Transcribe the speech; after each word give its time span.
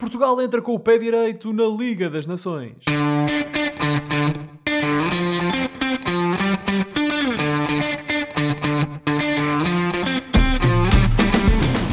Portugal 0.00 0.40
entra 0.40 0.62
com 0.62 0.74
o 0.74 0.78
pé 0.78 0.96
direito 0.96 1.52
na 1.52 1.64
Liga 1.64 2.08
das 2.08 2.24
Nações. 2.24 2.76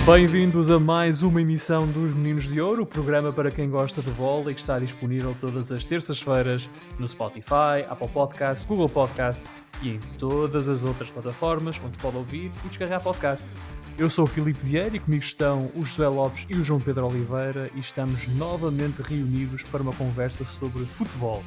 Bem-vindos 0.05 0.69
a 0.69 0.79
mais 0.79 1.23
uma 1.23 1.41
emissão 1.41 1.87
dos 1.87 2.13
Meninos 2.13 2.43
de 2.43 2.61
Ouro, 2.61 2.83
o 2.83 2.85
programa 2.85 3.33
para 3.33 3.49
quem 3.49 3.71
gosta 3.71 4.03
de 4.03 4.11
bola 4.11 4.51
e 4.51 4.53
que 4.53 4.59
está 4.59 4.77
disponível 4.77 5.35
todas 5.41 5.71
as 5.71 5.83
terças-feiras 5.83 6.69
no 6.99 7.09
Spotify, 7.09 7.87
Apple 7.89 8.09
Podcasts, 8.09 8.65
Google 8.65 8.87
Podcasts 8.87 9.49
e 9.81 9.89
em 9.89 9.99
todas 10.19 10.69
as 10.69 10.83
outras 10.83 11.09
plataformas 11.09 11.81
onde 11.83 11.93
se 11.93 11.97
pode 11.97 12.17
ouvir 12.17 12.51
e 12.63 12.67
descarregar 12.67 13.01
podcast. 13.01 13.55
Eu 13.97 14.09
sou 14.09 14.25
o 14.25 14.27
Filipe 14.27 14.59
Vieira 14.59 14.97
e 14.97 14.99
comigo 14.99 15.23
estão 15.23 15.71
o 15.73 15.85
José 15.85 16.05
Lopes 16.09 16.45
e 16.49 16.55
o 16.55 16.63
João 16.65 16.81
Pedro 16.81 17.07
Oliveira 17.07 17.71
e 17.73 17.79
estamos 17.79 18.27
novamente 18.35 19.01
reunidos 19.01 19.63
para 19.63 19.81
uma 19.81 19.93
conversa 19.93 20.43
sobre 20.43 20.83
futebol. 20.83 21.41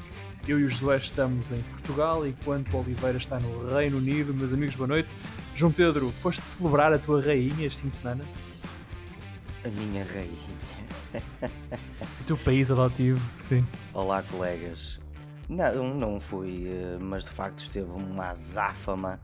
Eu 0.47 0.59
e 0.59 0.65
o 0.65 0.69
José 0.69 0.97
estamos 0.97 1.51
em 1.51 1.61
Portugal, 1.61 2.27
enquanto 2.27 2.73
o 2.73 2.81
Oliveira 2.81 3.19
está 3.19 3.39
no 3.39 3.71
Reino 3.71 3.99
Unido. 3.99 4.33
Meus 4.33 4.51
amigos, 4.51 4.75
boa 4.77 4.89
noite. 4.89 5.11
João 5.55 5.71
Pedro, 5.71 6.11
foste 6.23 6.41
celebrar 6.41 6.91
a 6.91 6.99
tua 6.99 7.21
rainha 7.21 7.67
este 7.67 7.83
fim 7.83 7.89
de 7.89 7.97
semana? 7.97 8.25
A 9.63 9.69
minha 9.69 10.07
rainha. 10.07 11.23
O 12.23 12.25
teu 12.25 12.39
país 12.39 12.71
adotivo, 12.71 13.21
sim. 13.39 13.63
Olá, 13.93 14.23
colegas. 14.23 14.99
Não, 15.51 15.95
não 15.95 16.19
fui, 16.19 16.67
eh, 16.67 16.97
mas 16.99 17.25
de 17.25 17.31
facto 17.31 17.59
esteve 17.59 17.91
uma 17.91 18.31
azáfama 18.31 19.21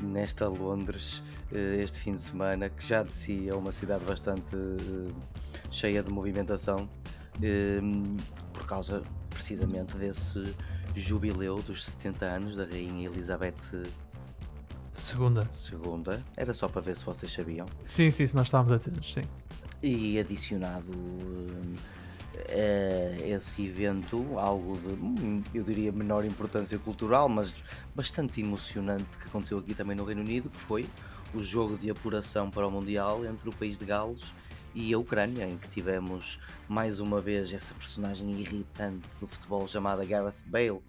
nesta 0.00 0.48
Londres 0.48 1.22
eh, 1.52 1.80
este 1.82 1.98
fim 1.98 2.16
de 2.16 2.22
semana, 2.22 2.68
que 2.68 2.86
já 2.86 3.02
de 3.02 3.14
si 3.14 3.48
é 3.48 3.54
uma 3.54 3.72
cidade 3.72 4.04
bastante 4.04 4.54
eh, 4.54 5.12
cheia 5.70 6.02
de 6.02 6.10
movimentação, 6.10 6.88
por 8.52 8.66
causa 8.66 9.02
precisamente 9.30 9.96
desse 9.96 10.54
jubileu 10.96 11.62
dos 11.62 11.84
70 11.86 12.26
anos 12.26 12.56
da 12.56 12.64
Rainha 12.64 13.08
Elizabeth 13.08 13.54
Segunda. 14.98 15.48
Segunda. 15.52 16.22
Era 16.36 16.52
só 16.52 16.68
para 16.68 16.80
ver 16.80 16.96
se 16.96 17.04
vocês 17.04 17.32
sabiam. 17.32 17.66
Sim, 17.84 18.10
sim, 18.10 18.26
se 18.26 18.34
nós 18.34 18.48
estávamos 18.48 18.72
atentos, 18.72 19.14
sim. 19.14 19.22
E 19.82 20.18
adicionado 20.18 20.90
a 22.48 23.26
esse 23.26 23.66
evento, 23.66 24.38
algo 24.38 24.78
de, 24.78 24.94
hum, 24.94 25.42
eu 25.54 25.62
diria, 25.62 25.92
menor 25.92 26.24
importância 26.24 26.78
cultural, 26.78 27.28
mas 27.28 27.54
bastante 27.94 28.40
emocionante 28.40 29.04
que 29.18 29.26
aconteceu 29.26 29.58
aqui 29.58 29.74
também 29.74 29.96
no 29.96 30.04
Reino 30.04 30.20
Unido, 30.20 30.50
que 30.50 30.58
foi 30.58 30.88
o 31.34 31.42
jogo 31.42 31.76
de 31.76 31.90
apuração 31.90 32.50
para 32.50 32.66
o 32.66 32.70
Mundial 32.70 33.24
entre 33.24 33.48
o 33.48 33.52
país 33.52 33.76
de 33.76 33.84
Gales 33.84 34.22
e 34.74 34.92
a 34.94 34.98
Ucrânia, 34.98 35.44
em 35.46 35.58
que 35.58 35.68
tivemos 35.68 36.38
mais 36.68 37.00
uma 37.00 37.20
vez 37.20 37.52
essa 37.52 37.74
personagem 37.74 38.30
irritante 38.32 39.06
do 39.20 39.26
futebol 39.26 39.66
chamada 39.66 40.04
Gareth 40.04 40.42
Bale 40.46 40.80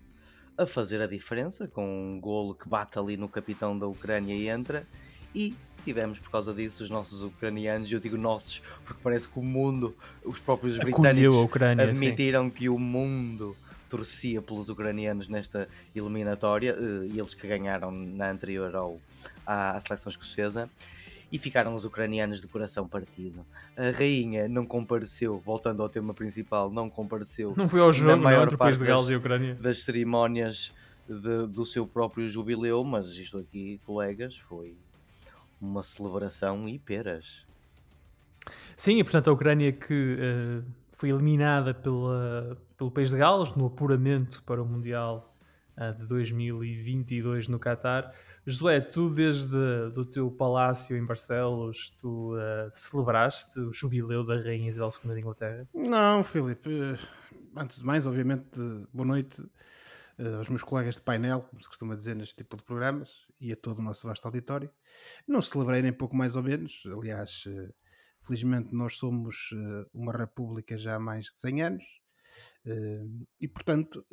a 0.58 0.66
fazer 0.66 1.02
a 1.02 1.08
diferença 1.08 1.68
com 1.68 1.86
um 1.86 2.20
golo 2.20 2.54
que 2.54 2.68
bate 2.68 3.00
ali 3.00 3.16
no 3.16 3.30
capitão 3.30 3.80
da 3.80 3.88
Ucrânia 3.88 4.36
e 4.36 4.50
entra 4.50 4.86
e 5.34 5.56
tivemos 5.82 6.20
por 6.20 6.30
causa 6.30 6.54
disso 6.54 6.84
os 6.84 6.90
nossos 6.90 7.24
ucranianos, 7.24 7.92
eu 7.92 8.00
digo 8.00 8.18
nossos 8.18 8.62
porque 8.86 9.02
parece 9.04 9.28
que 9.28 9.40
o 9.40 9.44
mundo, 9.44 9.96
os 10.24 10.40
próprios 10.40 10.78
britânicos 10.78 11.36
Ucrânia, 11.38 11.86
admitiram 11.86 12.46
sim. 12.46 12.50
que 12.50 12.70
o 12.70 12.78
mundo 12.78 13.56
torcia 13.90 14.42
pelos 14.42 14.70
ucranianos 14.70 15.28
nesta 15.28 15.68
eliminatória 15.96 16.78
eh, 16.80 17.08
e 17.12 17.20
eles 17.20 17.34
que 17.34 17.48
ganharam 17.48 17.92
na 17.92 18.30
anterior 18.30 18.76
ao, 18.76 19.00
à, 19.46 19.72
à 19.72 19.82
seleção 19.82 20.10
escocesa 20.12 20.70
e 21.32 21.38
ficaram 21.38 21.76
os 21.76 21.86
ucranianos 21.86 22.42
de 22.42 22.48
coração 22.48 22.88
partido. 22.88 23.46
A 23.78 23.92
rainha 23.92 24.48
não 24.48 24.66
compareceu, 24.66 25.40
voltando 25.40 25.82
ao 25.82 25.90
tema 25.90 26.14
principal, 26.14 26.72
não 26.72 26.90
compareceu. 26.90 27.54
Não 27.56 27.70
foi 27.70 27.82
ao 27.82 27.94
jogo, 27.94 28.12
na 28.12 28.18
maior 28.18 28.50
não, 28.50 28.58
parte 28.58 28.80
de 28.80 28.86
Gales 28.86 29.10
e 29.10 29.16
Ucrânia. 29.16 29.56
das 29.56 29.84
cerimónias 29.84 30.72
de, 31.08 31.48
do 31.48 31.66
seu 31.66 31.86
próprio 31.86 32.28
jubileu, 32.30 32.84
mas 32.84 33.10
isto 33.10 33.38
aqui, 33.38 33.80
colegas, 33.86 34.38
foi 34.38 34.76
uma 35.62 35.84
celebração 35.84 36.68
e 36.68 36.80
peras. 36.80 37.46
Sim, 38.76 38.98
e 38.98 39.04
portanto 39.04 39.30
a 39.30 39.34
Ucrânia 39.34 39.72
que 39.72 40.18
uh, 40.18 40.66
foi 40.94 41.10
eliminada 41.10 41.74
pela, 41.74 42.58
pelo 42.78 42.92
país 42.92 43.10
de 43.10 43.18
Gales 43.18 43.54
no 43.56 43.66
apuramento 43.68 44.42
para 44.44 44.62
o 44.62 44.66
Mundial 44.66 45.36
uh, 45.78 45.98
de 45.98 46.06
2022 46.06 47.48
no 47.48 47.60
Qatar 47.60 48.14
Josué, 48.50 48.82
tu 48.82 49.10
desde 49.10 49.56
o 49.96 50.04
teu 50.04 50.32
palácio 50.32 50.98
em 50.98 51.06
Barcelos, 51.06 51.92
tu 52.02 52.36
uh, 52.36 52.70
celebraste 52.74 53.60
o 53.60 53.72
jubileu 53.72 54.24
da 54.24 54.40
Rainha 54.40 54.70
Isabel 54.70 54.90
II 55.04 55.14
de 55.14 55.20
Inglaterra? 55.20 55.68
Não, 55.74 56.24
Filipe. 56.24 56.70
Antes 57.56 57.78
de 57.80 57.86
mais, 57.86 58.08
obviamente, 58.08 58.48
boa 58.92 59.06
noite 59.06 59.40
uh, 59.42 60.38
aos 60.40 60.50
meus 60.50 60.64
colegas 60.64 60.96
de 60.96 61.02
painel, 61.02 61.42
como 61.42 61.62
se 61.62 61.68
costuma 61.68 61.96
dizer 61.96 62.16
neste 62.16 62.38
tipo 62.38 62.58
de 62.58 62.64
programas, 62.64 63.28
e 63.40 63.52
a 63.52 63.56
todo 63.56 63.80
o 63.80 63.82
nosso 63.82 64.08
vasto 64.08 64.26
auditório. 64.26 64.70
Não 65.28 65.42
celebrei 65.42 65.82
nem 65.82 65.94
pouco 65.94 66.16
mais 66.16 66.36
ou 66.36 66.44
menos. 66.44 66.84
Aliás, 66.86 67.46
uh, 67.48 67.74
felizmente 68.26 68.74
nós 68.74 68.98
somos 68.98 69.50
uma 69.94 70.12
república 70.12 70.78
já 70.78 70.96
há 70.96 71.00
mais 71.00 71.26
de 71.26 71.40
100 71.40 71.62
anos. 71.62 71.84
e, 73.40 73.48
portanto, 73.48 74.06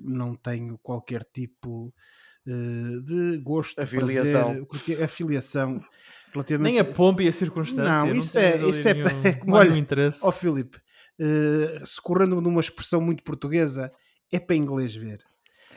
não 0.00 0.34
tenho 0.34 0.76
qualquer 0.78 1.24
tipo 1.32 1.94
eh, 2.46 3.00
de 3.04 3.38
gosto, 3.38 3.80
afiliação. 3.80 4.66
prazer, 4.66 5.02
afiliação 5.02 5.80
relativamente... 6.32 6.72
Nem 6.72 6.80
a 6.80 6.84
pompa 6.84 7.22
e 7.22 7.28
a 7.28 7.32
circunstância. 7.32 8.04
Não, 8.04 8.14
isso 8.16 8.36
não 8.36 8.44
é, 8.44 8.68
isso 8.68 8.88
é, 8.88 8.94
nenhum, 8.94 9.06
é 9.24 9.32
como, 9.34 9.54
olha, 9.54 9.76
interesse. 9.76 10.24
Ó 10.24 10.28
oh, 10.28 10.32
Filipe, 10.32 10.78
uh, 11.20 11.86
socorrendo 11.86 12.40
numa 12.40 12.60
expressão 12.60 13.00
muito 13.00 13.22
portuguesa, 13.22 13.92
é 14.30 14.40
para 14.40 14.56
inglês 14.56 14.94
ver. 14.94 15.20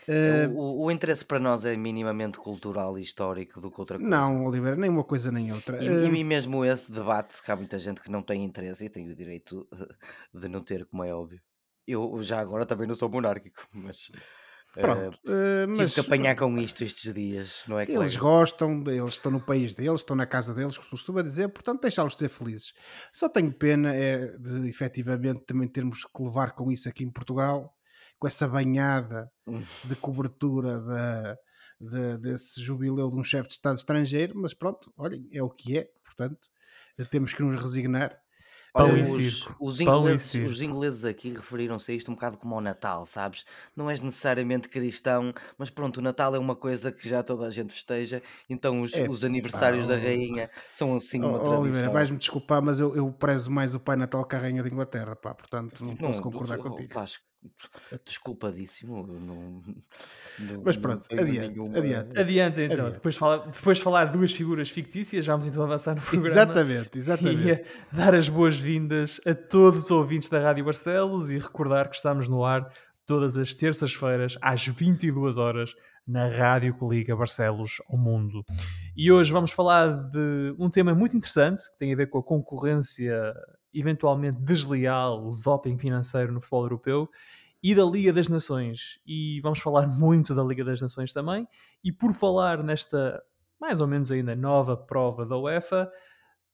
Uh, 0.07 0.53
o, 0.55 0.85
o, 0.85 0.91
interesse 0.91 1.25
para 1.25 1.39
nós 1.39 1.65
é 1.65 1.75
minimamente 1.75 2.37
cultural 2.37 2.97
e 2.97 3.01
histórico 3.01 3.59
do 3.59 3.71
que 3.71 3.79
outra 3.79 3.97
coisa. 3.97 4.09
Não, 4.09 4.45
Oliveira, 4.45 4.75
nem 4.75 4.89
uma 4.89 5.03
coisa 5.03 5.31
nem 5.31 5.51
outra. 5.51 5.83
E, 5.83 5.89
uh, 5.89 6.15
e 6.15 6.23
mesmo 6.23 6.63
esse 6.63 6.91
debate, 6.91 7.41
que 7.41 7.51
há 7.51 7.55
muita 7.55 7.79
gente 7.79 8.01
que 8.01 8.11
não 8.11 8.21
tem 8.21 8.43
interesse 8.43 8.85
e 8.85 8.89
tem 8.89 9.09
o 9.09 9.15
direito 9.15 9.67
de 10.33 10.47
não 10.47 10.61
ter, 10.61 10.85
como 10.85 11.03
é 11.03 11.13
óbvio. 11.13 11.41
Eu 11.87 12.21
já 12.21 12.39
agora 12.39 12.65
também 12.65 12.87
não 12.87 12.95
sou 12.95 13.09
monárquico, 13.09 13.67
mas 13.73 14.11
Pronto, 14.81 15.17
uh, 15.25 15.67
mas 15.69 15.77
tive 15.77 15.93
que 15.93 15.99
apanhar 16.01 16.35
com 16.35 16.57
isto 16.57 16.83
estes 16.83 17.13
dias, 17.13 17.63
não 17.65 17.79
é? 17.79 17.85
Eles 17.89 18.17
gostam, 18.17 18.83
eles 18.87 19.13
estão 19.13 19.31
no 19.31 19.39
país 19.39 19.73
deles, 19.73 20.01
estão 20.01 20.15
na 20.15 20.25
casa 20.25 20.53
deles, 20.53 20.77
como 20.77 20.89
costuma 20.89 21.21
dizer, 21.21 21.47
portanto 21.47 21.81
deixá-los 21.81 22.15
ser 22.17 22.27
felizes. 22.27 22.73
Só 23.13 23.29
tenho 23.29 23.53
pena 23.53 23.95
é 23.95 24.37
de 24.37 24.67
efetivamente 24.67 25.45
também 25.45 25.67
termos 25.67 26.03
que 26.03 26.23
levar 26.23 26.51
com 26.51 26.71
isso 26.71 26.89
aqui 26.89 27.05
em 27.05 27.09
Portugal, 27.09 27.73
com 28.19 28.27
essa 28.27 28.47
banhada 28.47 29.31
hum. 29.47 29.61
de 29.83 29.95
cobertura 29.95 30.79
da, 30.79 31.37
de, 31.79 32.17
desse 32.17 32.61
jubileu 32.61 33.09
de 33.09 33.15
um 33.15 33.23
chefe 33.23 33.47
de 33.47 33.53
Estado 33.53 33.77
estrangeiro, 33.77 34.33
mas 34.35 34.53
pronto, 34.53 34.93
olhem, 34.97 35.27
é 35.31 35.41
o 35.43 35.49
que 35.49 35.77
é, 35.77 35.89
portanto 36.03 36.49
temos 37.09 37.33
que 37.33 37.43
nos 37.43 37.61
resignar 37.61 38.17
Pão 38.75 38.97
e 38.97 39.05
circo. 39.05 39.55
Os 39.57 39.79
ingleses, 39.79 40.35
os 40.35 40.61
ingleses 40.61 41.05
aqui 41.05 41.29
referiram-se 41.29 41.93
a 41.93 41.95
isto 41.95 42.11
um 42.11 42.13
bocado 42.13 42.37
como 42.37 42.55
ao 42.55 42.61
Natal, 42.61 43.05
sabes? 43.05 43.45
Não 43.73 43.89
és 43.89 44.01
necessariamente 44.01 44.67
cristão, 44.67 45.33
mas 45.57 45.69
pronto, 45.69 45.97
o 45.97 46.01
Natal 46.01 46.35
é 46.35 46.39
uma 46.39 46.57
coisa 46.57 46.91
que 46.91 47.07
já 47.07 47.23
toda 47.23 47.47
a 47.47 47.49
gente 47.49 47.73
festeja, 47.73 48.21
então 48.49 48.81
os, 48.81 48.93
é, 48.93 49.09
os 49.09 49.23
aniversários 49.23 49.87
pá, 49.87 49.93
da 49.93 49.97
rainha 49.97 50.49
são 50.73 50.93
assim 50.97 51.19
uma 51.19 51.37
oh, 51.37 51.39
tradição. 51.39 51.61
Oliveira, 51.61 51.89
vais-me 51.89 52.17
desculpar, 52.17 52.61
mas 52.61 52.77
eu, 52.77 52.93
eu 52.97 53.09
prezo 53.13 53.49
mais 53.49 53.73
o 53.73 53.79
Pai 53.79 53.95
Natal 53.95 54.25
que 54.25 54.35
a 54.35 54.39
rainha 54.39 54.61
de 54.61 54.69
Inglaterra, 54.69 55.15
pá, 55.15 55.33
portanto 55.33 55.81
não, 55.81 55.91
não 55.91 55.95
posso 55.95 56.21
concordar 56.21 56.57
contigo. 56.57 56.93
Vasco, 56.93 57.23
Desculpadíssimo. 58.05 59.05
Não, 59.07 59.63
não, 60.39 60.63
Mas 60.63 60.77
pronto, 60.77 61.07
adiante, 61.11 61.55
nenhuma... 61.55 61.77
adiante. 61.77 62.19
Adiante 62.19 62.61
então. 62.61 62.77
Adiante. 62.77 62.93
Depois, 62.93 63.15
de 63.15 63.19
falar, 63.19 63.37
depois 63.47 63.77
de 63.77 63.83
falar 63.83 64.05
duas 64.05 64.31
figuras 64.31 64.69
fictícias, 64.69 65.25
já 65.25 65.33
vamos 65.33 65.45
então 65.45 65.63
avançar 65.63 65.95
no 65.95 66.01
programa. 66.01 66.27
Exatamente, 66.27 66.97
exatamente. 66.97 67.63
E 67.91 67.95
dar 67.95 68.15
as 68.15 68.29
boas-vindas 68.29 69.19
a 69.25 69.33
todos 69.33 69.85
os 69.85 69.91
ouvintes 69.91 70.29
da 70.29 70.39
Rádio 70.39 70.65
Barcelos 70.65 71.31
e 71.31 71.37
recordar 71.37 71.89
que 71.89 71.95
estamos 71.95 72.27
no 72.27 72.43
ar 72.43 72.71
todas 73.05 73.37
as 73.37 73.53
terças-feiras 73.53 74.37
às 74.41 74.65
22 74.65 75.37
horas 75.37 75.73
na 76.07 76.27
rádio 76.27 76.77
que 76.77 76.85
liga 76.85 77.15
Barcelos 77.15 77.81
ao 77.89 77.97
mundo. 77.97 78.43
E 78.95 79.11
hoje 79.11 79.31
vamos 79.31 79.51
falar 79.51 79.87
de 80.09 80.55
um 80.59 80.69
tema 80.69 80.93
muito 80.93 81.17
interessante 81.17 81.63
que 81.71 81.77
tem 81.79 81.93
a 81.93 81.95
ver 81.95 82.09
com 82.09 82.19
a 82.19 82.23
concorrência 82.23 83.33
eventualmente 83.73 84.37
desleal, 84.37 85.27
o 85.27 85.35
doping 85.35 85.77
financeiro 85.77 86.31
no 86.31 86.39
futebol 86.39 86.63
europeu 86.63 87.09
e 87.67 87.73
da 87.73 87.83
Liga 87.83 88.13
das 88.13 88.29
Nações. 88.29 88.99
E 89.07 89.41
vamos 89.41 89.57
falar 89.57 89.87
muito 89.89 90.35
da 90.35 90.43
Liga 90.43 90.63
das 90.63 90.79
Nações 90.79 91.11
também. 91.11 91.47
E 91.83 91.91
por 91.91 92.13
falar 92.13 92.61
nesta, 92.61 93.19
mais 93.59 93.81
ou 93.81 93.87
menos 93.87 94.11
ainda 94.11 94.35
nova 94.35 94.77
prova 94.77 95.25
da 95.25 95.35
UEFA, 95.35 95.91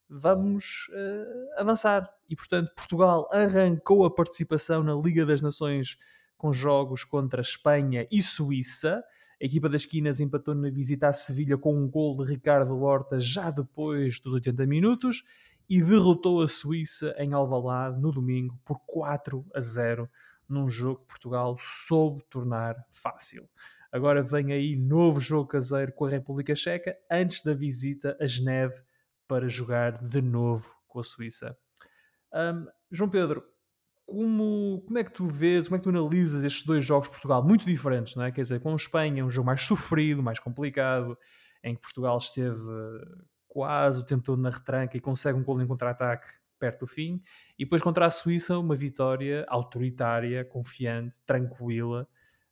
vamos 0.10 0.88
uh, 0.92 1.60
avançar. 1.60 2.10
E 2.30 2.36
portanto, 2.36 2.72
Portugal 2.74 3.30
arrancou 3.30 4.06
a 4.06 4.10
participação 4.10 4.84
na 4.84 4.96
Liga 4.96 5.26
das 5.26 5.42
Nações 5.42 5.98
com 6.38 6.54
jogos 6.54 7.04
contra 7.04 7.42
Espanha 7.42 8.08
e 8.10 8.22
Suíça. 8.22 9.04
A 9.42 9.46
equipa 9.46 9.68
das 9.68 9.82
esquinas 9.82 10.22
empatou 10.22 10.56
na 10.56 10.70
visita 10.70 11.10
à 11.10 11.14
Sevilha 11.14 11.58
com 11.58 11.76
um 11.76 11.90
gol 11.90 12.24
de 12.24 12.32
Ricardo 12.32 12.82
Horta 12.82 13.20
já 13.20 13.52
depois 13.52 14.18
dos 14.22 14.34
80 14.34 14.66
minutos 14.66 15.26
e 15.70 15.84
derrotou 15.84 16.42
a 16.42 16.48
Suíça 16.48 17.14
em 17.18 17.34
Alvalade 17.34 18.00
no 18.00 18.14
domingo 18.14 18.58
por 18.64 18.80
4 18.88 19.46
a 19.54 19.60
0 19.60 20.10
num 20.52 20.70
jogo 20.70 21.02
que 21.02 21.08
Portugal 21.08 21.58
soube 21.60 22.24
tornar 22.30 22.76
fácil. 22.90 23.50
Agora 23.92 24.24
vem 24.24 24.54
aí 24.54 24.76
novo 24.76 25.20
jogo 25.20 25.48
caseiro 25.48 25.92
com 25.92 26.06
a 26.06 26.10
República 26.10 26.56
Checa 26.56 26.98
antes 27.10 27.44
da 27.44 27.54
visita 27.54 28.18
a 28.20 28.26
Geneve 28.26 28.82
para 29.28 29.50
jogar 29.50 30.02
de 30.04 30.22
novo 30.22 30.74
com 30.88 31.00
a 31.00 31.04
Suíça. 31.04 31.58
Um, 32.34 32.68
João 32.90 33.10
Pedro, 33.10 33.44
como, 34.06 34.84
como 34.86 34.98
é 34.98 35.04
que 35.04 35.12
tu 35.12 35.28
vês, 35.28 35.68
como 35.68 35.76
é 35.76 35.80
que 35.80 35.84
tu 35.84 35.90
analisas 35.90 36.44
estes 36.44 36.66
dois 36.66 36.86
jogos 36.86 37.08
de 37.08 37.12
Portugal 37.12 37.44
muito 37.44 37.66
diferentes, 37.66 38.16
não 38.16 38.24
é? 38.24 38.32
Quer 38.32 38.44
dizer, 38.44 38.60
com 38.60 38.72
a 38.72 38.76
Espanha, 38.76 39.26
um 39.26 39.30
jogo 39.30 39.48
mais 39.48 39.64
sofrido, 39.64 40.24
mais 40.24 40.40
complicado, 40.40 41.18
em 41.64 41.76
que 41.76 41.82
Portugal 41.82 42.18
esteve 42.18 42.62
quase 43.48 44.00
o 44.00 44.06
tempo 44.06 44.24
todo 44.24 44.42
na 44.42 44.50
retranca 44.50 44.96
e 44.96 45.02
consegue 45.02 45.38
um 45.38 45.44
gol 45.44 45.62
em 45.62 45.68
contra-ataque 45.68 46.28
perto 46.62 46.82
do 46.82 46.88
fim, 46.88 47.20
e 47.58 47.66
depois 47.66 47.82
contra 47.82 48.06
a 48.06 48.10
Suíça, 48.12 48.58
uma 48.60 48.76
vitória 48.76 49.44
autoritária, 49.50 50.46
confiante, 50.46 51.20
tranquila, 51.26 52.08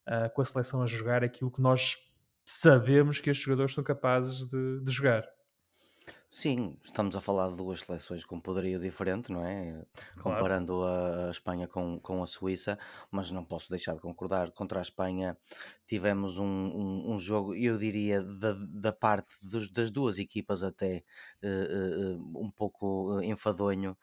uh, 0.08 0.34
com 0.34 0.42
a 0.42 0.46
seleção 0.46 0.82
a 0.82 0.88
jogar 0.88 1.24
aquilo 1.24 1.52
que 1.52 1.62
nós 1.62 1.96
sabemos 2.44 3.22
que 3.22 3.30
estes 3.30 3.46
jogadores 3.46 3.74
são 3.74 3.84
capazes 3.84 4.46
de, 4.46 4.82
de 4.84 4.92
jogar. 4.92 5.24
Sim, 6.32 6.78
estamos 6.84 7.16
a 7.16 7.22
falar 7.22 7.50
de 7.50 7.56
duas 7.56 7.82
seleções 7.82 8.24
com 8.24 8.40
poderio 8.40 8.80
diferente, 8.80 9.32
não 9.32 9.44
é? 9.44 9.84
Claro. 10.18 10.22
Comparando 10.36 10.84
a 10.84 11.32
Espanha 11.32 11.68
com, 11.68 12.00
com 12.00 12.22
a 12.22 12.28
Suíça, 12.28 12.78
mas 13.10 13.32
não 13.32 13.44
posso 13.44 13.68
deixar 13.72 13.96
de 13.96 14.02
concordar. 14.02 14.52
Contra 14.52 14.78
a 14.78 14.82
Espanha 14.84 15.36
tivemos 15.88 16.38
um, 16.38 16.46
um, 16.46 17.14
um 17.14 17.20
jogo, 17.20 17.56
eu 17.56 17.80
diria, 17.80 18.22
da, 18.22 18.54
da 18.54 18.94
parte 18.94 19.36
dos, 19.42 19.72
das 19.72 19.90
duas 19.90 20.20
equipas 20.20 20.62
até 20.62 21.04
uh, 21.44 22.18
uh, 22.20 22.46
um 22.46 22.52
pouco 22.52 23.20
enfadonho. 23.24 23.98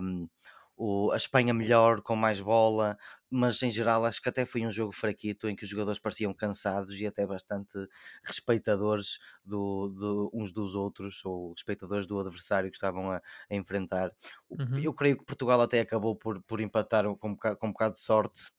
Um, 0.00 0.28
o, 0.76 1.10
a 1.10 1.16
Espanha 1.16 1.54
melhor, 1.54 2.02
com 2.02 2.14
mais 2.14 2.40
bola, 2.40 2.98
mas 3.30 3.62
em 3.62 3.70
geral 3.70 4.04
acho 4.04 4.20
que 4.20 4.28
até 4.28 4.44
foi 4.44 4.66
um 4.66 4.70
jogo 4.70 4.92
fraquito 4.92 5.48
em 5.48 5.56
que 5.56 5.64
os 5.64 5.70
jogadores 5.70 5.98
pareciam 5.98 6.34
cansados 6.34 7.00
e 7.00 7.06
até 7.06 7.26
bastante 7.26 7.88
respeitadores 8.22 9.18
do, 9.44 9.88
do 9.88 10.30
uns 10.34 10.52
dos 10.52 10.74
outros 10.74 11.24
ou 11.24 11.52
respeitadores 11.52 12.06
do 12.06 12.20
adversário 12.20 12.70
que 12.70 12.76
estavam 12.76 13.10
a, 13.10 13.22
a 13.50 13.54
enfrentar. 13.54 14.12
Uhum. 14.50 14.78
Eu 14.78 14.92
creio 14.92 15.16
que 15.16 15.24
Portugal 15.24 15.60
até 15.60 15.80
acabou 15.80 16.14
por, 16.14 16.42
por 16.42 16.60
empatar 16.60 17.04
com 17.16 17.28
um, 17.28 17.34
bocado, 17.34 17.56
com 17.56 17.66
um 17.68 17.72
bocado 17.72 17.94
de 17.94 18.00
sorte 18.00 18.52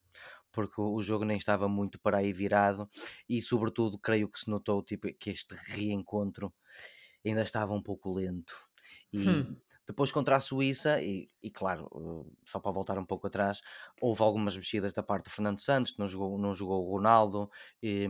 porque 0.50 0.80
o 0.80 1.00
jogo 1.02 1.24
nem 1.24 1.36
estava 1.36 1.68
muito 1.68 2.00
para 2.00 2.18
aí 2.18 2.32
virado 2.32 2.90
e 3.28 3.40
sobretudo 3.40 3.98
creio 3.98 4.28
que 4.28 4.40
se 4.40 4.50
notou 4.50 4.82
tipo, 4.82 5.06
que 5.14 5.30
este 5.30 5.54
reencontro 5.54 6.52
ainda 7.24 7.42
estava 7.42 7.72
um 7.72 7.82
pouco 7.82 8.12
lento 8.12 8.56
e, 9.12 9.28
hum. 9.28 9.56
Depois 9.88 10.12
contra 10.12 10.36
a 10.36 10.40
Suíça, 10.40 11.00
e, 11.00 11.30
e, 11.42 11.50
claro, 11.50 11.88
eh, 11.96 12.30
só 12.44 12.60
para 12.60 12.70
voltar 12.70 12.98
um 12.98 13.06
pouco 13.06 13.26
atrás, 13.26 13.62
houve 14.02 14.22
algumas 14.22 14.54
mexidas 14.54 14.92
da 14.92 15.02
parte 15.02 15.24
de 15.24 15.30
Fernando 15.30 15.60
Santos, 15.60 15.96
não 15.96 16.06
jogou, 16.06 16.38
não 16.38 16.54
jogou 16.54 16.86
o 16.86 16.92
Ronaldo, 16.92 17.50
e, 17.82 18.06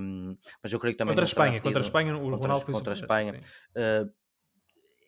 mas 0.60 0.72
eu 0.72 0.80
creio 0.80 0.94
que 0.94 0.98
também. 0.98 1.12
Contra 1.12 1.24
a 1.24 1.28
Espanha, 1.28 1.60
contra 1.60 1.80
a 1.80 1.84
Espanha, 1.84 2.16
o 2.16 2.20
contra, 2.20 2.36
Ronaldo 2.36 2.64
foi 2.64 2.74
contra 2.74 2.92
a 2.92 2.96
Espanha. 2.96 3.40
Uh, 3.76 4.12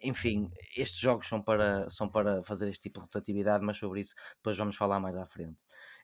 enfim, 0.00 0.48
estes 0.76 1.00
jogos 1.00 1.26
são 1.28 1.42
para, 1.42 1.90
são 1.90 2.08
para 2.08 2.42
fazer 2.44 2.68
este 2.68 2.82
tipo 2.82 3.00
de 3.00 3.06
rotatividade, 3.06 3.64
mas 3.64 3.76
sobre 3.76 4.00
isso 4.00 4.14
depois 4.36 4.56
vamos 4.56 4.76
falar 4.76 5.00
mais 5.00 5.16
à 5.16 5.26
frente. 5.26 5.58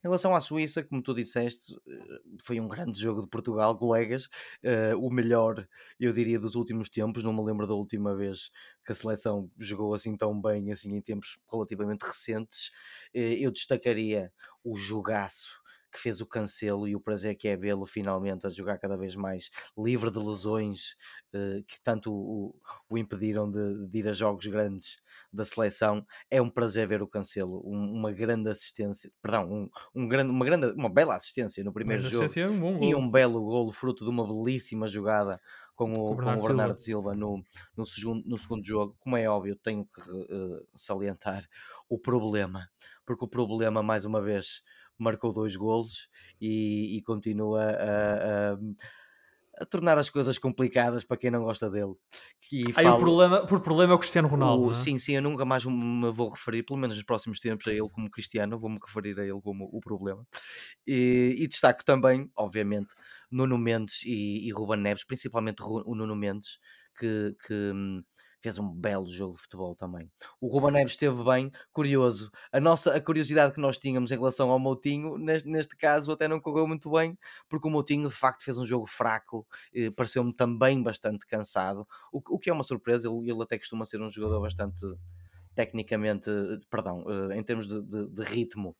Em 0.06 0.08
relação 0.08 0.36
à 0.36 0.40
Suíça, 0.40 0.84
como 0.84 1.02
tu 1.02 1.12
disseste, 1.12 1.74
eh, 1.84 2.20
foi 2.40 2.60
um 2.60 2.68
grande 2.68 2.96
jogo 3.00 3.22
de 3.22 3.26
Portugal, 3.26 3.76
colegas. 3.76 4.26
Uh, 4.62 4.96
o 5.04 5.10
melhor, 5.10 5.66
eu 5.98 6.12
diria, 6.12 6.38
dos 6.38 6.54
últimos 6.54 6.88
tempos. 6.88 7.24
Não 7.24 7.32
me 7.32 7.42
lembro 7.42 7.66
da 7.66 7.74
última 7.74 8.14
vez 8.14 8.52
que 8.84 8.92
a 8.92 8.94
seleção 8.94 9.50
jogou 9.58 9.94
assim 9.94 10.16
tão 10.16 10.40
bem, 10.40 10.70
assim 10.70 10.94
em 10.94 11.00
tempos 11.00 11.40
relativamente 11.50 12.04
recentes. 12.06 12.68
Uh, 13.12 13.34
eu 13.40 13.50
destacaria 13.50 14.32
o 14.62 14.76
jogaço 14.76 15.60
que 15.96 16.02
fez 16.02 16.20
o 16.20 16.26
Cancelo 16.26 16.86
e 16.86 16.94
o 16.94 17.00
prazer 17.00 17.34
que 17.34 17.48
é 17.48 17.56
vê-lo 17.56 17.86
finalmente 17.86 18.46
a 18.46 18.50
jogar 18.50 18.78
cada 18.78 18.98
vez 18.98 19.16
mais 19.16 19.50
livre 19.76 20.10
de 20.10 20.18
lesões 20.18 20.94
uh, 21.34 21.64
que 21.66 21.80
tanto 21.82 22.12
o, 22.12 22.54
o 22.86 22.98
impediram 22.98 23.50
de, 23.50 23.88
de, 23.88 23.98
ir 23.98 24.08
a 24.08 24.12
jogos 24.12 24.46
grandes 24.46 24.98
da 25.32 25.42
seleção. 25.42 26.06
É 26.30 26.40
um 26.40 26.50
prazer 26.50 26.86
ver 26.86 27.00
o 27.02 27.08
Cancelo, 27.08 27.62
um, 27.64 27.94
uma 27.94 28.12
grande 28.12 28.50
assistência, 28.50 29.10
perdão, 29.22 29.50
um, 29.50 29.70
um 29.94 30.06
grande, 30.06 30.30
uma, 30.30 30.44
grande, 30.44 30.66
uma 30.72 30.90
bela 30.90 31.16
assistência 31.16 31.64
no 31.64 31.72
primeiro 31.72 32.02
jogo 32.10 32.30
é 32.38 32.48
um 32.48 32.82
e 32.82 32.94
um 32.94 33.10
belo 33.10 33.42
golo, 33.42 33.72
fruto 33.72 34.04
de 34.04 34.10
uma 34.10 34.26
belíssima 34.26 34.88
jogada 34.88 35.40
com 35.74 35.94
o, 35.94 36.16
com 36.16 36.34
o 36.34 36.42
Bernardo 36.42 36.78
Silva, 36.78 37.12
Silva 37.12 37.14
no, 37.14 37.42
no, 37.74 37.86
segundo, 37.86 38.28
no 38.28 38.36
segundo 38.36 38.66
jogo. 38.66 38.96
Como 39.00 39.16
é 39.16 39.26
óbvio, 39.28 39.56
tenho 39.56 39.86
que 39.86 40.10
uh, 40.10 40.66
salientar 40.74 41.46
o 41.88 41.98
problema, 41.98 42.68
porque 43.06 43.24
o 43.24 43.28
problema, 43.28 43.82
mais 43.82 44.04
uma 44.04 44.20
vez, 44.20 44.62
marcou 44.98 45.32
dois 45.32 45.56
golos 45.56 46.08
e, 46.40 46.96
e 46.96 47.02
continua 47.02 47.62
a, 47.62 48.52
a, 48.52 48.58
a, 49.60 49.66
tornar 49.66 49.98
as 49.98 50.08
coisas 50.08 50.38
complicadas 50.38 51.04
para 51.04 51.16
quem 51.16 51.30
não 51.30 51.42
gosta 51.42 51.70
dele. 51.70 51.94
Que 52.40 52.62
Aí 52.76 52.84
falo, 52.84 52.96
o 52.96 53.00
problema, 53.00 53.46
por 53.46 53.60
problema 53.60 53.92
é 53.92 53.96
o 53.96 53.98
Cristiano 53.98 54.28
Ronaldo. 54.28 54.66
O, 54.66 54.70
é? 54.70 54.74
Sim, 54.74 54.98
sim, 54.98 55.14
eu 55.16 55.22
nunca 55.22 55.44
mais 55.44 55.64
me 55.64 56.10
vou 56.12 56.30
referir, 56.30 56.62
pelo 56.62 56.78
menos 56.78 56.96
nos 56.96 57.04
próximos 57.04 57.40
tempos, 57.40 57.66
a 57.66 57.72
ele 57.72 57.88
como 57.88 58.10
Cristiano, 58.10 58.58
vou-me 58.58 58.78
referir 58.84 59.18
a 59.18 59.24
ele 59.24 59.40
como 59.40 59.68
o 59.72 59.80
problema. 59.80 60.26
E, 60.86 61.34
e 61.38 61.48
destaco 61.48 61.84
também, 61.84 62.30
obviamente, 62.36 62.94
Nuno 63.30 63.58
Mendes 63.58 64.02
e, 64.04 64.46
e 64.46 64.52
Ruben 64.52 64.80
Neves, 64.80 65.04
principalmente 65.04 65.62
o 65.62 65.94
Nuno 65.94 66.14
Mendes, 66.14 66.58
que, 66.98 67.36
que 67.46 67.54
hum, 67.54 68.02
fez 68.46 68.58
um 68.58 68.72
belo 68.72 69.10
jogo 69.10 69.34
de 69.34 69.42
futebol 69.42 69.74
também. 69.74 70.08
O 70.40 70.46
Ruben 70.46 70.70
Neves 70.70 70.92
esteve 70.92 71.24
bem, 71.24 71.50
curioso. 71.72 72.30
A 72.52 72.60
nossa 72.60 72.94
a 72.94 73.00
curiosidade 73.00 73.52
que 73.52 73.60
nós 73.60 73.76
tínhamos 73.76 74.12
em 74.12 74.14
relação 74.14 74.50
ao 74.52 74.58
Moutinho, 74.58 75.18
neste, 75.18 75.48
neste 75.48 75.76
caso 75.76 76.12
até 76.12 76.28
não 76.28 76.38
correu 76.38 76.64
muito 76.64 76.88
bem, 76.92 77.18
porque 77.48 77.66
o 77.66 77.70
Moutinho 77.70 78.08
de 78.08 78.14
facto 78.14 78.44
fez 78.44 78.56
um 78.56 78.64
jogo 78.64 78.86
fraco, 78.86 79.44
eh, 79.74 79.90
pareceu-me 79.90 80.32
também 80.32 80.80
bastante 80.80 81.26
cansado, 81.26 81.84
o, 82.12 82.18
o, 82.18 82.38
que 82.38 82.48
é 82.48 82.52
uma 82.52 82.62
surpresa, 82.62 83.08
ele, 83.08 83.28
ele 83.28 83.42
até 83.42 83.58
costuma 83.58 83.84
ser 83.84 84.00
um 84.00 84.08
jogador 84.08 84.40
bastante 84.40 84.86
tecnicamente, 85.56 86.30
perdão, 86.70 87.04
eh, 87.08 87.36
em 87.36 87.42
termos 87.42 87.66
de, 87.66 87.82
de, 87.82 88.08
de 88.10 88.22
ritmo, 88.22 88.76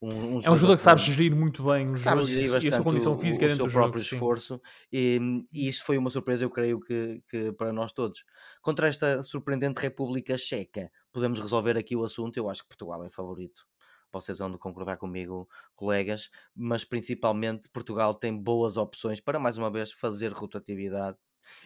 um, 0.00 0.36
um 0.36 0.40
é 0.42 0.50
um 0.50 0.56
jogador 0.56 0.76
que 0.76 0.82
sabe 0.82 1.00
gerir 1.02 1.34
muito 1.34 1.64
bem 1.64 1.90
os 1.90 2.00
sabe 2.00 2.24
jogos 2.24 2.64
e 2.64 2.68
a 2.68 2.70
sua 2.70 2.84
condição 2.84 3.18
física 3.18 3.44
o, 3.44 3.46
o 3.46 3.50
dentro 3.50 3.64
do 3.64 3.70
seu 3.70 3.80
próprio 3.80 4.02
jogo, 4.02 4.14
esforço 4.14 4.62
e, 4.92 5.20
e, 5.52 5.68
isso 5.68 5.84
foi 5.84 5.98
uma 5.98 6.08
surpresa 6.08 6.44
eu 6.44 6.50
creio 6.50 6.80
que, 6.80 7.20
que, 7.28 7.52
para 7.52 7.72
nós 7.72 7.92
todos. 7.92 8.24
Contra 8.62 8.86
esta 8.86 9.22
surpreendente 9.24 9.82
República 9.82 10.38
Checa 10.38 10.90
podemos 11.12 11.40
resolver 11.40 11.76
aqui 11.76 11.96
o 11.96 12.04
assunto. 12.04 12.36
Eu 12.36 12.48
acho 12.48 12.62
que 12.62 12.68
Portugal 12.68 13.04
é 13.04 13.10
favorito. 13.10 13.66
Vocês 14.12 14.38
vão 14.38 14.50
de 14.50 14.58
concordar 14.58 14.96
comigo 14.98 15.48
colegas 15.74 16.30
mas 16.54 16.84
principalmente 16.84 17.68
Portugal 17.68 18.14
tem 18.14 18.36
boas 18.36 18.76
opções 18.76 19.20
para 19.20 19.38
mais 19.38 19.58
uma 19.58 19.70
vez 19.70 19.90
fazer 19.90 20.32
rotatividade 20.32 21.18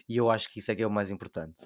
e 0.08 0.16
eu 0.16 0.30
acho 0.30 0.50
que 0.50 0.58
isso 0.58 0.70
é 0.70 0.74
que 0.74 0.82
é 0.82 0.86
o 0.86 0.90
mais 0.90 1.10
importante. 1.10 1.60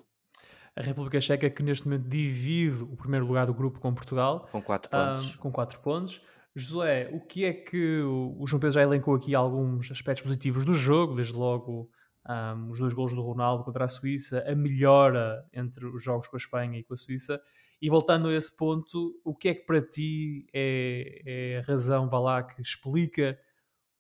A 0.75 0.83
República 0.83 1.21
Checa 1.21 1.49
que 1.49 1.62
neste 1.62 1.87
momento 1.87 2.09
divide 2.09 2.83
o 2.83 2.97
primeiro 2.97 3.25
lugar 3.25 3.47
do 3.47 3.55
grupo 3.55 3.79
com 3.79 3.95
Portugal 3.95 4.49
com 4.50 4.61
4 4.61 4.91
pontos. 4.91 5.35
Um, 5.35 5.38
com 5.38 5.52
4 5.52 5.81
pontos 5.81 6.21
Josué, 6.57 7.11
o 7.13 7.21
que 7.21 7.45
é 7.45 7.53
que 7.53 8.01
o 8.01 8.47
João 8.47 8.59
Pedro 8.59 8.73
já 8.73 8.83
elencou 8.83 9.15
aqui 9.15 9.35
alguns 9.35 9.91
aspectos 9.91 10.23
positivos 10.23 10.65
do 10.65 10.73
jogo, 10.73 11.15
desde 11.15 11.35
logo 11.35 11.91
um, 12.27 12.71
os 12.71 12.79
dois 12.79 12.95
gols 12.95 13.15
do 13.15 13.21
Ronaldo 13.21 13.63
contra 13.63 13.85
a 13.85 13.89
Suíça, 13.89 14.43
a 14.47 14.55
melhora 14.55 15.47
entre 15.53 15.85
os 15.85 16.03
jogos 16.03 16.27
com 16.27 16.35
a 16.37 16.39
Espanha 16.39 16.79
e 16.79 16.83
com 16.83 16.95
a 16.95 16.97
Suíça. 16.97 17.39
E 17.81 17.91
voltando 17.91 18.29
a 18.29 18.35
esse 18.35 18.57
ponto, 18.57 19.21
o 19.23 19.35
que 19.35 19.49
é 19.51 19.55
que 19.55 19.67
para 19.67 19.83
ti 19.83 20.47
é, 20.51 21.23
é 21.27 21.59
a 21.59 21.63
razão, 21.63 22.09
vá 22.09 22.19
lá, 22.19 22.43
que 22.43 22.63
explica 22.63 23.39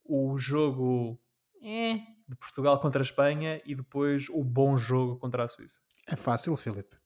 o 0.02 0.38
jogo 0.38 1.20
eh, 1.62 1.98
de 2.26 2.36
Portugal 2.36 2.80
contra 2.80 3.02
a 3.02 3.04
Espanha 3.04 3.60
e 3.66 3.74
depois 3.74 4.30
o 4.30 4.42
bom 4.42 4.78
jogo 4.78 5.18
contra 5.18 5.44
a 5.44 5.48
Suíça? 5.48 5.82
É 6.08 6.16
fácil, 6.16 6.56
Filipe. 6.56 6.96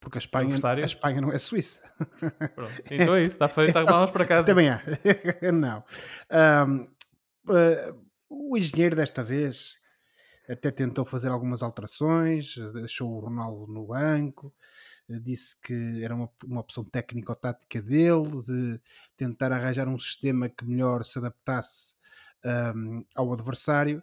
Porque 0.00 0.18
a 0.18 0.20
Espanha, 0.20 0.54
a 0.54 0.80
Espanha 0.80 1.20
não 1.20 1.32
é 1.32 1.38
Suíça. 1.38 1.80
Pronto. 2.54 2.82
Então 2.90 3.14
é 3.16 3.22
isso, 3.22 3.32
está 3.32 3.48
feito, 3.48 3.72
vamos 3.72 4.10
para 4.10 4.24
casa. 4.24 4.46
Também 4.46 4.68
há. 4.68 4.80
não. 5.52 5.84
Um, 6.30 6.82
uh, 7.50 8.08
o 8.28 8.56
engenheiro 8.56 8.94
desta 8.94 9.24
vez 9.24 9.76
até 10.48 10.70
tentou 10.70 11.04
fazer 11.04 11.28
algumas 11.28 11.62
alterações, 11.62 12.54
deixou 12.72 13.10
o 13.10 13.20
Ronaldo 13.20 13.70
no 13.72 13.86
banco, 13.86 14.54
disse 15.20 15.60
que 15.60 16.02
era 16.02 16.14
uma, 16.14 16.30
uma 16.44 16.60
opção 16.60 16.84
técnico-tática 16.84 17.82
dele, 17.82 18.42
de 18.46 18.80
tentar 19.16 19.52
arranjar 19.52 19.88
um 19.88 19.98
sistema 19.98 20.48
que 20.48 20.64
melhor 20.64 21.04
se 21.04 21.18
adaptasse 21.18 21.96
um, 22.74 23.04
ao 23.14 23.32
adversário, 23.32 24.02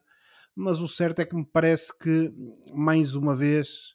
mas 0.56 0.80
o 0.80 0.88
certo 0.88 1.20
é 1.20 1.25
que 1.25 1.36
me 1.36 1.46
parece 1.46 1.98
que, 1.98 2.32
mais 2.74 3.16
uma 3.16 3.36
vez, 3.36 3.95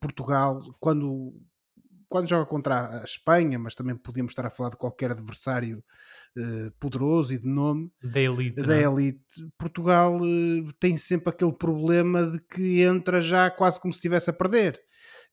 Portugal, 0.00 0.60
quando, 0.80 1.32
quando 2.08 2.28
joga 2.28 2.46
contra 2.46 3.00
a 3.00 3.04
Espanha, 3.04 3.58
mas 3.58 3.74
também 3.74 3.96
podíamos 3.96 4.32
estar 4.32 4.46
a 4.46 4.50
falar 4.50 4.70
de 4.70 4.76
qualquer 4.76 5.10
adversário 5.10 5.82
uh, 6.36 6.70
poderoso 6.78 7.32
e 7.32 7.38
de 7.38 7.48
nome 7.48 7.90
da 8.02 8.20
elite, 8.20 8.56
da 8.64 8.76
é? 8.76 8.82
elite. 8.82 9.48
Portugal 9.56 10.18
tem 10.78 10.96
sempre 10.96 11.30
aquele 11.30 11.52
problema 11.52 12.26
de 12.26 12.40
que 12.40 12.82
entra 12.82 13.22
já 13.22 13.50
quase 13.50 13.80
como 13.80 13.92
se 13.92 13.98
estivesse 13.98 14.28
a 14.30 14.32
perder. 14.32 14.80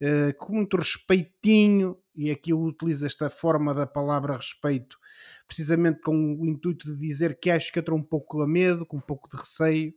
Uh, 0.02 0.32
com 0.38 0.54
muito 0.54 0.78
respeitinho 0.78 1.98
e 2.18 2.32
aqui 2.32 2.52
eu 2.52 2.60
utilizo 2.60 3.06
esta 3.06 3.30
forma 3.30 3.76
da 3.76 3.86
palavra 3.86 4.36
respeito, 4.36 4.98
precisamente 5.46 6.02
com 6.02 6.16
o 6.16 6.46
intuito 6.48 6.92
de 6.92 7.00
dizer 7.00 7.40
que 7.40 7.52
acho 7.52 7.72
que 7.72 7.80
entrou 7.80 7.98
um 7.98 8.04
pouco 8.04 8.42
a 8.42 8.48
medo, 8.48 8.88
com 8.88 8.98
um 8.98 9.02
pouco 9.02 9.30
de 9.30 9.38
receio. 9.38 9.94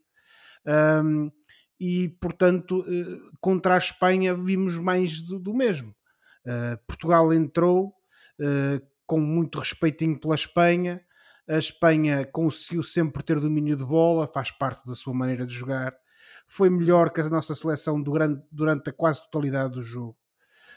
Um, 0.66 1.30
e, 1.80 2.10
portanto, 2.20 2.84
eh, 2.86 3.18
contra 3.40 3.74
a 3.74 3.78
Espanha 3.78 4.34
vimos 4.34 4.76
mais 4.76 5.22
do, 5.22 5.38
do 5.38 5.54
mesmo. 5.54 5.96
Uh, 6.44 6.76
Portugal 6.86 7.32
entrou 7.32 7.88
uh, 8.38 8.86
com 9.06 9.18
muito 9.18 9.58
respeitinho 9.58 10.20
pela 10.20 10.34
Espanha. 10.34 11.02
A 11.48 11.56
Espanha 11.56 12.26
conseguiu 12.26 12.82
sempre 12.82 13.22
ter 13.22 13.40
domínio 13.40 13.76
de 13.76 13.84
bola, 13.84 14.30
faz 14.32 14.50
parte 14.50 14.86
da 14.86 14.94
sua 14.94 15.14
maneira 15.14 15.46
de 15.46 15.54
jogar. 15.54 15.94
Foi 16.46 16.68
melhor 16.68 17.10
que 17.10 17.22
a 17.22 17.30
nossa 17.30 17.54
seleção 17.54 18.00
durante, 18.02 18.44
durante 18.52 18.90
a 18.90 18.92
quase 18.92 19.22
totalidade 19.22 19.72
do 19.72 19.82
jogo. 19.82 20.16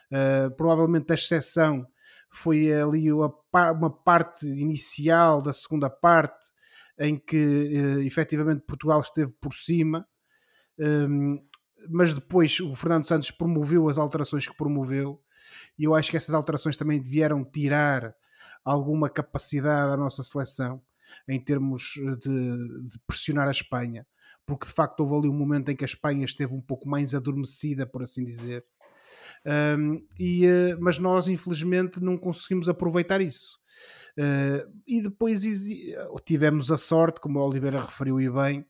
Uh, 0.09 0.55
provavelmente 0.55 1.11
a 1.11 1.15
exceção 1.15 1.85
foi 2.29 2.71
ali 2.73 3.11
uma 3.11 3.89
parte 3.89 4.47
inicial 4.47 5.41
da 5.41 5.51
segunda 5.51 5.89
parte 5.89 6.51
em 6.97 7.17
que 7.17 7.35
efetivamente 8.05 8.63
Portugal 8.65 9.01
esteve 9.01 9.33
por 9.33 9.53
cima 9.53 10.07
mas 11.89 12.13
depois 12.13 12.59
o 12.59 12.73
Fernando 12.75 13.05
Santos 13.05 13.31
promoveu 13.31 13.89
as 13.89 13.97
alterações 13.97 14.47
que 14.47 14.55
promoveu 14.55 15.21
e 15.77 15.83
eu 15.85 15.95
acho 15.95 16.11
que 16.11 16.17
essas 16.17 16.33
alterações 16.33 16.77
também 16.77 17.01
vieram 17.01 17.43
tirar 17.43 18.15
alguma 18.63 19.09
capacidade 19.09 19.93
à 19.93 19.97
nossa 19.97 20.23
seleção 20.23 20.81
em 21.27 21.39
termos 21.39 21.95
eh, 21.97 22.15
de, 22.15 22.87
de, 22.87 22.99
pressionar 23.05 23.47
a 23.47 23.51
Espanha, 23.51 24.05
porque 24.45 24.65
de 24.65 24.73
facto 24.73 25.01
houve 25.01 25.15
ali 25.15 25.29
um 25.29 25.37
momento 25.37 25.69
em 25.69 25.75
que 25.75 25.83
a 25.83 25.85
Espanha 25.85 26.25
esteve 26.25 26.53
um 26.53 26.61
pouco 26.61 26.87
mais 26.87 27.13
adormecida, 27.13 27.85
por 27.85 28.03
assim 28.03 28.23
dizer. 28.23 28.65
Um, 29.77 30.05
e, 30.17 30.47
uh, 30.47 30.77
mas 30.79 30.97
nós, 30.97 31.27
infelizmente, 31.27 31.99
não 31.99 32.17
conseguimos 32.17 32.67
aproveitar 32.67 33.21
isso. 33.21 33.59
Uh, 34.17 34.71
e 34.87 35.01
depois 35.01 35.43
tivemos 36.25 36.71
a 36.71 36.77
sorte, 36.77 37.19
como 37.19 37.39
o 37.39 37.47
Oliveira 37.47 37.81
referiu 37.81 38.19
e 38.19 38.29
bem, 38.29 38.65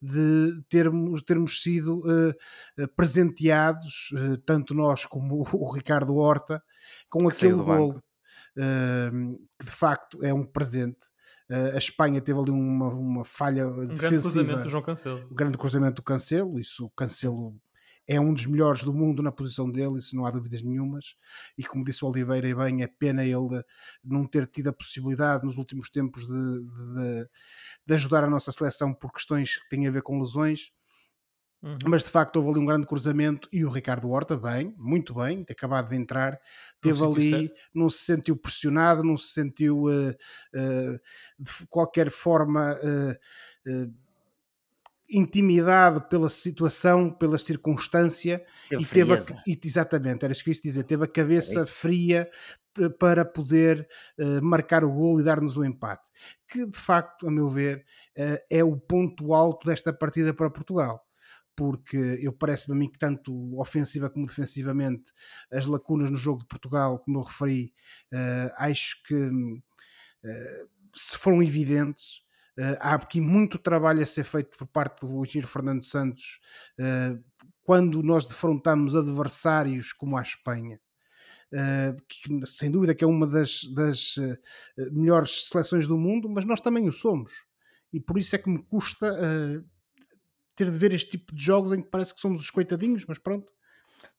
de 0.00 0.62
termos, 0.68 1.22
termos 1.22 1.62
sido 1.62 2.00
uh, 2.00 2.88
presenteados, 2.94 4.10
uh, 4.12 4.36
tanto 4.38 4.74
nós 4.74 5.04
como 5.04 5.42
o, 5.52 5.72
Ricardo 5.72 6.16
Horta, 6.16 6.62
com 7.08 7.20
que 7.20 7.34
aquele 7.34 7.54
gol 7.54 8.02
que 8.54 9.64
de 9.64 9.70
facto 9.70 10.24
é 10.24 10.34
um 10.34 10.44
presente. 10.44 11.06
a 11.48 11.78
Espanha 11.78 12.20
teve 12.20 12.40
ali 12.40 12.50
uma, 12.50 12.88
uma 12.88 13.24
falha 13.24 13.68
um 13.68 13.86
defensiva. 13.86 13.96
grande 13.96 14.22
cruzamento 14.22 14.62
do 14.64 14.68
João 14.68 14.82
Cancelo. 14.82 15.26
Um 15.30 15.34
grande 15.34 15.58
cruzamento 15.58 15.94
do 15.94 16.02
Cancelo, 16.02 16.58
isso 16.58 16.86
o 16.86 16.90
Cancelo 16.90 17.54
é 18.08 18.18
um 18.18 18.32
dos 18.32 18.46
melhores 18.46 18.82
do 18.82 18.92
mundo 18.92 19.22
na 19.22 19.30
posição 19.30 19.70
dele, 19.70 19.98
isso 19.98 20.16
não 20.16 20.24
há 20.24 20.30
dúvidas 20.30 20.62
nenhumas. 20.62 21.14
E 21.58 21.62
como 21.62 21.84
disse 21.84 22.02
o 22.02 22.08
Oliveira, 22.08 22.48
e 22.48 22.54
bem, 22.54 22.82
é 22.82 22.86
pena 22.86 23.22
ele 23.22 23.62
não 24.02 24.26
ter 24.26 24.46
tido 24.46 24.68
a 24.68 24.72
possibilidade 24.72 25.44
nos 25.44 25.58
últimos 25.58 25.90
tempos 25.90 26.26
de, 26.26 26.32
de, 26.32 27.28
de 27.86 27.94
ajudar 27.94 28.24
a 28.24 28.30
nossa 28.30 28.50
seleção 28.50 28.94
por 28.94 29.12
questões 29.12 29.58
que 29.58 29.68
têm 29.68 29.86
a 29.86 29.90
ver 29.90 30.00
com 30.00 30.18
lesões. 30.18 30.72
Uhum. 31.62 31.76
Mas 31.86 32.04
de 32.04 32.10
facto 32.10 32.36
houve 32.36 32.50
ali 32.50 32.60
um 32.60 32.66
grande 32.66 32.86
cruzamento 32.86 33.48
e 33.52 33.64
o 33.64 33.68
Ricardo 33.68 34.08
Horta, 34.08 34.36
bem, 34.36 34.72
muito 34.78 35.12
bem, 35.12 35.44
acabado 35.50 35.88
de 35.88 35.96
entrar, 35.96 36.40
teve 36.80 37.04
ali, 37.04 37.30
certo. 37.30 37.54
não 37.74 37.90
se 37.90 38.04
sentiu 38.04 38.36
pressionado, 38.36 39.02
não 39.02 39.18
se 39.18 39.32
sentiu 39.32 39.82
uh, 39.82 40.10
uh, 40.10 41.00
de 41.38 41.66
qualquer 41.68 42.10
forma. 42.10 42.74
Uh, 43.66 43.92
intimidado 45.10 46.02
pela 46.02 46.28
situação, 46.28 47.10
pela 47.10 47.38
circunstância 47.38 48.44
teve 48.68 48.82
e 48.82 48.86
teve 48.86 49.14
a, 49.14 49.42
e, 49.46 49.58
exatamente, 49.64 50.24
era 50.24 50.32
isso 50.32 50.44
que 50.44 50.50
eu 50.50 50.54
ia 50.54 50.60
dizer, 50.60 50.84
teve 50.84 51.04
a 51.04 51.08
cabeça 51.08 51.62
é 51.62 51.66
fria 51.66 52.30
para 52.98 53.24
poder 53.24 53.88
uh, 54.18 54.42
marcar 54.42 54.84
o 54.84 54.92
gol 54.92 55.20
e 55.20 55.24
dar-nos 55.24 55.56
o 55.56 55.64
empate, 55.64 56.02
que 56.46 56.66
de 56.66 56.78
facto, 56.78 57.26
a 57.26 57.30
meu 57.30 57.50
ver, 57.50 57.84
uh, 58.16 58.38
é 58.50 58.62
o 58.62 58.76
ponto 58.76 59.34
alto 59.34 59.66
desta 59.66 59.92
partida 59.92 60.32
para 60.32 60.50
Portugal. 60.50 61.04
Porque 61.56 62.20
eu 62.22 62.32
parece-me 62.32 62.76
a 62.76 62.78
mim 62.78 62.88
que 62.88 63.00
tanto 63.00 63.58
ofensiva 63.58 64.08
como 64.08 64.26
defensivamente 64.26 65.10
as 65.50 65.66
lacunas 65.66 66.08
no 66.08 66.16
jogo 66.16 66.42
de 66.42 66.46
Portugal, 66.46 67.00
como 67.00 67.18
eu 67.18 67.22
referi, 67.24 67.74
uh, 68.12 68.52
acho 68.58 69.02
que 69.02 69.30
se 70.94 71.18
foram 71.18 71.42
evidentes, 71.42 72.22
Uh, 72.58 72.74
há 72.80 72.94
aqui 72.94 73.20
muito 73.20 73.56
trabalho 73.56 74.02
a 74.02 74.06
ser 74.06 74.24
feito 74.24 74.58
por 74.58 74.66
parte 74.66 75.06
do 75.06 75.24
engenheiro 75.24 75.46
Fernando 75.46 75.84
Santos 75.84 76.40
uh, 76.80 77.22
quando 77.62 78.02
nós 78.02 78.26
defrontamos 78.26 78.96
adversários 78.96 79.92
como 79.92 80.16
a 80.16 80.22
Espanha. 80.22 80.80
Uh, 81.52 82.02
que 82.08 82.46
sem 82.46 82.68
dúvida 82.68 82.96
que 82.96 83.04
é 83.04 83.06
uma 83.06 83.28
das, 83.28 83.62
das 83.72 84.16
melhores 84.90 85.48
seleções 85.48 85.86
do 85.86 85.96
mundo, 85.96 86.28
mas 86.28 86.44
nós 86.44 86.60
também 86.60 86.88
o 86.88 86.92
somos. 86.92 87.44
E 87.92 88.00
por 88.00 88.18
isso 88.18 88.34
é 88.34 88.38
que 88.38 88.50
me 88.50 88.58
custa 88.58 89.16
ter 90.56 90.70
de 90.70 90.76
ver 90.76 90.92
este 90.92 91.12
tipo 91.12 91.32
de 91.32 91.42
jogos 91.42 91.72
em 91.72 91.80
que 91.80 91.88
parece 91.88 92.12
que 92.12 92.20
somos 92.20 92.42
os 92.42 92.50
coitadinhos, 92.50 93.04
mas 93.06 93.18
pronto. 93.18 93.52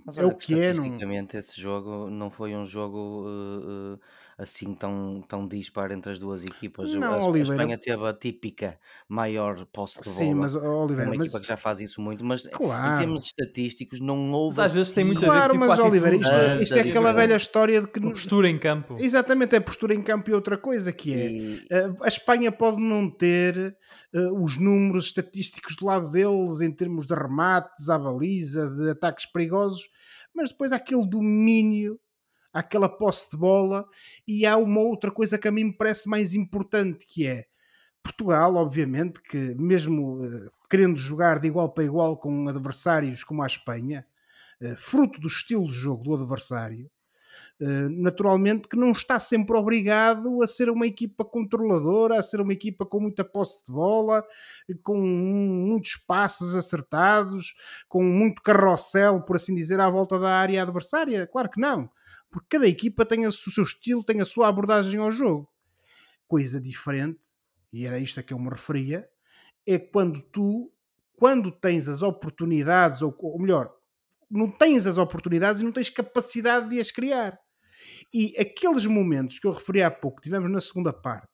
Mas, 0.06 0.18
é 0.18 0.26
o 0.26 0.34
que 0.34 0.60
é. 0.60 0.74
Não... 0.74 0.98
esse 1.34 1.60
jogo 1.60 2.10
não 2.10 2.32
foi 2.32 2.56
um 2.56 2.66
jogo 2.66 4.00
assim 4.40 4.74
tão, 4.74 5.22
tão 5.28 5.46
dispar 5.46 5.92
entre 5.92 6.14
as 6.14 6.18
duas 6.18 6.42
equipas. 6.44 6.94
Não, 6.94 7.14
a, 7.14 7.26
Oliveira... 7.26 7.52
a 7.52 7.56
Espanha 7.56 7.78
teve 7.78 8.08
a 8.08 8.14
típica 8.14 8.80
maior 9.08 9.66
posse 9.66 10.00
de 10.00 10.06
bola. 10.06 10.18
Sim, 10.18 10.34
mas 10.34 10.56
Oliveira, 10.56 11.12
uma 11.12 11.18
mas... 11.18 11.26
equipa 11.26 11.42
que 11.42 11.48
já 11.48 11.58
faz 11.58 11.82
isso 11.82 12.00
muito, 12.00 12.24
mas 12.24 12.48
claro. 12.48 12.96
em 12.96 13.00
termos 13.00 13.26
estatísticos 13.26 14.00
não 14.00 14.32
houve. 14.32 14.56
Mas 14.56 14.72
às 14.72 14.78
vezes 14.78 14.94
tem 14.94 15.04
muita 15.04 15.26
Claro, 15.26 15.54
tipo, 15.54 15.66
mas 15.66 15.78
Oliveira, 15.78 16.16
isto, 16.16 16.34
é, 16.34 16.64
isto 16.64 16.76
é 16.76 16.80
aquela 16.80 17.12
velha 17.12 17.36
história 17.36 17.82
de 17.82 17.88
que. 17.88 18.00
A 18.00 18.10
postura 18.10 18.48
em 18.48 18.58
campo. 18.58 18.96
Exatamente, 18.98 19.56
é 19.58 19.60
postura 19.60 19.94
em 19.94 20.02
campo 20.02 20.30
e 20.30 20.34
outra 20.34 20.58
coisa 20.58 20.94
que 20.94 21.14
é. 21.14 21.32
E... 21.32 21.68
Eh, 21.70 21.92
a 22.02 22.08
Espanha 22.08 22.50
pode 22.50 22.82
não 22.82 23.10
ter 23.10 23.76
uh, 24.14 24.42
os 24.42 24.58
números 24.58 25.08
estatísticos 25.08 25.76
do 25.76 25.86
lado 25.86 26.10
deles 26.10 26.62
em 26.62 26.72
termos 26.72 27.06
de 27.06 27.14
remates 27.14 27.90
à 27.90 28.00
baliza, 28.00 28.70
de 28.70 28.92
ataques 28.92 29.26
perigosos, 29.26 29.90
mas 30.34 30.50
depois 30.50 30.72
há 30.72 30.78
aquele 30.78 31.06
domínio 31.06 32.00
aquela 32.60 32.90
posse 32.90 33.32
de 33.32 33.38
bola 33.38 33.86
e 34.28 34.46
há 34.46 34.58
uma 34.58 34.82
outra 34.82 35.10
coisa 35.12 35.38
que 35.38 35.48
a 35.48 35.52
mim 35.52 35.66
me 35.66 35.74
parece 35.74 36.10
mais 36.10 36.34
importante 36.34 37.06
que 37.08 37.26
é 37.26 37.46
Portugal, 38.04 38.56
obviamente, 38.56 39.22
que 39.22 39.56
mesmo 39.56 40.26
uh, 40.26 40.52
querendo 40.70 40.98
jogar 40.98 41.40
de 41.40 41.48
igual 41.48 41.70
para 41.70 41.84
igual 41.84 42.18
com 42.18 42.48
adversários 42.48 43.24
como 43.24 43.44
a 43.44 43.48
Espanha, 43.48 44.06
uh, 44.62 44.76
fruto 44.76 45.20
do 45.20 45.28
estilo 45.28 45.68
de 45.68 45.74
jogo 45.74 46.04
do 46.04 46.16
adversário, 46.16 46.90
uh, 47.62 47.90
naturalmente 48.02 48.68
que 48.68 48.78
não 48.78 48.92
está 48.92 49.20
sempre 49.20 49.56
obrigado 49.56 50.42
a 50.42 50.48
ser 50.48 50.70
uma 50.70 50.88
equipa 50.88 51.26
controladora, 51.26 52.20
a 52.20 52.24
ser 52.24 52.40
uma 52.40 52.54
equipa 52.54 52.86
com 52.86 53.02
muita 53.02 53.24
posse 53.24 53.66
de 53.66 53.72
bola, 53.72 54.24
com 54.82 54.98
muitos 54.98 55.98
passes 55.98 56.56
acertados, 56.56 57.54
com 57.88 58.04
muito 58.04 58.42
carrossel, 58.42 59.22
por 59.22 59.36
assim 59.36 59.54
dizer, 59.54 59.80
à 59.80 59.90
volta 59.90 60.18
da 60.18 60.32
área 60.32 60.62
adversária. 60.62 61.28
Claro 61.28 61.50
que 61.50 61.60
não 61.60 61.90
porque 62.32 62.58
cada 62.58 62.68
equipa 62.68 63.06
tem 63.06 63.26
o 63.26 63.32
seu 63.32 63.64
estilo, 63.64 64.04
tem 64.04 64.22
a 64.22 64.26
sua 64.26 64.48
abordagem 64.48 65.00
ao 65.00 65.12
jogo. 65.12 65.50
Coisa 66.28 66.60
diferente, 66.62 67.20
e 67.74 67.86
era 67.86 68.00
isto 68.00 68.20
a 68.20 68.24
que 68.24 68.34
eu 68.34 68.40
me 68.40 68.50
referia, 68.50 69.10
é 69.66 69.78
quando 69.78 70.22
tu, 70.22 70.72
quando 71.16 71.52
tens 71.52 71.88
as 71.88 72.02
oportunidades, 72.02 73.02
ou, 73.02 73.16
ou 73.20 73.40
melhor, 73.40 73.74
não 74.30 74.50
tens 74.50 74.86
as 74.86 74.98
oportunidades 74.98 75.62
e 75.62 75.66
não 75.66 75.72
tens 75.72 75.90
capacidade 75.90 76.70
de 76.70 76.80
as 76.80 76.92
criar. 76.92 77.40
E 78.14 78.36
aqueles 78.38 78.86
momentos 78.86 79.40
que 79.40 79.48
eu 79.48 79.52
referi 79.52 79.82
há 79.82 79.90
pouco, 79.90 80.22
tivemos 80.22 80.52
na 80.52 80.60
segunda 80.60 80.94
parte, 80.94 81.28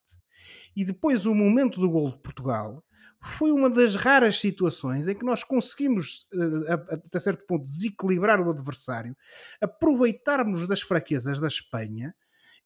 e 0.76 0.86
depois 0.86 1.26
o 1.26 1.34
momento 1.34 1.80
do 1.80 1.90
gol 1.90 2.12
de 2.12 2.20
Portugal, 2.20 2.84
foi 3.26 3.52
uma 3.52 3.70
das 3.70 3.96
raras 3.96 4.40
situações 4.40 5.08
em 5.08 5.16
que 5.16 5.26
nós 5.26 5.44
conseguimos, 5.44 6.28
eh, 6.34 6.74
até 6.74 7.20
certo 7.20 7.46
ponto, 7.46 7.66
desequilibrar 7.66 8.40
o 8.40 8.50
adversário, 8.50 9.18
aproveitarmos 9.60 10.68
das 10.68 10.82
fraquezas 10.82 11.40
da 11.40 11.48
Espanha 11.48 12.16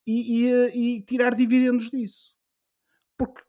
e, 0.06 0.44
e, 0.44 0.52
eh, 0.52 0.78
e 0.78 1.02
tirar 1.04 1.34
dividendos 1.34 1.90
disso. 1.90 2.36
Porque 3.18 3.42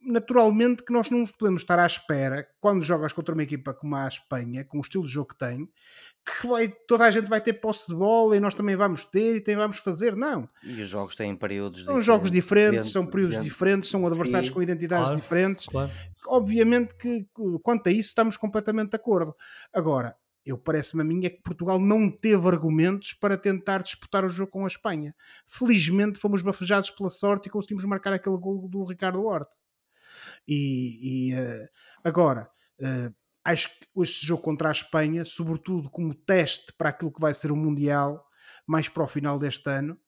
naturalmente 0.00 0.82
que 0.82 0.92
nós 0.92 1.10
não 1.10 1.26
podemos 1.26 1.62
estar 1.62 1.78
à 1.78 1.86
espera 1.86 2.46
quando 2.60 2.82
jogas 2.82 3.12
contra 3.12 3.34
uma 3.34 3.42
equipa 3.42 3.74
como 3.74 3.96
a 3.96 4.06
Espanha, 4.06 4.64
com 4.64 4.78
o 4.78 4.80
estilo 4.80 5.04
de 5.04 5.10
jogo 5.10 5.28
que 5.28 5.38
tem, 5.38 5.68
que 6.24 6.46
vai, 6.46 6.68
toda 6.68 7.04
a 7.04 7.10
gente 7.10 7.28
vai 7.28 7.40
ter 7.40 7.54
posse 7.54 7.88
de 7.88 7.94
bola 7.94 8.36
e 8.36 8.40
nós 8.40 8.54
também 8.54 8.76
vamos 8.76 9.04
ter 9.04 9.36
e 9.36 9.40
também 9.40 9.56
vamos 9.56 9.78
fazer, 9.78 10.16
não. 10.16 10.48
E 10.62 10.82
os 10.82 10.88
jogos 10.88 11.14
têm 11.14 11.34
períodos 11.36 11.80
são 11.80 11.86
diferentes. 11.86 12.06
jogos 12.06 12.30
diferentes, 12.30 12.92
são 12.92 13.06
períodos 13.06 13.42
diferentes, 13.42 13.90
são 13.90 14.06
adversários 14.06 14.48
Sim, 14.48 14.54
com 14.54 14.62
identidades 14.62 15.06
claro, 15.06 15.20
diferentes. 15.20 15.66
Claro. 15.66 15.92
Obviamente 16.26 16.94
que 16.94 17.26
quanto 17.62 17.88
a 17.88 17.92
isso 17.92 18.08
estamos 18.08 18.36
completamente 18.36 18.90
de 18.90 18.96
acordo. 18.96 19.34
Agora, 19.72 20.16
eu 20.46 20.56
parece-me 20.56 21.02
a 21.02 21.04
mim 21.04 21.24
é 21.24 21.30
que 21.30 21.42
Portugal 21.42 21.80
não 21.80 22.08
teve 22.08 22.46
argumentos 22.46 23.12
para 23.12 23.36
tentar 23.36 23.82
disputar 23.82 24.24
o 24.24 24.30
jogo 24.30 24.52
com 24.52 24.64
a 24.64 24.68
Espanha. 24.68 25.12
Felizmente 25.44 26.20
fomos 26.20 26.40
bafejados 26.40 26.88
pela 26.90 27.10
sorte 27.10 27.48
e 27.48 27.50
conseguimos 27.50 27.84
marcar 27.84 28.12
aquele 28.12 28.36
gol 28.36 28.68
do 28.68 28.84
Ricardo 28.84 29.24
Horta. 29.24 29.56
E, 30.46 31.30
e 31.30 31.34
uh, 31.34 31.68
agora, 32.04 32.48
uh, 32.80 33.12
acho 33.44 33.68
que 33.70 34.02
este 34.02 34.24
jogo 34.24 34.42
contra 34.42 34.68
a 34.68 34.72
Espanha, 34.72 35.24
sobretudo 35.24 35.90
como 35.90 36.14
teste 36.14 36.72
para 36.78 36.90
aquilo 36.90 37.12
que 37.12 37.20
vai 37.20 37.34
ser 37.34 37.50
o 37.50 37.56
Mundial, 37.56 38.24
mais 38.64 38.88
para 38.88 39.02
o 39.02 39.08
final 39.08 39.40
deste 39.40 39.68
ano, 39.68 39.98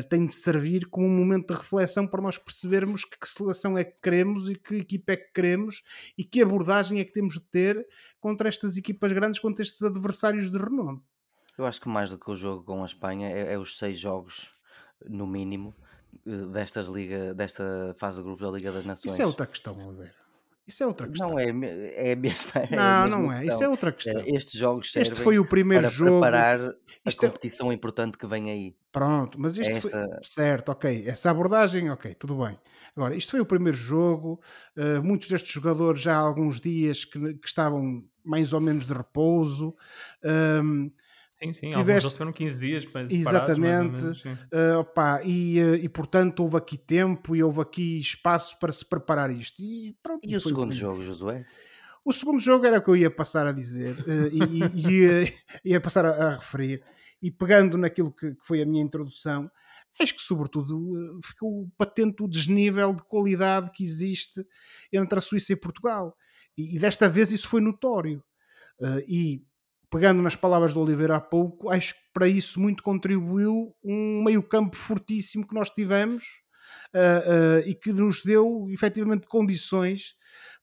tem 0.00 0.24
de 0.24 0.32
servir 0.32 0.86
como 0.86 1.06
um 1.06 1.14
momento 1.14 1.48
de 1.48 1.60
reflexão 1.60 2.06
para 2.06 2.22
nós 2.22 2.38
percebermos 2.38 3.04
que, 3.04 3.18
que 3.18 3.28
seleção 3.28 3.76
é 3.76 3.84
que 3.84 4.00
queremos 4.00 4.48
e 4.48 4.54
que 4.54 4.76
equipa 4.76 5.12
é 5.12 5.16
que 5.16 5.32
queremos 5.32 5.82
e 6.16 6.22
que 6.24 6.40
abordagem 6.40 7.00
é 7.00 7.04
que 7.04 7.12
temos 7.12 7.34
de 7.34 7.40
ter 7.40 7.86
contra 8.20 8.48
estas 8.48 8.76
equipas 8.76 9.10
grandes, 9.12 9.40
contra 9.40 9.62
estes 9.62 9.82
adversários 9.82 10.50
de 10.50 10.56
renome. 10.56 11.02
Eu 11.58 11.66
acho 11.66 11.80
que 11.80 11.88
mais 11.88 12.08
do 12.08 12.18
que 12.18 12.30
o 12.30 12.36
jogo 12.36 12.64
com 12.64 12.82
a 12.82 12.86
Espanha 12.86 13.28
é, 13.28 13.54
é 13.54 13.58
os 13.58 13.76
seis 13.76 13.98
jogos, 13.98 14.52
no 15.06 15.26
mínimo, 15.26 15.74
eh, 16.26 16.46
destas 16.46 16.88
liga, 16.88 17.34
desta 17.34 17.94
fase 17.98 18.18
de 18.18 18.22
grupos 18.22 18.46
da 18.46 18.56
Liga 18.56 18.72
das 18.72 18.86
Nações. 18.86 19.12
Isso 19.12 19.20
é 19.20 19.26
outra 19.26 19.46
questão, 19.46 19.76
Oliveira. 19.86 20.21
Isso 20.66 20.82
é 20.82 20.86
outra 20.86 21.08
questão. 21.08 21.30
Não 21.30 21.38
é, 21.38 21.46
é 21.94 22.12
a 22.12 22.16
mesma. 22.16 22.50
É 22.70 22.76
não, 22.76 22.82
a 22.82 23.02
mesma 23.04 23.08
não 23.18 23.32
é. 23.32 23.36
questão. 23.36 23.54
Isso 23.54 23.64
é 23.64 23.68
outra 23.68 23.92
questão. 23.92 24.20
É, 24.20 24.30
Estes 24.30 24.52
jogos 24.60 24.92
servem 24.92 25.12
Este 25.12 25.22
foi 25.22 25.38
o 25.38 25.44
primeiro 25.44 25.82
para 25.84 25.90
jogo. 25.90 26.10
preparar 26.20 26.60
a 26.60 26.74
Isto 27.06 27.24
é- 27.24 27.28
competição 27.28 27.72
importante 27.72 28.16
que 28.16 28.26
vem 28.26 28.50
aí. 28.50 28.76
Pronto, 28.92 29.40
mas 29.40 29.56
isto 29.58 29.80
foi. 29.80 29.90
Esta- 29.92 30.20
Certo, 30.22 30.68
ok. 30.70 31.04
Essa 31.06 31.30
abordagem, 31.30 31.90
ok, 31.90 32.14
tudo 32.14 32.36
bem. 32.44 32.58
Agora, 32.94 33.16
isto 33.16 33.30
foi 33.30 33.40
o 33.40 33.46
primeiro 33.46 33.76
jogo. 33.76 34.40
uh, 34.76 35.02
muitos 35.02 35.28
destes 35.28 35.50
jogadores 35.52 36.00
já 36.02 36.14
há 36.14 36.18
alguns 36.18 36.60
dias 36.60 37.04
que, 37.04 37.34
que 37.34 37.48
estavam 37.48 38.04
mais 38.24 38.52
ou 38.52 38.60
menos 38.60 38.86
de 38.86 38.92
repouso. 38.92 39.74
Um, 40.62 40.90
Sim, 41.42 41.52
sim. 41.52 41.70
Tiveste- 41.70 42.04
Alguns 42.06 42.16
foram 42.16 42.32
15 42.32 42.60
dias 42.60 42.84
para 42.86 43.06
Exatamente. 43.12 44.18
sim. 44.20 44.32
Uh, 44.52 44.78
opá, 44.80 45.22
e, 45.24 45.60
uh, 45.60 45.74
e 45.76 45.88
portanto 45.88 46.40
houve 46.40 46.56
aqui 46.56 46.76
tempo 46.78 47.34
e 47.34 47.42
houve 47.42 47.60
aqui 47.60 47.98
espaço 47.98 48.58
para 48.58 48.72
se 48.72 48.84
preparar 48.88 49.30
isto. 49.30 49.60
E, 49.60 49.96
pronto, 50.02 50.20
E 50.28 50.36
o 50.36 50.40
segundo 50.40 50.72
jogo, 50.74 51.02
Josué? 51.04 51.44
O 52.04 52.12
segundo 52.12 52.40
jogo 52.40 52.66
era 52.66 52.78
o 52.78 52.82
que 52.82 52.90
eu 52.90 52.96
ia 52.96 53.10
passar 53.10 53.46
a 53.46 53.52
dizer 53.52 53.94
uh, 54.00 54.28
e, 54.32 54.40
e- 54.40 54.88
e 54.88 54.90
ia, 55.00 55.34
ia 55.64 55.80
passar 55.80 56.04
a, 56.04 56.10
a 56.10 56.34
referir. 56.36 56.82
E 57.20 57.30
pegando 57.30 57.76
naquilo 57.78 58.12
que, 58.12 58.34
que 58.34 58.44
foi 58.44 58.60
a 58.62 58.66
minha 58.66 58.82
introdução, 58.82 59.48
acho 60.00 60.14
que 60.16 60.22
sobretudo 60.22 60.76
uh, 60.76 61.20
ficou 61.24 61.68
patente 61.78 62.22
o 62.22 62.28
desnível 62.28 62.92
de 62.94 63.02
qualidade 63.04 63.70
que 63.72 63.84
existe 63.84 64.44
entre 64.92 65.18
a 65.18 65.22
Suíça 65.22 65.52
e 65.52 65.56
Portugal. 65.56 66.16
E, 66.56 66.76
e 66.76 66.78
desta 66.78 67.08
vez 67.08 67.30
isso 67.30 67.46
foi 67.48 67.60
notório. 67.60 68.22
Uh, 68.80 68.98
e 69.06 69.44
pegando 69.92 70.22
nas 70.22 70.34
palavras 70.34 70.72
do 70.72 70.80
Oliveira 70.80 71.16
há 71.16 71.20
pouco, 71.20 71.68
acho 71.68 71.94
que 71.94 72.00
para 72.14 72.26
isso 72.26 72.58
muito 72.58 72.82
contribuiu 72.82 73.76
um 73.84 74.24
meio-campo 74.24 74.74
fortíssimo 74.74 75.46
que 75.46 75.54
nós 75.54 75.68
tivemos 75.68 76.24
uh, 76.94 77.60
uh, 77.60 77.68
e 77.68 77.74
que 77.74 77.92
nos 77.92 78.22
deu 78.22 78.68
efetivamente 78.70 79.26
condições 79.26 80.16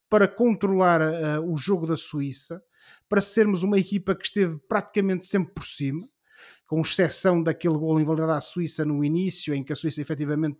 para 0.08 0.26
controlar 0.26 1.00
uh, 1.00 1.48
o 1.48 1.56
jogo 1.56 1.86
da 1.86 1.96
Suíça, 1.96 2.60
para 3.08 3.20
sermos 3.20 3.62
uma 3.62 3.78
equipa 3.78 4.16
que 4.16 4.24
esteve 4.24 4.58
praticamente 4.68 5.24
sempre 5.26 5.54
por 5.54 5.64
cima, 5.64 6.08
com 6.66 6.80
exceção 6.80 7.40
daquele 7.40 7.78
gol 7.78 8.00
invalidado 8.00 8.32
à 8.32 8.40
Suíça 8.40 8.84
no 8.84 9.04
início, 9.04 9.54
em 9.54 9.62
que 9.62 9.72
a 9.72 9.76
Suíça 9.76 10.00
efetivamente 10.00 10.58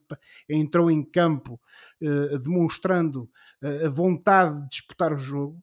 entrou 0.48 0.92
em 0.92 1.02
campo 1.02 1.60
demonstrando 2.42 3.28
a 3.62 3.88
vontade 3.88 4.60
de 4.62 4.68
disputar 4.68 5.12
o 5.12 5.18
jogo 5.18 5.60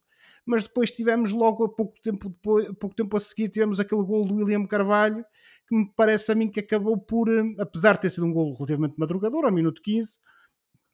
mas 0.47 0.63
depois 0.63 0.91
tivemos 0.91 1.31
logo 1.31 1.65
a 1.65 1.69
pouco 1.69 1.93
tempo, 2.01 2.29
depois, 2.29 2.67
pouco 2.79 2.95
tempo 2.95 3.15
a 3.17 3.19
seguir 3.19 3.49
tivemos 3.49 3.79
aquele 3.79 4.03
gol 4.03 4.25
do 4.25 4.35
William 4.35 4.65
Carvalho 4.65 5.23
que 5.67 5.75
me 5.75 5.91
parece 5.95 6.31
a 6.31 6.35
mim 6.35 6.49
que 6.49 6.61
acabou 6.61 6.97
por, 6.97 7.27
eh, 7.29 7.43
apesar 7.59 7.93
de 7.93 8.01
ter 8.01 8.09
sido 8.09 8.25
um 8.25 8.33
gol 8.33 8.53
relativamente 8.53 8.95
madrugador, 8.97 9.45
ao 9.45 9.51
minuto 9.51 9.81
15 9.81 10.19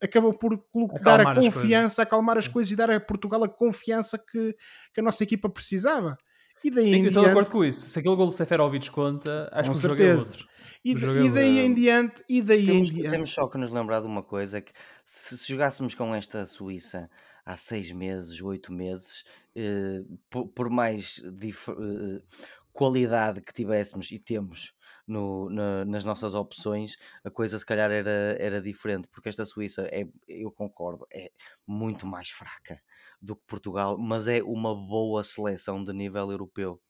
acabou 0.02 0.34
por 0.34 0.58
dar 1.02 1.20
a 1.20 1.24
Acalmar 1.24 1.36
confiança, 1.36 2.02
acalmar 2.02 2.38
as 2.38 2.48
coisas 2.48 2.72
e 2.72 2.76
dar 2.76 2.92
a 2.92 3.00
Portugal 3.00 3.44
a 3.44 3.48
confiança 3.48 4.18
que, 4.18 4.54
que 4.94 5.00
a 5.00 5.04
nossa 5.04 5.24
equipa 5.24 5.50
precisava 5.50 6.18
e 6.64 6.72
daí 6.72 6.86
Sim, 6.86 6.94
em 6.94 7.02
eu 7.04 7.08
estou 7.08 7.24
de 7.24 7.30
acordo 7.30 7.50
com 7.50 7.66
isso. 7.66 7.90
Se 7.90 8.00
aquele 8.00 8.16
gol 8.16 8.28
do 8.28 8.34
Seferovic 8.34 8.90
conta, 8.90 9.50
acho 9.52 9.72
Com 9.72 9.78
que 9.78 9.86
o 9.86 9.90
jogo 9.90 10.02
é 10.02 10.16
outro. 10.16 10.48
e, 10.84 10.98
jogo 10.98 11.20
é 11.20 11.24
e 11.24 11.30
daí 11.30 11.50
outro. 11.50 11.66
em 11.66 11.74
diante 11.74 12.24
e 12.30 12.42
daí 12.42 12.64
em 12.64 12.66
Temos, 12.66 12.92
diante 12.92 13.10
temos 13.10 13.30
só 13.32 13.48
que 13.48 13.58
nos 13.58 13.70
lembrar 13.70 14.00
de 14.00 14.08
uma 14.08 14.24
coisa: 14.24 14.60
é 14.60 14.62
que 14.62 14.72
se, 15.04 15.38
se 15.38 15.52
jogássemos 15.52 15.94
com 15.94 16.16
esta 16.16 16.46
Suíça 16.46 17.10
há 17.46 17.58
seis 17.58 17.92
meses, 17.92 18.42
oito 18.42 18.72
meses, 18.74 19.24
eh, 19.56 20.02
por, 20.30 20.48
por 20.50 20.70
mais 20.70 21.22
eh, 21.24 22.24
qualidade 22.72 23.42
que 23.42 23.54
tivéssemos 23.54 24.12
e 24.12 24.20
temos 24.20 24.74
no- 25.08 25.50
na- 25.50 25.86
nas 25.86 26.04
nossas 26.06 26.34
opções, 26.34 26.98
a 27.24 27.30
coisa 27.30 27.60
se 27.60 27.66
calhar 27.66 27.92
era, 27.92 28.10
era 28.40 28.62
diferente, 28.62 29.08
porque 29.10 29.30
esta 29.30 29.46
Suíça 29.46 29.84
é, 29.92 30.08
eu 30.28 30.52
concordo, 30.52 31.06
é 31.14 31.32
muito 31.68 32.08
mais 32.08 32.30
fraca 32.30 32.82
do 33.22 33.36
que 33.36 33.44
Portugal, 33.46 33.98
mas 33.98 34.28
é 34.28 34.42
uma 34.44 34.76
boa 34.76 35.24
seleção 35.24 35.84
de 35.84 35.94
nível 35.94 36.32
europeu. 36.32 36.82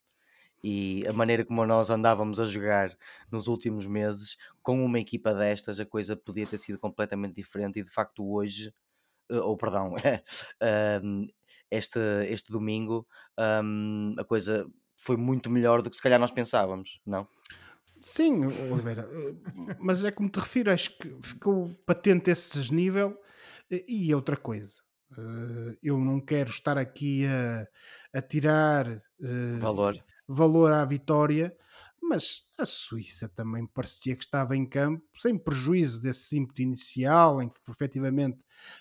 E 0.63 1.05
a 1.07 1.13
maneira 1.13 1.45
como 1.45 1.65
nós 1.65 1.89
andávamos 1.89 2.39
a 2.39 2.45
jogar 2.45 2.97
nos 3.31 3.47
últimos 3.47 3.85
meses, 3.85 4.37
com 4.61 4.83
uma 4.83 4.99
equipa 4.99 5.33
destas, 5.33 5.79
a 5.79 5.85
coisa 5.85 6.15
podia 6.15 6.47
ter 6.47 6.57
sido 6.57 6.79
completamente 6.79 7.35
diferente. 7.35 7.79
E 7.79 7.83
de 7.83 7.91
facto, 7.91 8.25
hoje, 8.25 8.73
ou 9.29 9.57
perdão, 9.57 9.93
este, 11.71 11.99
este 12.29 12.51
domingo, 12.51 13.07
um, 13.63 14.15
a 14.17 14.23
coisa 14.23 14.65
foi 14.95 15.17
muito 15.17 15.49
melhor 15.49 15.81
do 15.81 15.89
que 15.89 15.95
se 15.95 16.01
calhar 16.01 16.19
nós 16.19 16.31
pensávamos, 16.31 16.99
não? 17.05 17.27
Sim, 18.01 18.45
Oliveira, 18.71 19.07
eh, 19.09 19.75
mas 19.79 20.03
é 20.03 20.11
como 20.11 20.29
te 20.29 20.39
refiro, 20.39 20.69
acho 20.71 20.97
que 20.97 21.15
ficou 21.21 21.69
patente 21.85 22.29
esse 22.31 22.57
desnível 22.59 23.17
eh, 23.71 23.83
e 23.87 24.13
outra 24.13 24.35
coisa. 24.35 24.81
eh, 25.17 25.77
Eu 25.81 25.97
não 25.97 26.19
quero 26.19 26.49
estar 26.49 26.77
aqui 26.77 27.25
a, 27.25 27.65
a 28.17 28.21
tirar 28.21 28.87
eh, 28.87 29.01
Valor. 29.59 30.03
valor 30.27 30.71
à 30.73 30.83
vitória, 30.85 31.55
mas 32.07 32.43
a 32.57 32.65
Suíça 32.65 33.29
também 33.29 33.65
parecia 33.65 34.15
que 34.15 34.23
estava 34.23 34.55
em 34.55 34.65
campo, 34.65 35.03
sem 35.17 35.37
prejuízo 35.37 36.01
desse 36.01 36.37
ímpeto 36.37 36.61
inicial, 36.61 37.41
em 37.41 37.49
que 37.49 37.59
efetivamente 37.69 38.39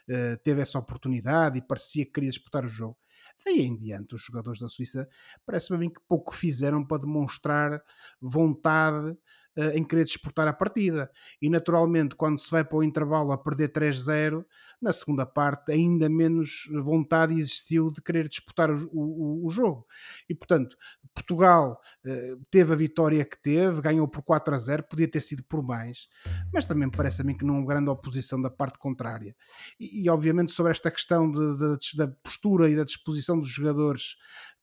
eh, 0.09 0.37
teve 0.37 0.61
essa 0.61 0.79
oportunidade 0.79 1.59
e 1.59 1.63
parecia 1.63 2.05
que 2.05 2.13
queria 2.13 2.31
disputar 2.31 2.65
o 2.65 2.69
jogo. 2.69 2.99
Daí 3.45 3.63
em 3.63 3.77
diante, 3.77 4.15
os 4.15 4.23
jogadores 4.23 4.61
da 4.61 4.69
Suíça 4.69 5.09
parece-me 5.45 5.79
mim 5.79 5.91
que 5.91 6.01
pouco 6.09 6.35
fizeram 6.35 6.85
para 6.85 7.03
demonstrar 7.03 7.83
vontade 8.21 9.17
eh, 9.57 9.77
em 9.79 9.85
querer 9.85 10.05
disputar 10.05 10.47
a 10.49 10.53
partida. 10.53 11.11
E 11.41 11.49
naturalmente, 11.51 12.15
quando 12.17 12.38
se 12.38 12.51
vai 12.51 12.65
para 12.65 12.79
o 12.79 12.83
intervalo 12.83 13.33
a 13.33 13.38
perder 13.38 13.69
3-0, 13.73 14.45
na 14.81 14.93
segunda 14.93 15.25
parte, 15.25 15.71
ainda 15.73 16.09
menos 16.09 16.65
vontade 16.83 17.38
existiu 17.38 17.91
de 17.91 18.03
querer 18.03 18.29
disputar 18.29 18.71
o, 18.71 18.88
o- 18.93 19.47
o 19.47 19.51
jogo. 19.51 19.87
E 20.29 20.35
portanto, 20.35 20.77
Portugal 21.15 21.79
eh, 22.05 22.37
teve 22.51 22.73
a 22.73 22.77
vitória 22.77 23.25
que 23.25 23.41
teve, 23.41 23.81
ganhou 23.81 24.09
por 24.09 24.23
4 24.23 24.55
a 24.55 24.59
0, 24.59 24.83
podia 24.85 25.07
ter 25.09 25.21
sido 25.21 25.45
por 25.45 25.62
mais, 25.62 26.09
mas 26.53 26.67
também 26.67 26.91
parece 26.91 27.21
a 27.21 27.25
mim 27.25 27.37
que 27.37 27.45
não 27.45 27.57
houve 27.57 27.69
grande 27.69 27.91
oposição 27.91 28.41
da 28.41 28.51
parte 28.51 28.79
contrária. 28.79 29.37
E, 29.79 30.05
e, 30.05 30.09
obviamente 30.11 30.53
sobre 30.53 30.73
esta 30.73 30.91
questão 30.91 31.31
de- 31.31 31.77
de- 31.79 31.97
da 31.97 32.09
postura 32.09 32.69
e 32.71 32.77
da 32.77 32.85
disposição 32.85 33.38
dos 33.38 33.49
jogadores 33.51 34.17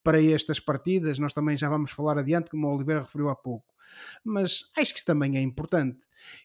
para 0.04 0.22
estas 0.24 0.60
partidas, 0.60 1.20
nós 1.20 1.34
também 1.34 1.56
já 1.58 1.70
vamos 1.70 1.92
falar 1.92 2.18
adiante, 2.18 2.50
como 2.50 2.68
o 2.68 2.76
Oliveira 2.76 3.02
referiu 3.02 3.30
há 3.30 3.36
pouco. 3.36 3.66
Mas 4.24 4.72
acho 4.78 4.94
que 4.94 5.00
isso 5.00 5.06
também 5.06 5.38
é 5.38 5.42
importante. 5.42 6.00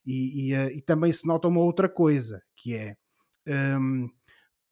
E, 0.06 0.48
e, 0.48 0.54
eh, 0.54 0.72
e 0.74 0.82
também 0.82 1.12
se 1.12 1.26
nota 1.26 1.48
uma 1.48 1.60
outra 1.60 1.88
coisa, 1.88 2.42
que 2.56 2.74
é 2.74 2.96
hum, 3.78 4.08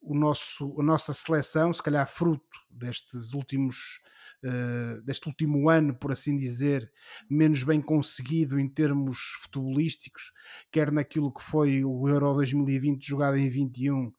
o 0.01 0.15
nosso, 0.15 0.79
a 0.79 0.83
nossa 0.83 1.13
seleção, 1.13 1.73
se 1.73 1.83
calhar 1.83 2.07
fruto 2.07 2.43
destes 2.69 3.33
últimos 3.33 4.01
eh, 4.45 4.99
deste 5.05 5.25
último 5.29 5.69
ano, 5.69 5.95
por 5.95 6.11
assim 6.11 6.35
dizer, 6.35 6.91
menos 7.29 7.63
bem 7.63 7.81
conseguido 7.81 8.59
em 8.59 8.67
termos 8.67 9.17
futebolísticos, 9.41 10.33
quer 10.69 10.91
naquilo 10.91 11.31
que 11.31 11.41
foi 11.41 11.81
o 11.85 12.09
Euro 12.09 12.33
2020 12.33 13.07
jogado 13.07 13.37
em 13.37 13.49
21, 13.49 14.11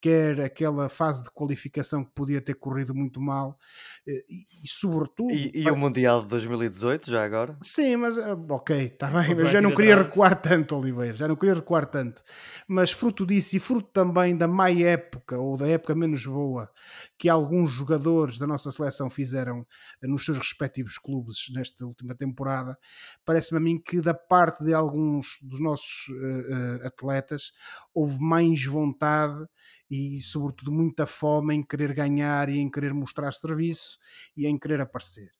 quer 0.00 0.40
aquela 0.40 0.88
fase 0.88 1.24
de 1.24 1.30
qualificação 1.30 2.04
que 2.04 2.10
podia 2.12 2.40
ter 2.40 2.54
corrido 2.54 2.94
muito 2.94 3.20
mal, 3.20 3.58
eh, 4.06 4.24
e, 4.28 4.46
e 4.64 4.68
sobretudo. 4.68 5.30
E, 5.30 5.50
e 5.54 5.64
pá, 5.64 5.72
o 5.72 5.76
Mundial 5.76 6.22
de 6.22 6.28
2018, 6.28 7.10
já 7.10 7.24
agora? 7.24 7.56
Sim, 7.62 7.96
mas 7.96 8.18
ah, 8.18 8.36
ok, 8.48 8.86
está 8.86 9.10
bem, 9.10 9.34
mas 9.34 9.50
já 9.50 9.60
não 9.60 9.74
queria 9.74 9.96
recuar 9.96 10.40
tanto, 10.40 10.76
Oliveira, 10.76 11.16
já 11.16 11.28
não 11.28 11.36
queria 11.36 11.54
recuar 11.54 11.86
tanto. 11.86 12.22
Mas 12.66 12.90
fruto 12.90 13.26
disso 13.26 13.56
e 13.56 13.60
fruto 13.60 13.90
também 13.92 14.36
da 14.36 14.48
má 14.48 14.70
época 14.70 15.38
ou 15.38 15.56
da 15.56 15.68
época 15.68 15.94
menos 15.94 16.24
boa 16.24 16.70
que 17.18 17.28
alguns 17.28 17.70
jogadores 17.70 18.38
da 18.38 18.46
nossa 18.46 18.72
seleção 18.72 19.10
fizeram 19.10 19.66
eh, 20.02 20.06
nos 20.06 20.24
seus 20.24 20.38
respectivos 20.38 20.96
clubes 20.96 21.50
nesta 21.52 21.84
última 21.84 22.14
temporada, 22.14 22.78
parece-me 23.24 23.58
a 23.58 23.60
mim 23.60 23.78
que 23.78 24.00
da 24.00 24.14
parte 24.14 24.64
de 24.64 24.72
alguns 24.72 25.38
dos 25.42 25.60
nossos 25.60 26.08
eh, 26.08 26.80
eh, 26.82 26.86
atletas 26.86 27.52
houve 27.92 28.18
mais 28.20 28.64
vontade 28.64 29.46
e 29.90 30.20
sobretudo 30.20 30.70
muita 30.70 31.04
fome 31.06 31.54
em 31.54 31.62
querer 31.62 31.92
ganhar 31.92 32.48
e 32.48 32.58
em 32.58 32.70
querer 32.70 32.94
mostrar 32.94 33.32
serviço 33.32 33.98
e 34.36 34.46
em 34.46 34.58
querer 34.58 34.80
aparecer. 34.80 35.30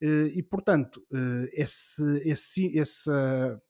Eh, 0.00 0.32
e 0.34 0.42
portanto, 0.42 1.02
eh, 1.12 1.50
esse, 1.54 2.20
esse, 2.24 2.78
essa 2.78 3.60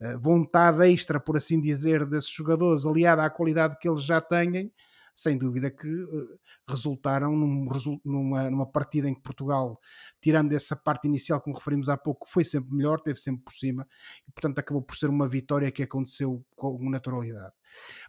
eh, 0.00 0.16
vontade 0.18 0.86
extra, 0.90 1.18
por 1.18 1.36
assim 1.36 1.60
dizer, 1.60 2.04
desses 2.06 2.30
jogadores, 2.30 2.86
aliada 2.86 3.24
à 3.24 3.30
qualidade 3.30 3.78
que 3.80 3.88
eles 3.88 4.04
já 4.04 4.20
têm, 4.20 4.70
sem 5.14 5.36
dúvida 5.38 5.70
que 5.70 5.88
uh, 5.88 6.38
resultaram 6.68 7.36
num, 7.36 7.68
numa, 8.04 8.50
numa, 8.50 8.66
partida 8.66 9.08
em 9.08 9.14
que 9.14 9.20
Portugal, 9.20 9.80
tirando 10.20 10.52
essa 10.52 10.76
parte 10.76 11.06
inicial 11.06 11.40
que 11.40 11.52
referimos 11.52 11.88
há 11.88 11.96
pouco, 11.96 12.28
foi 12.28 12.44
sempre 12.44 12.74
melhor, 12.74 13.00
teve 13.00 13.18
sempre 13.18 13.42
por 13.44 13.52
cima 13.52 13.86
e, 14.26 14.32
portanto, 14.32 14.58
acabou 14.58 14.82
por 14.82 14.96
ser 14.96 15.08
uma 15.08 15.28
vitória 15.28 15.70
que 15.70 15.82
aconteceu 15.82 16.44
com 16.56 16.78
naturalidade. 16.90 17.52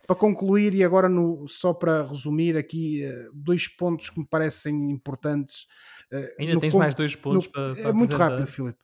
Para 0.07 0.15
concluir, 0.15 0.73
e 0.73 0.83
agora 0.83 1.07
no, 1.07 1.47
só 1.47 1.73
para 1.73 2.05
resumir 2.05 2.57
aqui, 2.57 3.03
uh, 3.05 3.31
dois 3.33 3.67
pontos 3.67 4.09
que 4.09 4.19
me 4.19 4.25
parecem 4.25 4.91
importantes. 4.91 5.67
Uh, 6.11 6.41
Ainda 6.41 6.59
tens 6.59 6.73
mais 6.73 6.95
dois 6.95 7.15
pontos 7.15 7.47
no, 7.47 7.51
para, 7.51 7.75
para 7.75 7.89
É 7.89 7.91
muito 7.91 8.15
rápido, 8.15 8.47
Filipe. 8.47 8.79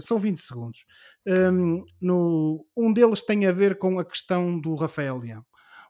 são 0.00 0.18
20 0.18 0.38
segundos. 0.38 0.84
Um, 1.26 1.84
no, 2.00 2.66
um 2.76 2.92
deles 2.92 3.22
tem 3.22 3.46
a 3.46 3.52
ver 3.52 3.76
com 3.76 3.98
a 3.98 4.04
questão 4.04 4.58
do 4.58 4.74
Rafael 4.74 5.18
Leão. 5.18 5.44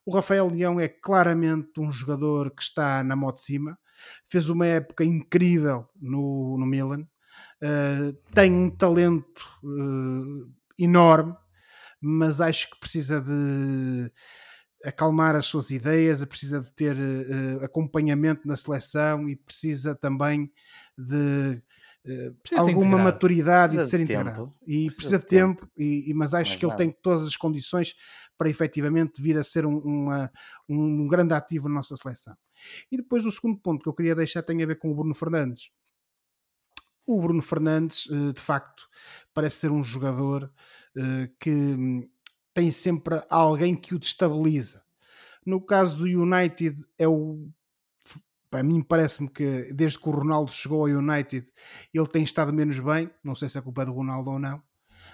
O 0.09 0.11
Rafael 0.11 0.49
Leão 0.49 0.81
é 0.81 0.89
claramente 0.89 1.79
um 1.79 1.93
jogador 1.93 2.51
que 2.53 2.63
está 2.63 3.05
na 3.05 3.15
moto 3.15 3.35
de 3.35 3.43
cima, 3.43 3.79
fez 4.27 4.49
uma 4.49 4.67
época 4.67 5.05
incrível 5.05 5.87
no, 6.01 6.57
no 6.59 6.65
Milan, 6.65 7.03
uh, 7.03 8.15
tem 8.33 8.51
um 8.51 8.71
talento 8.71 9.47
uh, 9.63 10.51
enorme, 10.79 11.37
mas 12.01 12.41
acho 12.41 12.71
que 12.71 12.81
precisa 12.81 13.21
de 13.21 14.11
acalmar 14.83 15.37
as 15.37 15.45
suas 15.45 15.69
ideias, 15.71 16.25
precisa 16.25 16.63
de 16.63 16.73
ter 16.73 16.97
uh, 16.97 17.63
acompanhamento 17.63 18.49
na 18.49 18.57
seleção 18.57 19.29
e 19.29 19.37
precisa 19.37 19.95
também 19.95 20.51
de 20.97 21.61
uh, 22.09 22.61
alguma 22.61 22.99
maturidade 22.99 23.77
precisa 23.77 23.83
e 23.83 23.85
de 23.85 23.91
ser 23.91 23.97
de 23.99 24.03
integrado. 24.05 24.55
E 24.67 24.87
precisa, 24.91 24.95
precisa 24.95 25.19
de 25.19 25.27
tempo, 25.27 25.61
tempo 25.63 25.73
e, 25.77 26.11
e, 26.11 26.15
mas 26.15 26.35
acho 26.35 26.53
mas 26.53 26.59
que 26.59 26.67
ele 26.67 26.77
tem 26.77 26.91
todas 26.91 27.27
as 27.27 27.37
condições 27.37 27.95
para 28.37 28.49
efetivamente 28.49 29.21
vir 29.21 29.37
a 29.39 29.45
ser 29.45 29.67
um, 29.67 29.79
uma, 29.79 30.31
um 30.69 31.09
grande 31.09 31.35
ativo 31.35 31.69
na 31.69 31.77
nossa 31.77 31.97
seleção. 31.97 32.37
E 32.91 32.97
depois 32.97 33.25
o 33.25 33.33
segundo 33.33 33.59
ponto 33.59 33.83
que 33.83 33.89
eu 33.89 33.95
queria 33.95 34.15
deixar 34.15 34.43
tem 34.43 34.63
a 34.63 34.67
ver 34.67 34.79
com 34.79 34.91
o 34.91 34.95
Bruno 34.95 35.15
Fernandes. 35.15 35.71
O 37.07 37.21
Bruno 37.21 37.41
Fernandes, 37.41 38.07
eh, 38.11 38.33
de 38.33 38.41
facto, 38.41 38.87
parece 39.33 39.57
ser 39.61 39.71
um 39.71 39.83
jogador 39.83 40.53
eh, 40.97 41.31
que 41.41 42.07
tem 42.53 42.71
sempre 42.71 43.23
alguém 43.31 43.75
que 43.75 43.95
o 43.95 43.99
destabiliza. 43.99 44.83
No 45.47 45.61
caso 45.65 45.97
do 45.97 46.05
United, 46.05 46.85
é 46.99 47.09
o. 47.09 47.49
Para 48.51 48.63
mim, 48.63 48.81
parece-me 48.81 49.29
que 49.29 49.73
desde 49.73 49.99
que 49.99 50.09
o 50.09 50.13
Ronaldo 50.13 50.51
chegou 50.51 50.81
ao 50.81 50.99
United, 50.99 51.47
ele 51.93 52.07
tem 52.07 52.23
estado 52.23 52.53
menos 52.53 52.79
bem. 52.81 53.11
Não 53.23 53.35
sei 53.35 53.49
se 53.49 53.59
é 53.59 53.61
culpa 53.61 53.85
do 53.85 53.93
Ronaldo 53.93 54.31
ou 54.31 54.39
não 54.39 54.63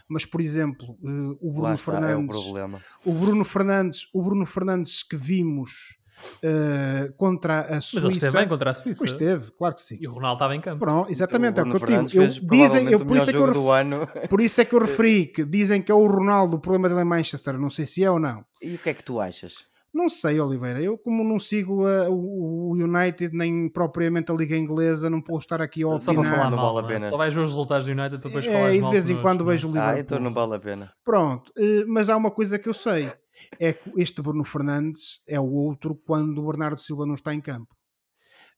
mas 0.08 0.24
por 0.24 0.40
exemplo, 0.40 0.98
uh, 1.02 1.38
o 1.40 1.52
Bruno 1.52 1.74
está, 1.74 1.92
Fernandes, 1.92 2.36
é 2.36 3.08
o, 3.08 3.10
o, 3.10 3.14
Bruno 3.14 3.44
Fernandes, 3.44 4.08
o 4.12 4.22
Bruno 4.22 4.46
Fernandes 4.46 5.02
que 5.02 5.16
vimos 5.16 5.96
uh, 6.42 7.12
contra 7.16 7.60
a 7.60 7.80
Suíça. 7.80 7.94
Mas 7.94 8.04
ele 8.04 8.12
esteve 8.12 8.36
bem 8.36 8.48
contra 8.48 8.70
a 8.70 8.74
Suíça. 8.74 8.98
Pois 8.98 9.12
esteve, 9.12 9.50
claro 9.52 9.74
que 9.74 9.82
sim. 9.82 9.98
E 10.00 10.06
o 10.06 10.12
Ronaldo 10.12 10.36
estava 10.36 10.54
em 10.54 10.60
campo. 10.60 10.80
Pronto, 10.80 11.10
exatamente, 11.10 11.60
então, 11.60 11.72
é 11.72 11.74
o 11.74 11.78
que 11.78 11.92
eu 11.92 12.04
digo. 12.04 12.22
Eu, 12.22 12.48
dizem, 12.48 12.88
eu, 12.90 13.00
por, 13.00 13.16
isso 13.16 13.30
é 13.30 13.32
que 13.32 13.38
eu, 13.38 13.72
ano. 13.72 14.08
por 14.28 14.40
isso 14.40 14.60
é 14.60 14.64
que 14.64 14.74
eu 14.74 14.80
referi 14.80 15.26
que 15.32 15.44
dizem 15.44 15.82
que 15.82 15.90
é 15.90 15.94
o 15.94 16.06
Ronaldo 16.06 16.56
o 16.56 16.60
problema 16.60 16.88
dele 16.88 17.00
em 17.00 17.08
Manchester, 17.08 17.58
não 17.58 17.70
sei 17.70 17.86
se 17.86 18.04
é 18.04 18.10
ou 18.10 18.18
não. 18.18 18.44
E 18.60 18.74
o 18.74 18.78
que 18.78 18.90
é 18.90 18.94
que 18.94 19.02
tu 19.02 19.20
achas? 19.20 19.66
Não 19.94 20.08
sei, 20.08 20.40
Oliveira. 20.40 20.82
Eu, 20.82 20.98
como 20.98 21.22
não 21.22 21.38
sigo 21.38 21.86
a, 21.86 22.10
o 22.10 22.72
United 22.72 23.32
nem 23.32 23.68
propriamente 23.68 24.32
a 24.32 24.34
Liga 24.34 24.56
Inglesa, 24.56 25.08
não 25.08 25.22
posso 25.22 25.44
estar 25.44 25.62
aqui 25.62 25.84
a 25.84 25.86
opinar. 25.86 26.00
Só 26.00 26.14
para 26.14 26.24
falar 26.24 26.50
não 26.50 26.56
vale 26.56 26.78
a 26.80 26.88
pena. 26.88 27.06
Só 27.06 27.16
vais 27.16 27.32
ver 27.32 27.40
os 27.40 27.50
resultados 27.50 27.86
do 27.86 27.92
United 27.92 28.20
depois 28.20 28.44
é, 28.44 28.74
e 28.74 28.82
de 28.82 28.90
vez 28.90 29.08
em 29.08 29.22
quando 29.22 29.44
vejo 29.44 29.68
o 29.68 29.70
Liverpool. 29.70 29.96
Ah, 29.96 30.00
então 30.00 30.18
não 30.18 30.34
vale 30.34 30.56
a 30.56 30.58
pena. 30.58 30.92
Pronto, 31.04 31.52
eh, 31.56 31.84
mas 31.86 32.08
há 32.08 32.16
uma 32.16 32.32
coisa 32.32 32.58
que 32.58 32.68
eu 32.68 32.74
sei: 32.74 33.12
é 33.60 33.72
que 33.72 33.88
este 33.96 34.20
Bruno 34.20 34.42
Fernandes 34.42 35.20
é 35.28 35.38
o 35.38 35.48
outro 35.48 35.94
quando 35.94 36.42
o 36.42 36.46
Bernardo 36.48 36.80
Silva 36.80 37.06
não 37.06 37.14
está 37.14 37.32
em 37.32 37.40
campo. 37.40 37.72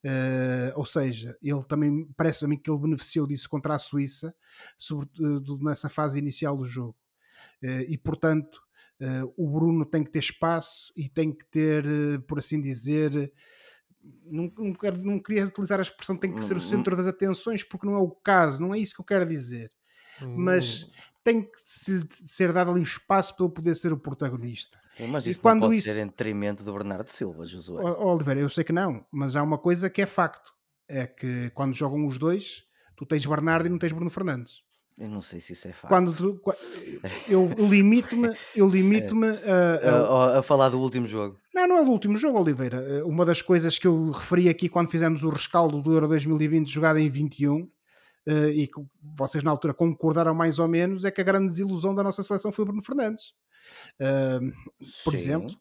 Uh, 0.04 0.72
ou 0.76 0.84
seja, 0.84 1.36
ele 1.42 1.62
também 1.64 2.06
parece 2.16 2.44
a 2.44 2.48
mim 2.48 2.56
que 2.56 2.70
ele 2.70 2.80
beneficiou 2.80 3.26
disso 3.26 3.48
contra 3.48 3.74
a 3.74 3.78
Suíça, 3.78 4.34
sobretudo 4.78 5.58
nessa 5.64 5.88
fase 5.88 6.18
inicial 6.18 6.56
do 6.56 6.64
jogo. 6.64 6.96
Uh, 7.62 7.84
e 7.88 7.98
portanto, 7.98 8.60
Uh, 9.00 9.32
o 9.36 9.50
Bruno 9.50 9.84
tem 9.84 10.02
que 10.02 10.10
ter 10.10 10.20
espaço 10.20 10.90
e 10.96 11.08
tem 11.08 11.30
que 11.30 11.44
ter, 11.50 11.84
uh, 11.84 12.22
por 12.22 12.38
assim 12.38 12.60
dizer, 12.60 13.30
não, 14.24 14.50
não, 14.56 14.72
quero, 14.72 14.96
não 14.98 15.20
queria 15.20 15.44
utilizar 15.44 15.78
a 15.78 15.82
expressão 15.82 16.16
tem 16.16 16.34
que 16.34 16.42
ser 16.42 16.54
o 16.54 16.56
uhum. 16.56 16.62
centro 16.62 16.96
das 16.96 17.06
atenções, 17.06 17.62
porque 17.62 17.86
não 17.86 17.94
é 17.94 17.98
o 17.98 18.10
caso, 18.10 18.62
não 18.62 18.74
é 18.74 18.78
isso 18.78 18.94
que 18.94 19.00
eu 19.00 19.04
quero 19.04 19.26
dizer. 19.26 19.70
Mas 20.22 20.84
uhum. 20.84 20.90
tem 21.22 21.42
que 21.42 21.60
ser 22.26 22.52
dado 22.52 22.70
ali 22.70 22.82
espaço 22.82 23.36
para 23.36 23.44
ele 23.44 23.54
poder 23.54 23.76
ser 23.76 23.92
o 23.92 23.98
protagonista. 23.98 24.78
Mas 25.10 25.26
isso 25.26 25.40
e 25.40 25.42
quando 25.42 25.60
não 25.60 25.68
pode 25.68 25.80
isso... 25.80 25.92
ser 25.92 26.00
em 26.00 26.06
detrimento 26.06 26.64
do 26.64 26.72
Bernardo 26.72 27.08
Silva, 27.08 27.44
Josué. 27.44 27.82
Oliveira, 27.82 28.40
eu 28.40 28.48
sei 28.48 28.64
que 28.64 28.72
não, 28.72 29.04
mas 29.10 29.36
há 29.36 29.42
uma 29.42 29.58
coisa 29.58 29.90
que 29.90 30.00
é 30.00 30.06
facto: 30.06 30.52
é 30.88 31.06
que 31.06 31.50
quando 31.50 31.74
jogam 31.74 32.06
os 32.06 32.16
dois, 32.16 32.64
tu 32.96 33.04
tens 33.04 33.26
Bernardo 33.26 33.66
e 33.66 33.68
não 33.68 33.78
tens 33.78 33.92
Bruno 33.92 34.10
Fernandes. 34.10 34.62
Eu 34.98 35.10
não 35.10 35.20
sei 35.20 35.40
se 35.40 35.52
isso 35.52 35.68
é 35.68 35.72
fácil. 35.72 35.88
Quando 35.88 36.14
tu, 36.14 36.40
eu, 37.28 37.46
limito-me 37.68 38.32
eu 38.54 38.66
limito-me 38.66 39.28
a, 39.44 39.90
a, 39.90 40.38
a, 40.38 40.42
falar 40.42 40.70
do 40.70 40.80
último 40.80 41.06
jogo. 41.06 41.38
Não, 41.54 41.68
não 41.68 41.78
é 41.78 41.84
do 41.84 41.90
último 41.90 42.16
jogo, 42.16 42.40
Oliveira. 42.40 42.78
Eh, 42.78 43.04
uma 43.04 43.24
das 43.24 43.42
coisas 43.42 43.78
que 43.78 43.86
eu 43.86 44.10
referi 44.10 44.48
aqui 44.48 44.70
quando 44.70 44.90
fizemos 44.90 45.22
o 45.22 45.28
rescaldo 45.28 45.82
do 45.82 45.92
Euro 45.92 46.08
2020 46.08 46.72
jogado 46.72 46.98
em 46.98 47.10
21 47.10 47.68
eh, 48.26 48.48
e 48.48 48.66
que 48.66 48.80
vocês 49.02 49.44
na 49.44 49.50
altura 49.50 49.74
concordaram 49.74 50.34
mais 50.34 50.58
ou 50.58 50.66
menos 50.66 51.04
é 51.04 51.10
que 51.10 51.20
a 51.20 51.24
grande 51.24 51.48
desilusão 51.48 51.94
da 51.94 52.02
nossa 52.02 52.22
seleção 52.22 52.50
foi 52.50 52.62
o 52.62 52.66
Bruno 52.66 52.82
Fernandes. 52.82 53.34
Uh, 54.00 54.52
por 55.02 55.10
Sim. 55.10 55.16
exemplo, 55.16 55.56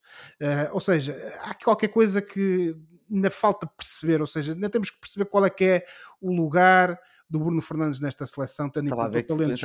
ou 0.71 0.79
seja, 0.79 1.17
há 1.41 1.55
qualquer 1.55 1.87
coisa 1.87 2.21
que 2.21 2.75
ainda 3.11 3.31
falta 3.31 3.65
perceber, 3.65 4.21
ou 4.21 4.27
seja, 4.27 4.53
ainda 4.53 4.69
temos 4.69 4.91
que 4.91 4.99
perceber 4.99 5.25
qual 5.25 5.43
é 5.43 5.49
que 5.49 5.63
é 5.63 5.85
o 6.21 6.31
lugar, 6.31 6.99
do 7.29 7.39
Bruno 7.39 7.61
Fernandes 7.61 7.99
nesta 7.99 8.25
seleção, 8.25 8.69
tendo 8.69 8.87
em 8.87 8.91
conta 8.91 9.17
o 9.17 9.23
talento 9.23 9.55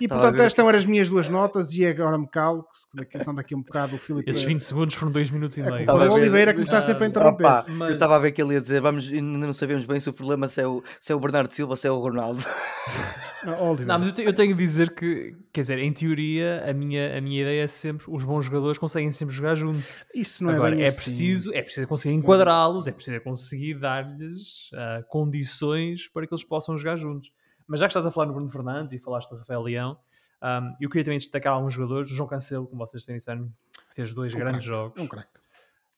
E 0.00 0.08
portanto, 0.08 0.40
estas 0.40 0.64
eram 0.64 0.78
as 0.78 0.86
minhas 0.86 1.08
duas 1.08 1.28
notas 1.28 1.72
e 1.72 1.84
agora 1.84 2.18
me 2.18 2.28
calo, 2.28 2.62
que 2.62 2.96
daqui, 2.96 3.24
são 3.24 3.34
daqui 3.34 3.54
um 3.54 3.62
bocado 3.62 3.96
o 3.96 3.98
Filipe. 3.98 4.30
Esses 4.30 4.42
20 4.42 4.60
segundos 4.60 4.94
foram 4.94 5.12
2 5.12 5.30
minutos 5.30 5.56
e 5.58 5.62
é 5.62 5.70
meio. 5.70 5.90
O 5.90 6.12
Oliveira 6.14 6.52
que 6.52 6.58
me 6.58 6.64
está 6.64 6.82
sempre 6.82 7.04
a 7.04 7.06
interromper. 7.08 7.46
Opa, 7.46 7.66
mas... 7.68 7.90
Eu 7.90 7.94
estava 7.94 8.16
a 8.16 8.18
ver 8.18 8.32
que 8.32 8.42
ele 8.42 8.54
ia 8.54 8.60
dizer, 8.60 8.80
vamos, 8.80 9.10
não 9.10 9.52
sabemos 9.52 9.84
bem 9.84 10.00
se 10.00 10.08
o 10.08 10.12
problema 10.12 10.48
se 10.48 10.60
é 10.60 10.66
o, 10.66 10.82
se 11.00 11.12
é 11.12 11.14
o 11.14 11.20
Bernardo 11.20 11.52
Silva, 11.52 11.76
se 11.76 11.86
é 11.86 11.90
o 11.90 11.98
Ronaldo. 11.98 12.44
Não, 13.44 13.74
não, 13.74 13.98
mas 13.98 14.08
eu 14.18 14.34
tenho, 14.34 14.54
de 14.54 14.62
dizer 14.62 14.94
que, 14.94 15.34
quer 15.52 15.62
dizer, 15.62 15.78
em 15.78 15.92
teoria, 15.92 16.62
a 16.68 16.74
minha, 16.74 17.16
a 17.16 17.20
minha 17.20 17.40
ideia 17.40 17.64
é 17.64 17.68
sempre 17.68 18.04
os 18.08 18.22
bons 18.22 18.44
jogadores 18.44 18.76
conseguem 18.76 19.10
sempre 19.12 19.34
jogar 19.34 19.54
juntos. 19.54 20.04
Isso 20.14 20.44
não 20.44 20.50
é 20.50 20.56
Agora, 20.56 20.72
é 20.72 20.76
bem 20.76 20.84
é 20.84 20.88
assim. 20.88 20.96
preciso, 20.96 21.54
é 21.54 21.62
preciso 21.62 21.86
conseguir 21.86 22.14
enquadrá-los, 22.14 22.86
é 22.86 22.92
preciso 22.92 23.20
conseguir 23.22 23.78
dar-lhes 23.78 24.70
uh, 24.72 25.02
condições 25.08 26.06
para 26.08 26.26
que 26.26 26.34
eles 26.34 26.44
possam 26.44 26.76
jogar 26.76 26.96
juntos. 26.96 27.32
Mas 27.70 27.78
já 27.78 27.86
que 27.86 27.92
estás 27.92 28.04
a 28.04 28.10
falar 28.10 28.26
no 28.26 28.32
Bruno 28.32 28.50
Fernandes 28.50 28.92
e 28.92 28.98
falaste 28.98 29.30
do 29.30 29.36
Rafael 29.36 29.62
Leão, 29.62 29.96
um, 30.42 30.76
eu 30.80 30.90
queria 30.90 31.04
também 31.04 31.18
destacar 31.18 31.52
alguns 31.52 31.72
jogadores. 31.72 32.10
O 32.10 32.14
João 32.14 32.28
Cancelo, 32.28 32.66
como 32.66 32.84
vocês 32.84 33.04
têm 33.04 33.16
disseram, 33.16 33.48
fez 33.94 34.12
dois 34.12 34.34
um 34.34 34.38
grandes 34.38 34.66
crack, 34.66 34.76
jogos. 34.76 35.00
Um 35.00 35.06
crack. 35.06 35.28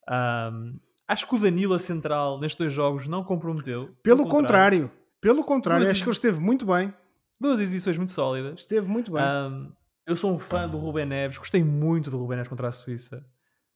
Um, 0.07 0.79
acho 1.09 1.27
que 1.27 1.35
o 1.35 1.39
Danilo, 1.39 1.73
a 1.73 1.79
central, 1.79 2.39
nestes 2.39 2.59
dois 2.59 2.73
jogos, 2.75 3.07
não 3.07 3.25
comprometeu. 3.25 3.89
Pelo 4.03 4.29
contrário. 4.29 4.83
contrário. 4.83 5.03
Pelo 5.19 5.45
contrário, 5.45 5.89
acho 5.89 6.03
que 6.03 6.09
ele 6.09 6.17
esteve 6.17 6.39
muito 6.39 6.67
bem. 6.67 6.93
Duas 7.41 7.59
exibições 7.59 7.97
muito 7.97 8.13
sólidas. 8.13 8.61
Esteve 8.61 8.87
muito 8.87 9.11
bem. 9.11 9.23
Um, 9.23 9.73
eu 10.07 10.15
sou 10.15 10.31
um 10.35 10.39
fã 10.39 10.69
do 10.69 10.77
Ruben 10.77 11.07
Neves, 11.07 11.39
gostei 11.39 11.65
muito 11.65 12.11
do 12.11 12.19
Ruben 12.19 12.37
Neves 12.37 12.51
contra 12.51 12.69
a 12.69 12.73
Suíça. 12.73 13.25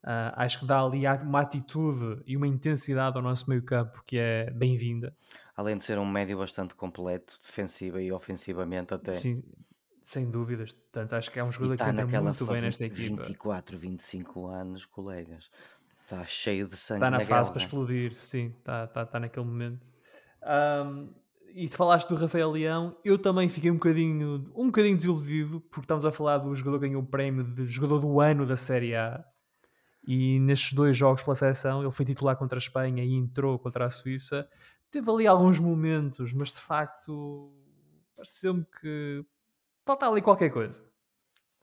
Uh, 0.05 0.37
acho 0.37 0.61
que 0.61 0.67
dá 0.67 0.83
ali 0.83 1.05
uma 1.23 1.41
atitude 1.41 2.23
e 2.27 2.37
uma 2.37 2.47
intensidade 2.47 3.17
ao 3.17 3.23
nosso 3.23 3.49
meio 3.49 3.63
campo 3.63 4.03
que 4.05 4.19
é 4.19 4.51
bem-vinda. 4.51 5.17
Além 5.57 5.77
de 5.79 5.85
ser 5.85 5.99
um 5.99 6.05
médio 6.05 6.39
bastante 6.39 6.75
completo, 6.75 7.41
defensiva 7.43 8.01
e 8.01 8.13
ofensivamente 8.13 8.93
até. 8.93 9.13
Sim, 9.13 9.43
sem 10.03 10.31
dúvidas. 10.31 10.73
Portanto, 10.73 11.15
acho 11.15 11.31
que 11.31 11.39
é 11.39 11.45
um 11.45 11.51
jogador 11.51 11.77
que 11.77 11.83
anda 11.83 12.07
muito 12.23 12.47
bem 12.47 12.61
nesta 12.61 12.85
equipa. 12.85 13.23
24, 13.23 13.79
25 13.79 14.47
anos, 14.47 14.85
colegas. 14.85 15.51
Está 16.03 16.25
cheio 16.25 16.69
de 16.69 16.77
sangue. 16.77 16.99
Está 16.99 17.11
na, 17.11 17.19
na 17.19 17.25
fase 17.25 17.51
para 17.51 17.61
explodir, 17.61 18.15
sim. 18.17 18.55
Está, 18.59 18.85
está, 18.85 19.03
está 19.03 19.19
naquele 19.19 19.47
momento. 19.47 19.85
Um, 20.45 21.09
e 21.53 21.69
te 21.69 21.77
falaste 21.77 22.09
do 22.09 22.17
Rafael 22.17 22.51
Leão, 22.51 22.97
eu 23.03 23.19
também 23.19 23.49
fiquei 23.49 23.71
um 23.71 23.75
bocadinho, 23.75 24.53
um 24.55 24.67
bocadinho 24.67 24.95
desiludido, 24.95 25.61
porque 25.63 25.85
estamos 25.85 26.05
a 26.05 26.13
falar 26.13 26.39
do 26.39 26.55
jogador 26.55 26.79
que 26.79 26.87
ganhou 26.87 27.03
o 27.03 27.07
prémio 27.07 27.43
de 27.43 27.67
jogador 27.67 27.99
do 27.99 28.21
ano 28.21 28.45
da 28.45 28.57
Série 28.57 28.95
A. 28.95 29.25
E 30.07 30.39
nestes 30.39 30.73
dois 30.73 30.97
jogos 30.97 31.23
pela 31.23 31.35
seleção, 31.35 31.83
ele 31.83 31.91
foi 31.91 32.05
titular 32.05 32.37
contra 32.37 32.59
a 32.59 32.61
Espanha 32.61 33.03
e 33.03 33.15
entrou 33.15 33.59
contra 33.59 33.87
a 33.87 33.91
Suíça. 33.91 34.47
Teve 34.91 35.11
ali 35.11 35.27
alguns 35.27 35.59
momentos, 35.59 36.33
mas 36.33 36.53
de 36.53 36.61
facto 36.61 37.53
pareceu-me 38.15 38.65
que 38.65 39.25
falta 39.85 40.09
ali 40.09 40.23
qualquer 40.23 40.51
coisa. 40.51 40.85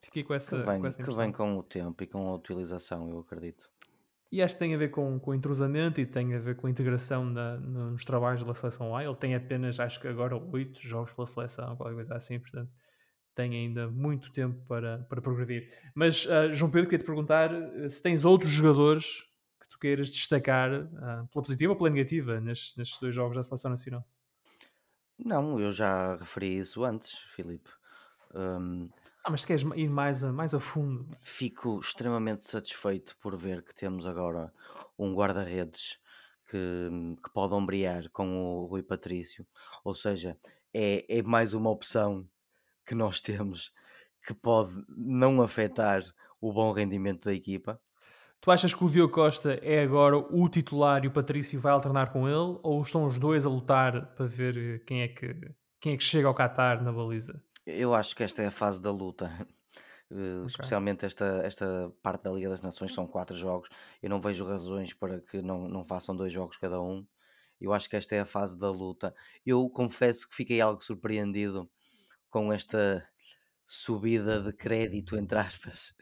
Fiquei 0.02 0.24
com 0.24 0.34
essa, 0.34 0.58
que 0.58 0.66
vem, 0.66 0.82
com 0.82 0.88
essa 0.88 1.04
que 1.04 1.16
vem 1.16 1.32
com 1.32 1.58
o 1.58 1.64
tempo 1.64 2.04
e 2.04 2.08
com 2.08 2.28
a 2.28 2.36
utilização, 2.36 3.10
eu 3.10 3.20
acredito. 3.20 3.70
E 4.32 4.42
acho 4.42 4.56
que 4.56 4.60
tem 4.60 4.74
a 4.74 4.78
ver 4.78 4.90
com, 4.90 5.20
com 5.20 5.32
o 5.32 5.36
entrosamento 5.36 6.02
e 6.02 6.06
tem 6.06 6.34
a 6.34 6.40
ver 6.40 6.56
com 6.56 6.68
a 6.68 6.70
integração 6.70 7.24
na, 7.24 7.56
nos 7.58 8.04
trabalhos 8.04 8.44
da 8.44 8.54
seleção 8.54 8.96
A. 8.96 9.04
Ele 9.04 9.16
tem 9.16 9.36
apenas, 9.36 9.80
acho 9.80 10.00
que 10.02 10.08
agora, 10.08 10.36
oito 10.36 10.80
jogos 10.82 11.14
pela 11.14 11.28
seleção, 11.28 11.76
qualquer 11.78 11.96
coisa 11.96 12.16
assim, 12.16 12.40
portanto 12.40 12.72
tem 13.36 13.54
ainda 13.54 13.88
muito 13.88 14.32
tempo 14.32 14.64
para, 14.68 15.00
para 15.10 15.22
progredir. 15.22 15.72
Mas, 15.96 16.26
uh, 16.26 16.52
João 16.52 16.72
Pedro, 16.72 16.90
queria 16.90 17.04
te 17.04 17.06
perguntar 17.06 17.52
uh, 17.52 17.90
se 17.90 18.02
tens 18.02 18.24
outros 18.24 18.52
jogadores 18.52 19.24
queiras 19.84 20.10
destacar 20.10 20.72
uh, 20.72 21.28
pela 21.28 21.44
positiva 21.44 21.74
ou 21.74 21.78
pela 21.78 21.90
negativa 21.90 22.40
nestes, 22.40 22.76
nestes 22.78 23.00
dois 23.00 23.14
jogos 23.14 23.36
da 23.36 23.44
Seleção 23.44 23.70
Nacional? 23.70 24.06
Não, 25.18 25.60
eu 25.60 25.74
já 25.74 26.16
referi 26.16 26.58
isso 26.58 26.84
antes, 26.84 27.12
Filipe. 27.36 27.70
Um, 28.34 28.90
ah, 29.26 29.30
mas 29.30 29.46
queres 29.46 29.64
ir 29.76 29.90
mais 29.90 30.24
a, 30.24 30.32
mais 30.32 30.54
a 30.54 30.60
fundo? 30.60 31.06
Fico 31.22 31.80
extremamente 31.80 32.46
satisfeito 32.46 33.16
por 33.20 33.38
ver 33.38 33.62
que 33.62 33.76
temos 33.76 34.06
agora 34.06 34.54
um 34.98 35.14
guarda-redes 35.14 36.00
que, 36.50 36.90
que 37.22 37.30
pode 37.32 37.54
ombrear 37.54 38.10
com 38.12 38.38
o 38.38 38.66
Rui 38.66 38.84
Patrício. 38.84 39.46
Ou 39.84 39.94
seja, 39.94 40.38
é, 40.74 41.06
é 41.20 41.22
mais 41.22 41.54
uma 41.54 41.70
opção 41.70 42.28
que 42.86 42.96
nós 42.96 43.20
temos 43.22 43.74
que 44.26 44.34
pode 44.34 44.74
não 44.88 45.42
afetar 45.42 46.02
o 46.40 46.52
bom 46.52 46.72
rendimento 46.72 47.26
da 47.26 47.34
equipa. 47.34 47.80
Tu 48.44 48.52
achas 48.52 48.74
que 48.74 48.84
o 48.84 48.90
Diogo 48.90 49.14
Costa 49.14 49.58
é 49.62 49.82
agora 49.82 50.18
o 50.18 50.50
titular 50.50 51.06
e 51.06 51.08
o 51.08 51.12
Patrício 51.12 51.62
vai 51.62 51.72
alternar 51.72 52.12
com 52.12 52.28
ele? 52.28 52.60
Ou 52.62 52.82
estão 52.82 53.06
os 53.06 53.18
dois 53.18 53.46
a 53.46 53.50
lutar 53.50 54.08
para 54.18 54.26
ver 54.26 54.84
quem 54.84 55.02
é 55.02 55.08
que, 55.08 55.34
quem 55.80 55.94
é 55.94 55.98
que 55.98 56.04
chega 56.04 56.28
ao 56.28 56.36
Qatar 56.36 56.84
na 56.84 56.92
baliza? 56.92 57.42
Eu 57.66 57.94
acho 57.94 58.14
que 58.14 58.22
esta 58.22 58.42
é 58.42 58.48
a 58.48 58.52
fase 58.52 58.82
da 58.82 58.92
luta. 58.92 59.32
Uh, 60.12 60.40
okay. 60.40 60.46
Especialmente 60.48 61.06
esta, 61.06 61.40
esta 61.46 61.90
parte 62.04 62.24
da 62.24 62.32
Liga 62.32 62.50
das 62.50 62.62
Nações 62.62 62.94
são 62.94 63.08
quatro 63.08 63.34
jogos. 63.34 63.70
Eu 64.02 64.10
não 64.10 64.20
vejo 64.20 64.44
razões 64.44 64.92
para 64.92 65.22
que 65.22 65.42
não, 65.42 65.70
não 65.70 65.86
façam 65.86 66.14
dois 66.14 66.34
jogos 66.34 66.58
cada 66.58 66.82
um. 66.82 67.08
Eu 67.62 67.72
acho 67.72 67.90
que 67.90 67.96
esta 67.96 68.14
é 68.14 68.20
a 68.20 68.26
fase 68.26 68.60
da 68.60 68.70
luta. 68.70 69.16
Eu 69.46 69.70
confesso 69.70 70.28
que 70.28 70.36
fiquei 70.36 70.60
algo 70.60 70.84
surpreendido 70.84 71.72
com 72.30 72.52
esta 72.52 73.08
subida 73.66 74.42
de 74.42 74.52
crédito, 74.52 75.16
entre 75.16 75.40
aspas, 75.40 75.96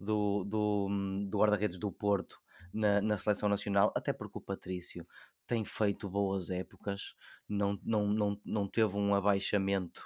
do, 0.00 0.44
do, 0.44 0.88
do 1.28 1.38
guarda-redes 1.38 1.78
do 1.78 1.90
Porto 1.90 2.40
na, 2.72 3.00
na 3.00 3.16
seleção 3.16 3.48
nacional, 3.48 3.92
até 3.96 4.12
porque 4.12 4.38
o 4.38 4.42
Patrício 4.42 5.06
tem 5.46 5.64
feito 5.64 6.08
boas 6.08 6.50
épocas, 6.50 7.14
não, 7.48 7.78
não, 7.82 8.06
não, 8.06 8.40
não 8.44 8.68
teve 8.68 8.94
um 8.96 9.14
abaixamento 9.14 10.02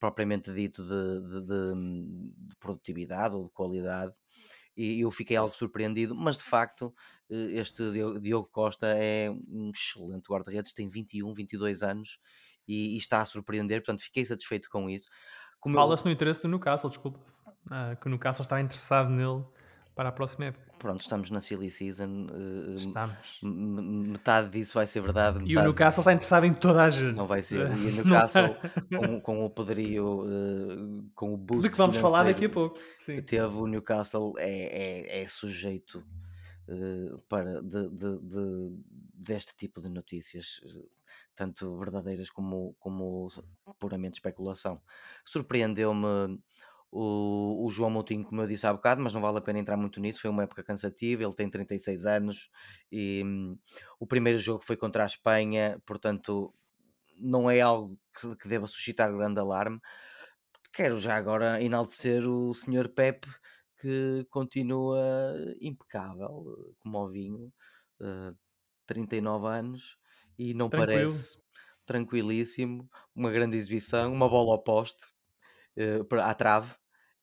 propriamente 0.00 0.52
dito 0.52 0.82
de, 0.82 1.20
de, 1.20 1.46
de, 1.46 2.48
de 2.48 2.56
produtividade 2.58 3.34
ou 3.34 3.44
de 3.44 3.50
qualidade, 3.50 4.12
e 4.76 5.00
eu 5.00 5.10
fiquei 5.10 5.36
algo 5.36 5.54
surpreendido, 5.54 6.14
mas 6.14 6.36
de 6.36 6.44
facto 6.44 6.94
eh, 7.30 7.58
este 7.60 7.82
Diogo 8.20 8.48
Costa 8.52 8.86
é 8.86 9.30
um 9.30 9.70
excelente 9.74 10.28
guarda-redes, 10.28 10.74
tem 10.74 10.88
21, 10.88 11.32
22 11.32 11.82
anos 11.82 12.18
e, 12.68 12.94
e, 12.94 12.98
está 12.98 13.20
a 13.20 13.24
surpreender, 13.24 13.80
portanto 13.80 14.02
fiquei 14.02 14.24
satisfeito 14.26 14.68
com 14.68 14.90
isso. 14.90 15.08
Fala-se 15.72 16.04
eu... 16.04 16.08
no 16.08 16.12
interesse 16.12 16.42
do 16.42 16.48
Newcastle, 16.48 16.90
desculpa, 16.90 17.18
ah, 17.70 17.96
que 17.96 18.06
o 18.06 18.10
Newcastle 18.10 18.42
está 18.42 18.60
interessado 18.60 19.10
nele 19.10 19.44
para 19.94 20.10
a 20.10 20.12
próxima 20.12 20.46
época. 20.46 20.66
Pronto, 20.78 21.00
estamos 21.00 21.30
na 21.30 21.40
silly 21.40 21.70
season. 21.70 22.26
Uh, 22.30 22.74
estamos. 22.74 23.40
Metade 23.42 24.50
disso 24.50 24.74
vai 24.74 24.86
ser 24.86 25.00
verdade. 25.00 25.42
E 25.44 25.56
o 25.56 25.62
Newcastle 25.62 26.02
está 26.02 26.12
interessado 26.12 26.44
em 26.44 26.52
toda 26.52 26.84
a 26.84 26.90
gente. 26.90 27.16
Não 27.16 27.26
vai 27.26 27.42
ser. 27.42 27.70
E 27.78 27.86
o 27.86 27.92
Newcastle, 28.04 28.54
com, 28.94 29.20
com, 29.20 29.44
o 29.44 29.50
poderio, 29.50 30.26
uh, 30.26 31.10
com 31.14 31.32
o 31.32 31.36
boost. 31.36 31.62
De 31.62 31.70
que 31.70 31.78
vamos 31.78 31.96
falar 31.96 32.24
daqui 32.24 32.44
a 32.44 32.50
pouco. 32.50 32.78
Sim. 32.98 33.14
Que 33.16 33.22
teve 33.22 33.46
o 33.46 33.66
Newcastle 33.66 34.34
é, 34.36 35.20
é, 35.20 35.22
é 35.22 35.26
sujeito 35.26 36.04
uh, 36.68 37.18
para 37.28 37.62
de, 37.62 37.90
de, 37.90 38.18
de, 38.18 38.78
deste 39.14 39.56
tipo 39.56 39.80
de 39.80 39.88
notícias 39.88 40.60
tanto 41.34 41.76
verdadeiras 41.78 42.30
como, 42.30 42.74
como 42.80 43.28
puramente 43.78 44.14
especulação. 44.14 44.80
Surpreendeu-me 45.24 46.40
o, 46.90 47.66
o, 47.66 47.70
João 47.70 47.90
Moutinho, 47.90 48.24
como 48.24 48.40
eu 48.42 48.46
disse 48.46 48.66
há 48.66 48.72
bocado, 48.72 49.02
mas 49.02 49.12
não 49.12 49.20
vale 49.20 49.38
a 49.38 49.40
pena 49.40 49.58
entrar 49.58 49.76
muito 49.76 50.00
nisso. 50.00 50.20
Foi 50.20 50.30
uma 50.30 50.44
época 50.44 50.62
cansativa. 50.62 51.22
Ele 51.22 51.34
tem 51.34 51.50
36 51.50 52.06
anos 52.06 52.50
e 52.90 53.22
hum, 53.24 53.58
o 53.98 54.06
primeiro 54.06 54.38
jogo 54.38 54.64
foi 54.64 54.76
contra 54.76 55.02
a 55.02 55.06
Espanha, 55.06 55.80
portanto, 55.84 56.54
não 57.18 57.50
é 57.50 57.60
algo 57.60 57.98
que, 58.18 58.36
que 58.36 58.48
deva 58.48 58.66
suscitar 58.66 59.12
grande 59.12 59.40
alarme. 59.40 59.80
Quero 60.72 60.98
já 60.98 61.16
agora 61.16 61.62
enaltecer 61.62 62.26
o 62.28 62.52
Sr. 62.52 62.88
Pepe, 62.88 63.28
que 63.80 64.26
continua 64.30 64.98
impecável, 65.60 66.74
como 66.80 66.98
o 66.98 67.08
vinho, 67.08 67.52
uh, 68.00 68.36
39 68.86 69.46
anos 69.46 69.96
e 70.38 70.54
não 70.54 70.68
Tranquilo. 70.68 71.00
parece 71.00 71.38
tranquilíssimo. 71.86 72.90
Uma 73.14 73.30
grande 73.30 73.56
exibição, 73.56 74.12
uma 74.12 74.28
bola 74.28 74.52
ao 74.52 74.62
poste, 74.62 75.06
à 76.22 76.34
trave, 76.34 76.72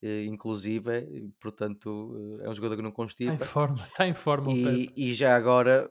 uh, 0.03 0.25
inclusive, 0.25 1.31
portanto, 1.39 1.87
uh, 1.89 2.41
é 2.41 2.49
um 2.49 2.55
jogador 2.55 2.75
que 2.75 2.81
não 2.81 2.91
constipa. 2.91 3.33
Está 3.33 3.45
em 3.45 3.47
forma, 3.47 3.75
está 3.75 4.07
em 4.07 4.13
forma. 4.13 4.51
E, 4.51 4.91
e 4.95 5.13
já 5.13 5.35
agora 5.35 5.89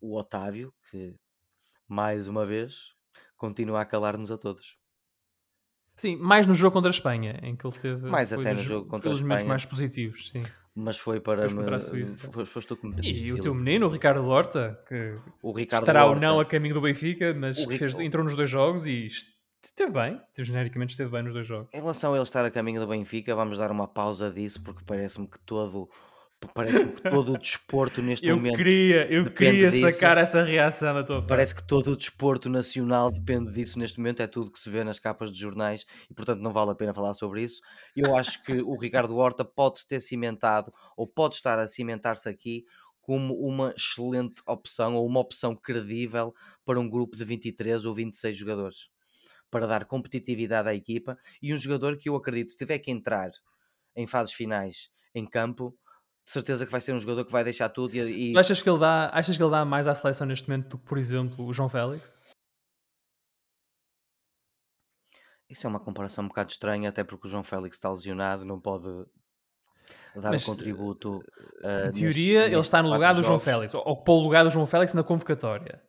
o 0.00 0.16
Otávio, 0.16 0.72
que 0.90 1.14
mais 1.88 2.28
uma 2.28 2.44
vez 2.44 2.94
continua 3.36 3.80
a 3.80 3.84
calar-nos 3.84 4.30
a 4.30 4.38
todos. 4.38 4.76
Sim, 5.96 6.16
mais 6.16 6.46
no 6.46 6.54
jogo 6.54 6.72
contra 6.72 6.90
a 6.90 6.92
Espanha, 6.92 7.38
em 7.42 7.54
que 7.54 7.66
ele 7.66 7.76
teve 7.76 8.10
mais 8.10 8.32
até 8.32 8.52
no 8.52 8.60
jogo 8.60 8.88
contra 8.88 9.10
a 9.10 9.14
Espanha. 9.14 9.44
mais 9.44 9.64
positivos, 9.64 10.30
sim 10.30 10.42
mas 10.74 10.98
foi 10.98 11.20
para 11.20 11.46
me, 11.48 12.08
foi, 12.32 12.44
foste 12.44 12.66
tu 12.66 12.76
que 12.76 12.86
me 12.86 12.96
E 13.00 13.32
o 13.32 13.40
teu 13.40 13.54
menino, 13.54 13.86
o 13.86 13.88
Ricardo 13.88 14.26
Horta, 14.26 14.80
que 14.88 15.16
o 15.40 15.52
Ricardo 15.52 15.84
estará 15.84 16.04
Horta, 16.04 16.14
ou 16.16 16.20
não 16.20 16.40
a 16.40 16.44
caminho 16.44 16.74
do 16.74 16.80
Benfica, 16.80 17.32
mas 17.32 17.62
fez, 17.64 17.94
entrou 17.94 18.24
nos 18.24 18.34
dois 18.34 18.50
jogos 18.50 18.86
e 18.86 19.06
esteve 19.66 19.92
bem, 19.92 20.20
genericamente 20.38 20.92
esteve 20.92 21.10
bem 21.10 21.22
nos 21.22 21.34
dois 21.34 21.46
jogos. 21.46 21.68
Em 21.72 21.78
relação 21.78 22.12
a 22.12 22.16
ele 22.16 22.24
estar 22.24 22.44
a 22.44 22.50
caminho 22.50 22.80
do 22.80 22.86
Benfica, 22.86 23.34
vamos 23.34 23.58
dar 23.58 23.70
uma 23.70 23.88
pausa 23.88 24.30
disso, 24.30 24.62
porque 24.62 24.84
parece-me 24.84 25.26
que 25.26 25.38
todo 25.40 25.88
Parece 26.52 26.84
que 26.86 27.02
todo 27.02 27.32
o 27.32 27.38
desporto 27.38 28.02
neste 28.02 28.26
eu 28.28 28.36
momento. 28.36 28.56
Queria, 28.56 29.06
eu 29.10 29.30
queria 29.30 29.70
disso. 29.70 29.90
sacar 29.90 30.18
essa 30.18 30.42
reação 30.42 30.94
da 30.94 31.02
tua 31.02 31.16
parte. 31.16 31.28
Parece 31.28 31.54
que 31.54 31.66
todo 31.66 31.92
o 31.92 31.96
desporto 31.96 32.50
nacional 32.50 33.10
depende 33.10 33.52
disso 33.52 33.78
neste 33.78 33.98
momento, 33.98 34.20
é 34.20 34.26
tudo 34.26 34.50
que 34.50 34.60
se 34.60 34.68
vê 34.68 34.84
nas 34.84 34.98
capas 34.98 35.32
de 35.32 35.40
jornais 35.40 35.86
e, 36.10 36.14
portanto, 36.14 36.40
não 36.40 36.52
vale 36.52 36.72
a 36.72 36.74
pena 36.74 36.92
falar 36.92 37.14
sobre 37.14 37.42
isso. 37.42 37.60
Eu 37.96 38.16
acho 38.16 38.42
que 38.42 38.52
o 38.52 38.76
Ricardo 38.76 39.16
Horta 39.16 39.44
pode 39.44 39.86
ter 39.86 40.00
cimentado 40.00 40.72
ou 40.96 41.06
pode 41.06 41.36
estar 41.36 41.58
a 41.58 41.68
cimentar-se 41.68 42.28
aqui 42.28 42.64
como 43.00 43.34
uma 43.34 43.74
excelente 43.76 44.42
opção 44.46 44.94
ou 44.94 45.06
uma 45.06 45.20
opção 45.20 45.54
credível 45.54 46.34
para 46.64 46.80
um 46.80 46.88
grupo 46.88 47.16
de 47.16 47.24
23 47.24 47.84
ou 47.84 47.94
26 47.94 48.36
jogadores 48.36 48.93
para 49.54 49.68
dar 49.68 49.84
competitividade 49.84 50.68
à 50.68 50.74
equipa 50.74 51.16
e 51.40 51.54
um 51.54 51.56
jogador 51.56 51.96
que 51.96 52.08
eu 52.08 52.16
acredito, 52.16 52.50
se 52.50 52.58
tiver 52.58 52.80
que 52.80 52.90
entrar 52.90 53.30
em 53.94 54.04
fases 54.04 54.34
finais 54.34 54.90
em 55.14 55.24
campo, 55.24 55.78
de 56.26 56.32
certeza 56.32 56.66
que 56.66 56.72
vai 56.72 56.80
ser 56.80 56.92
um 56.92 56.98
jogador 56.98 57.24
que 57.24 57.30
vai 57.30 57.44
deixar 57.44 57.68
tudo 57.68 57.94
e, 57.94 58.32
e... 58.32 58.36
achas 58.36 58.60
que 58.60 58.68
ele 58.68 58.80
dá 58.80 59.10
achas 59.10 59.36
que 59.36 59.42
ele 59.42 59.52
dá 59.52 59.64
mais 59.64 59.86
à 59.86 59.94
seleção 59.94 60.26
neste 60.26 60.48
momento 60.48 60.70
do 60.70 60.78
que 60.78 60.86
por 60.86 60.98
exemplo 60.98 61.46
o 61.46 61.52
João 61.52 61.68
Félix 61.68 62.16
isso 65.48 65.66
é 65.68 65.70
uma 65.70 65.78
comparação 65.78 66.24
um 66.24 66.28
bocado 66.28 66.50
estranha 66.50 66.88
até 66.88 67.04
porque 67.04 67.28
o 67.28 67.30
João 67.30 67.44
Félix 67.44 67.76
está 67.76 67.90
lesionado 67.90 68.44
não 68.44 68.58
pode 68.58 68.88
dar 70.16 70.30
Mas, 70.30 70.48
um 70.48 70.52
contributo 70.52 71.18
uh, 71.62 71.88
em 71.88 71.92
teoria 71.92 72.40
neste, 72.40 72.54
ele 72.54 72.60
está 72.60 72.82
no 72.82 72.90
lugar 72.90 73.14
do 73.14 73.22
jogos. 73.22 73.26
João 73.28 73.38
Félix 73.38 73.74
ocupou 73.74 74.18
o 74.18 74.24
lugar 74.24 74.42
do 74.42 74.50
João 74.50 74.66
Félix 74.66 74.94
na 74.94 75.04
convocatória 75.04 75.80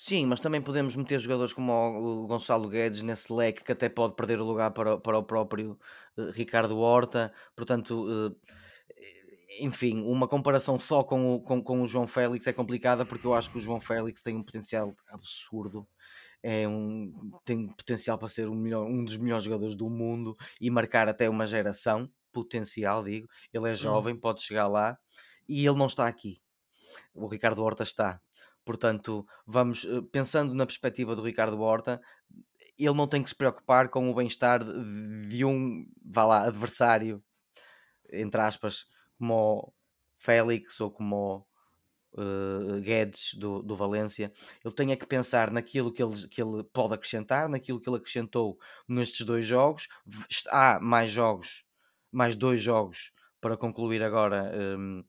Sim, 0.00 0.26
mas 0.26 0.38
também 0.38 0.62
podemos 0.62 0.94
meter 0.94 1.18
jogadores 1.18 1.52
como 1.52 1.72
o 1.72 2.26
Gonçalo 2.28 2.68
Guedes 2.68 3.02
nesse 3.02 3.32
leque 3.32 3.64
que 3.64 3.72
até 3.72 3.88
pode 3.88 4.14
perder 4.14 4.38
o 4.38 4.44
lugar 4.44 4.70
para, 4.70 4.96
para 4.96 5.18
o 5.18 5.24
próprio 5.24 5.76
uh, 6.16 6.30
Ricardo 6.30 6.78
Horta. 6.78 7.32
Portanto, 7.56 8.06
uh, 8.06 8.36
enfim, 9.58 10.00
uma 10.02 10.28
comparação 10.28 10.78
só 10.78 11.02
com 11.02 11.34
o, 11.34 11.42
com, 11.42 11.60
com 11.60 11.82
o 11.82 11.86
João 11.88 12.06
Félix 12.06 12.46
é 12.46 12.52
complicada 12.52 13.04
porque 13.04 13.26
eu 13.26 13.34
acho 13.34 13.50
que 13.50 13.58
o 13.58 13.60
João 13.60 13.80
Félix 13.80 14.22
tem 14.22 14.36
um 14.36 14.44
potencial 14.44 14.94
absurdo. 15.08 15.84
É 16.44 16.66
um, 16.68 17.12
tem 17.44 17.66
potencial 17.66 18.16
para 18.16 18.28
ser 18.28 18.48
um, 18.48 18.54
melhor, 18.54 18.86
um 18.86 19.04
dos 19.04 19.16
melhores 19.16 19.42
jogadores 19.42 19.74
do 19.74 19.90
mundo 19.90 20.36
e 20.60 20.70
marcar 20.70 21.08
até 21.08 21.28
uma 21.28 21.44
geração. 21.44 22.08
Potencial, 22.32 23.02
digo. 23.02 23.26
Ele 23.52 23.68
é 23.68 23.72
hum. 23.72 23.76
jovem, 23.76 24.14
hum. 24.14 24.20
pode 24.20 24.44
chegar 24.44 24.68
lá 24.68 24.96
e 25.48 25.66
ele 25.66 25.76
não 25.76 25.86
está 25.86 26.06
aqui. 26.06 26.40
O 27.12 27.26
Ricardo 27.26 27.64
Horta 27.64 27.82
está. 27.82 28.20
Portanto, 28.68 29.26
vamos 29.46 29.86
eh, 29.86 30.02
pensando 30.12 30.52
na 30.52 30.66
perspectiva 30.66 31.16
do 31.16 31.22
Ricardo 31.22 31.58
Horta, 31.58 31.98
ele 32.78 32.92
não 32.92 33.08
tem 33.08 33.22
que 33.22 33.30
se 33.30 33.34
preocupar 33.34 33.88
com 33.88 34.10
o 34.10 34.14
bem-estar 34.14 34.62
de 35.26 35.42
um, 35.42 35.86
vá 36.04 36.26
lá, 36.26 36.42
adversário 36.46 37.24
entre 38.12 38.38
aspas, 38.42 38.84
como 39.16 39.34
o 39.34 39.72
Félix 40.18 40.78
ou 40.82 40.90
como 40.90 41.46
o 42.12 42.22
uh, 42.22 42.78
Guedes 42.82 43.32
do, 43.38 43.62
do 43.62 43.74
Valência, 43.74 44.30
ele 44.62 44.74
tenha 44.74 44.98
que 44.98 45.06
pensar 45.06 45.50
naquilo 45.50 45.90
que 45.90 46.02
ele, 46.02 46.28
que 46.28 46.42
ele 46.42 46.62
pode 46.64 46.92
acrescentar, 46.92 47.48
naquilo 47.48 47.80
que 47.80 47.88
ele 47.88 47.96
acrescentou 47.96 48.58
nestes 48.86 49.24
dois 49.24 49.46
jogos. 49.46 49.88
Há 50.48 50.78
mais 50.78 51.10
jogos, 51.10 51.64
mais 52.12 52.36
dois 52.36 52.60
jogos 52.60 53.12
para 53.40 53.56
concluir 53.56 54.02
agora 54.02 54.52
um, 54.54 55.02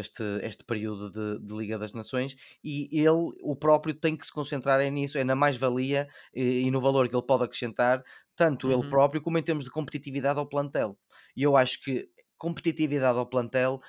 este, 0.00 0.22
este 0.42 0.64
período 0.64 1.10
de, 1.10 1.44
de, 1.44 1.54
Liga 1.54 1.78
das 1.78 1.92
Nações 1.92 2.36
e 2.62 2.88
ele, 2.92 3.32
o 3.42 3.54
próprio, 3.54 3.94
tem 3.94 4.16
que 4.16 4.26
se 4.26 4.32
concentrar 4.32 4.80
é 4.80 4.90
nisso, 4.90 5.18
é 5.18 5.24
na 5.24 5.34
mais-valia 5.34 6.08
e, 6.34 6.62
e, 6.62 6.70
no 6.70 6.80
valor 6.80 7.08
que 7.08 7.14
ele 7.14 7.26
pode 7.26 7.44
acrescentar, 7.44 8.02
tanto 8.34 8.66
uhum. 8.66 8.80
ele 8.80 8.90
próprio 8.90 9.22
como 9.22 9.38
em 9.38 9.42
termos 9.42 9.64
de 9.64 9.70
competitividade 9.70 10.38
ao 10.38 10.46
plantel. 10.46 10.98
E 11.36 11.42
eu 11.42 11.56
acho 11.56 11.82
que 11.82 12.08
competitividade 12.36 13.18
ao 13.18 13.26
plantel, 13.26 13.80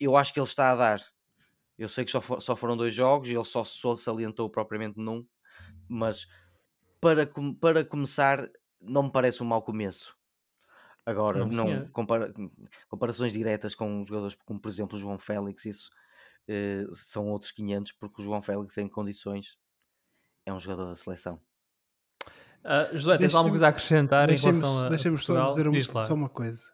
eu 0.00 0.16
acho 0.16 0.32
que 0.32 0.40
ele 0.40 0.46
está 0.46 0.72
a 0.72 0.76
dar. 0.76 1.00
Eu 1.78 1.88
sei 1.88 2.04
que 2.04 2.10
só, 2.10 2.20
for, 2.20 2.40
só 2.40 2.56
foram 2.56 2.76
dois 2.76 2.94
jogos 2.94 3.28
e 3.28 3.34
ele 3.34 3.44
só, 3.44 3.64
só 3.64 3.96
salientou 3.96 4.48
propriamente 4.48 4.98
num, 4.98 5.26
mas 5.88 6.26
para, 7.00 7.30
para 7.60 7.84
começar, 7.84 8.48
não 8.80 9.04
me 9.04 9.12
parece 9.12 9.42
um 9.42 9.46
mau 9.46 9.62
começo. 9.62 10.16
Agora, 11.04 11.44
não, 11.44 11.68
não 11.68 11.86
compara, 11.88 12.32
comparações 12.88 13.32
diretas 13.32 13.74
com 13.74 14.04
jogadores 14.04 14.36
como, 14.44 14.60
por 14.60 14.68
exemplo, 14.68 14.96
o 14.96 15.00
João 15.00 15.18
Félix, 15.18 15.64
isso 15.64 15.90
eh, 16.48 16.84
são 16.92 17.28
outros 17.28 17.50
500, 17.52 17.92
porque 17.92 18.20
o 18.20 18.24
João 18.24 18.42
Félix, 18.42 18.78
em 18.78 18.88
condições, 18.88 19.58
é 20.46 20.52
um 20.52 20.60
jogador 20.60 20.86
da 20.86 20.96
seleção. 20.96 21.40
Uh, 22.64 22.96
José, 22.96 23.18
tens 23.18 23.34
alguma 23.34 23.50
coisa 23.50 23.66
a 23.66 23.68
acrescentar 23.70 24.30
em 24.30 24.36
relação 24.36 24.86
a. 24.86 24.88
Deixa-me 24.88 25.18
só 25.18 25.46
dizer 25.46 25.66
uma, 25.66 25.82
só 25.82 26.14
uma 26.14 26.28
coisa. 26.28 26.70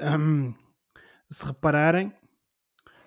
Um, 0.00 0.54
se 1.28 1.44
repararem, 1.44 2.12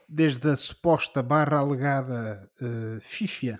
desde 0.08 0.50
a 0.50 0.58
suposta 0.58 1.24
barra 1.24 1.60
alegada 1.60 2.52
uh, 2.62 3.60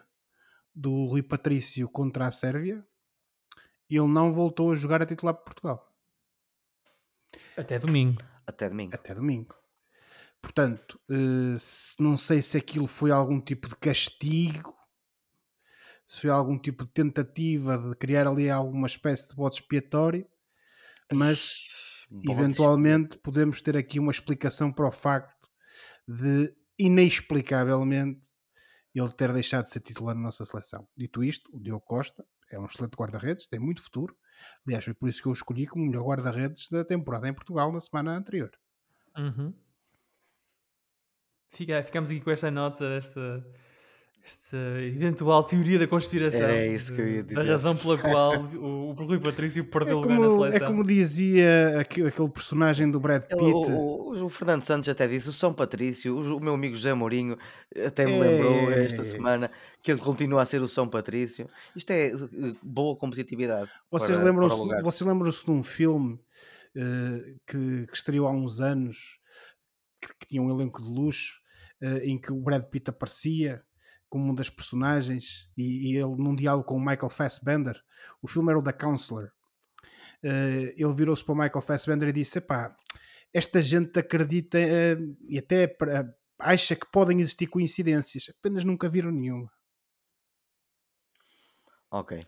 do 0.76 1.06
Rui 1.06 1.24
Patrício 1.24 1.88
contra 1.88 2.28
a 2.28 2.32
Sérvia, 2.32 2.86
ele 3.90 4.08
não 4.08 4.34
voltou 4.34 4.72
a 4.72 4.76
jogar 4.76 5.02
a 5.02 5.06
titular 5.06 5.34
por 5.34 5.46
Portugal. 5.46 5.91
Até 7.58 7.80
domingo. 7.80 8.22
Até 8.46 8.70
domingo. 8.70 8.96
Até 8.96 9.16
domingo. 9.16 9.56
Portanto, 10.42 11.00
uh, 11.10 11.58
não 12.00 12.18
sei 12.18 12.42
se 12.42 12.58
aquilo 12.58 12.88
foi 12.88 13.12
algum 13.12 13.40
tipo 13.40 13.68
de 13.68 13.76
castigo, 13.76 14.76
se 16.08 16.22
foi 16.22 16.30
algum 16.30 16.58
tipo 16.58 16.84
de 16.84 16.92
tentativa 16.92 17.78
de 17.78 17.96
criar 17.96 18.28
ali 18.28 18.50
alguma 18.50 18.88
espécie 18.88 19.30
de 19.30 19.36
bode 19.36 19.56
expiatório, 19.56 20.28
mas 21.14 21.68
eventualmente 22.30 23.18
podemos 23.18 23.62
ter 23.62 23.78
aqui 23.78 24.00
uma 24.00 24.12
explicação 24.12 24.72
para 24.72 24.88
o 24.88 24.92
facto 24.92 25.48
de 26.08 26.54
inexplicavelmente 26.78 28.22
ele 28.94 29.12
ter 29.14 29.32
deixado 29.32 29.64
de 29.64 29.70
ser 29.70 29.80
titular 29.80 30.16
na 30.16 30.24
nossa 30.24 30.44
seleção. 30.44 30.88
Dito 30.98 31.24
isto, 31.24 31.50
o 31.56 31.62
Diogo 31.62 31.86
Costa 31.86 32.26
é 32.52 32.60
um 32.60 32.66
excelente 32.66 32.96
guarda-redes, 32.96 33.48
tem 33.48 33.60
muito 33.60 33.82
futuro. 33.82 34.16
Aliás, 34.66 34.86
foi 34.86 34.94
por 34.94 35.10
isso 35.10 35.22
que 35.22 35.28
eu 35.28 35.34
escolhi 35.34 35.68
como 35.68 35.86
melhor 35.86 36.04
guarda-redes 36.04 36.70
da 36.70 36.84
temporada 36.86 37.28
em 37.28 37.34
Portugal 37.34 37.72
na 37.72 37.82
semana 37.82 38.16
anterior. 38.16 38.52
Uhum. 39.18 39.54
Fica, 41.50 41.84
ficamos 41.84 42.10
aqui 42.12 42.22
com 42.22 42.32
esta 42.32 42.50
nota, 42.50 42.86
esta, 42.86 43.46
esta 44.24 44.58
eventual 44.84 45.44
teoria 45.44 45.80
da 45.80 45.88
conspiração. 45.88 46.48
É 46.48 46.68
isso 46.68 46.94
que 46.94 47.02
eu 47.02 47.08
ia 47.08 47.24
dizer. 47.24 47.44
Da 47.44 47.52
razão 47.52 47.76
pela 47.76 47.98
qual 48.00 48.44
o, 48.44 48.90
o 48.90 48.94
Rui 48.94 49.20
Patrício 49.20 49.66
perdeu 49.66 50.00
é 50.00 50.04
como, 50.04 50.14
lugar 50.14 50.20
na 50.20 50.30
seleção. 50.30 50.68
É 50.68 50.68
como 50.68 50.86
dizia 50.86 51.80
aquele 51.80 52.12
personagem 52.30 52.90
do 52.92 53.00
Brad 53.00 53.24
Pitt. 53.24 53.42
O, 53.42 54.14
o, 54.14 54.26
o, 54.26 54.30
Fernando 54.30 54.62
Santos 54.62 54.88
até 54.88 55.08
disse: 55.08 55.30
o 55.30 55.32
São 55.34 55.54
Patrício, 55.54 56.16
o, 56.16 56.40
meu 56.40 56.54
amigo 56.54 56.76
José 56.76 56.94
Mourinho 56.94 57.36
até 57.86 58.06
me 58.06 58.14
é... 58.14 58.20
lembrou 58.20 58.72
esta 58.72 59.04
semana 59.04 59.50
que 59.82 59.92
ele 59.92 60.00
continua 60.00 60.44
a 60.44 60.46
ser 60.46 60.62
o 60.62 60.68
São 60.68 60.88
Patrício. 60.88 61.50
Isto 61.76 61.92
é 61.92 62.10
eh, 62.10 62.54
boa 62.62 62.96
competitividade. 62.96 63.72
Vocês 63.90 64.20
lembram-se 64.20 64.56
vocês 64.84 65.08
lembram 65.08 65.32
de 65.32 65.52
um 65.52 65.64
filme 65.64 66.14
uh, 66.76 67.40
que, 67.48 67.88
que 67.88 67.96
estreou 67.96 68.28
há 68.28 68.32
uns 68.32 68.62
anos 68.62 69.20
que, 70.00 70.10
que 70.20 70.28
tinha 70.28 70.42
um 70.44 70.52
elenco 70.52 70.80
de 70.80 70.88
luxo 70.88 71.40
uh, 71.82 71.98
em 72.04 72.20
que 72.20 72.32
o 72.32 72.40
Brad 72.40 72.64
Pitt 72.66 72.90
aparecia 72.92 73.64
como 74.12 74.26
uma 74.26 74.36
das 74.36 74.50
personagens 74.50 75.50
e, 75.58 75.94
e, 75.94 75.98
ele 75.98 76.18
num 76.18 76.36
diálogo 76.36 76.66
com 76.66 76.76
o 76.76 76.80
Michael 76.80 77.10
Fassbender. 77.10 77.82
O 78.22 78.28
filme 78.28 78.50
era 78.50 78.60
o 78.60 78.64
The 78.64 78.74
Counselor. 78.74 79.32
Uh, 80.22 80.76
ele 80.76 80.94
virou-se 80.94 81.24
para 81.24 81.34
o 81.34 81.38
Michael 81.38 81.62
Fassbender 81.62 82.10
e 82.10 82.12
disse: 82.12 82.38
Epá, 82.38 82.76
esta 83.34 83.62
gente 83.62 83.98
acredita 83.98 84.58
uh, 84.58 85.18
e 85.30 85.40
até 85.40 85.66
uh, 85.66 86.14
acha 86.38 86.76
que 86.76 86.86
podem 86.92 87.22
existir 87.22 87.48
coincidências, 87.48 88.30
apenas 88.38 88.66
nunca 88.66 88.90
viram 88.90 89.12
nenhuma. 89.12 89.50
Ok. 91.90 92.20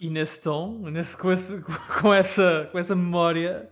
E 0.00 0.08
nesse 0.08 0.40
tom, 0.40 0.88
nesse, 0.90 1.16
com, 1.16 1.30
esse, 1.30 1.62
com, 2.00 2.12
essa, 2.12 2.68
com 2.72 2.78
essa 2.78 2.96
memória, 2.96 3.70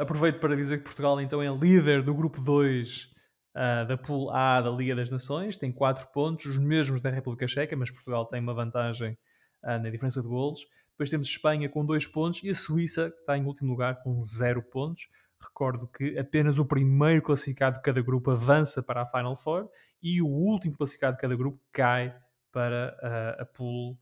aproveito 0.00 0.40
para 0.40 0.56
dizer 0.56 0.78
que 0.78 0.84
Portugal 0.84 1.20
então 1.20 1.40
é 1.40 1.48
líder 1.48 2.02
do 2.02 2.14
grupo 2.14 2.40
2 2.40 3.16
uh, 3.58 3.86
da 3.86 3.96
Pool 3.96 4.30
A 4.30 4.60
da 4.60 4.70
Liga 4.70 4.94
das 4.94 5.10
Nações, 5.10 5.56
tem 5.56 5.72
4 5.72 6.06
pontos, 6.08 6.46
os 6.46 6.56
mesmos 6.56 7.00
da 7.00 7.10
República 7.10 7.48
Checa, 7.48 7.76
mas 7.76 7.90
Portugal 7.90 8.24
tem 8.24 8.40
uma 8.40 8.54
vantagem 8.54 9.18
uh, 9.64 9.78
na 9.82 9.90
diferença 9.90 10.22
de 10.22 10.28
golos. 10.28 10.60
Depois 10.92 11.10
temos 11.10 11.26
Espanha 11.26 11.68
com 11.68 11.84
2 11.84 12.06
pontos 12.06 12.42
e 12.44 12.50
a 12.50 12.54
Suíça, 12.54 13.10
que 13.10 13.18
está 13.18 13.36
em 13.36 13.44
último 13.44 13.70
lugar, 13.70 14.02
com 14.02 14.20
0 14.20 14.62
pontos. 14.62 15.08
Recordo 15.40 15.86
que 15.86 16.18
apenas 16.18 16.58
o 16.58 16.64
primeiro 16.64 17.22
classificado 17.22 17.76
de 17.76 17.82
cada 17.82 18.00
grupo 18.00 18.30
avança 18.30 18.82
para 18.82 19.02
a 19.02 19.06
Final 19.06 19.36
Four 19.36 19.68
e 20.02 20.20
o 20.22 20.26
último 20.26 20.76
classificado 20.76 21.16
de 21.16 21.22
cada 21.22 21.36
grupo 21.36 21.60
cai 21.72 22.16
para 22.50 22.96
uh, 23.02 23.42
a 23.42 23.46
Pool 23.46 23.98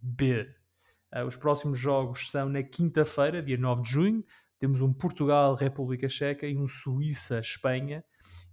B. 0.00 0.48
os 1.26 1.36
próximos 1.36 1.78
jogos 1.78 2.30
são 2.30 2.48
na 2.48 2.62
quinta-feira, 2.62 3.42
dia 3.42 3.58
9 3.58 3.82
de 3.82 3.90
junho. 3.90 4.24
Temos 4.58 4.80
um 4.80 4.94
Portugal-República 4.94 6.08
Checa 6.08 6.46
e 6.46 6.56
um 6.56 6.66
Suíça-Espanha. 6.66 8.02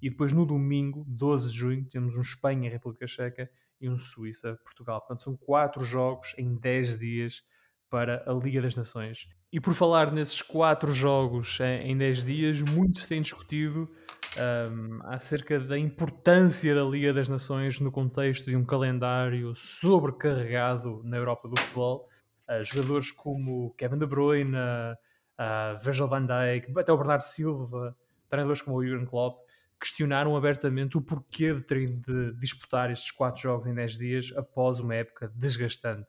E 0.02 0.10
depois 0.10 0.34
no 0.34 0.46
domingo, 0.46 1.06
12 1.08 1.52
de 1.52 1.58
junho, 1.58 1.86
temos 1.86 2.18
um 2.18 2.22
Espanha-República 2.22 3.08
Checa 3.08 3.50
e 3.80 3.90
um 3.90 3.98
Suíça-Portugal. 3.98 5.00
Portanto, 5.02 5.24
são 5.24 5.36
quatro 5.36 5.84
jogos 5.84 6.34
em 6.38 6.56
10 6.56 7.00
dias 7.00 7.44
para 7.90 8.24
a 8.26 8.34
Liga 8.34 8.62
das 8.62 8.76
Nações. 8.76 9.30
E 9.52 9.60
por 9.60 9.76
falar 9.76 10.12
nesses 10.12 10.42
quatro 10.42 10.92
jogos 10.92 11.60
em 11.60 11.96
10 11.96 12.26
dias, 12.26 12.62
muito 12.62 13.00
se 13.00 13.08
tem 13.08 13.22
discutido 13.22 13.88
um, 14.36 15.00
acerca 15.04 15.60
da 15.60 15.78
importância 15.78 16.74
da 16.74 16.84
Liga 16.84 17.14
das 17.14 17.30
Nações 17.30 17.80
no 17.80 17.92
contexto 17.92 18.46
de 18.46 18.56
um 18.56 18.66
calendário 18.66 19.54
sobrecarregado 19.56 21.04
na 21.04 21.18
Europa 21.18 21.48
do 21.48 21.60
futebol. 21.60 22.10
Uh, 22.50 22.64
jogadores 22.64 23.12
como 23.12 23.76
Kevin 23.78 24.00
De 24.00 24.08
Bruyne, 24.08 24.56
uh, 24.56 25.84
Virgil 25.84 26.08
van 26.08 26.26
Dijk, 26.26 26.76
até 26.76 26.92
o 26.92 26.98
Bernardo 26.98 27.22
Silva, 27.22 27.96
treinadores 28.28 28.64
como 28.64 28.78
o 28.78 28.84
Jurgen 28.84 29.06
Klopp, 29.06 29.43
questionaram 29.84 30.38
abertamente 30.38 30.98
o 30.98 31.02
porquê 31.02 31.54
de 31.54 31.62
terem 31.62 32.00
de 32.00 32.32
disputar 32.36 32.90
estes 32.90 33.12
quatro 33.12 33.42
jogos 33.42 33.68
em 33.68 33.74
10 33.74 33.98
dias 33.98 34.34
após 34.38 34.80
uma 34.80 34.96
época 34.96 35.30
desgastante. 35.36 36.08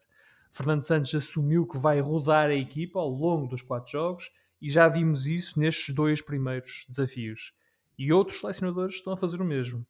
Fernando 0.49 0.83
Santos 0.83 1.13
assumiu 1.13 1.67
que 1.67 1.77
vai 1.77 1.99
rodar 1.99 2.49
a 2.49 2.55
equipa 2.55 2.97
ao 2.97 3.09
longo 3.09 3.47
dos 3.47 3.61
quatro 3.61 3.91
jogos 3.91 4.31
e 4.61 4.69
já 4.69 4.87
vimos 4.87 5.27
isso 5.27 5.59
nestes 5.59 5.93
dois 5.93 6.21
primeiros 6.21 6.85
desafios. 6.87 7.53
E 7.99 8.13
outros 8.13 8.39
selecionadores 8.39 8.95
estão 8.95 9.11
a 9.11 9.17
fazer 9.17 9.41
o 9.41 9.45
mesmo. 9.45 9.85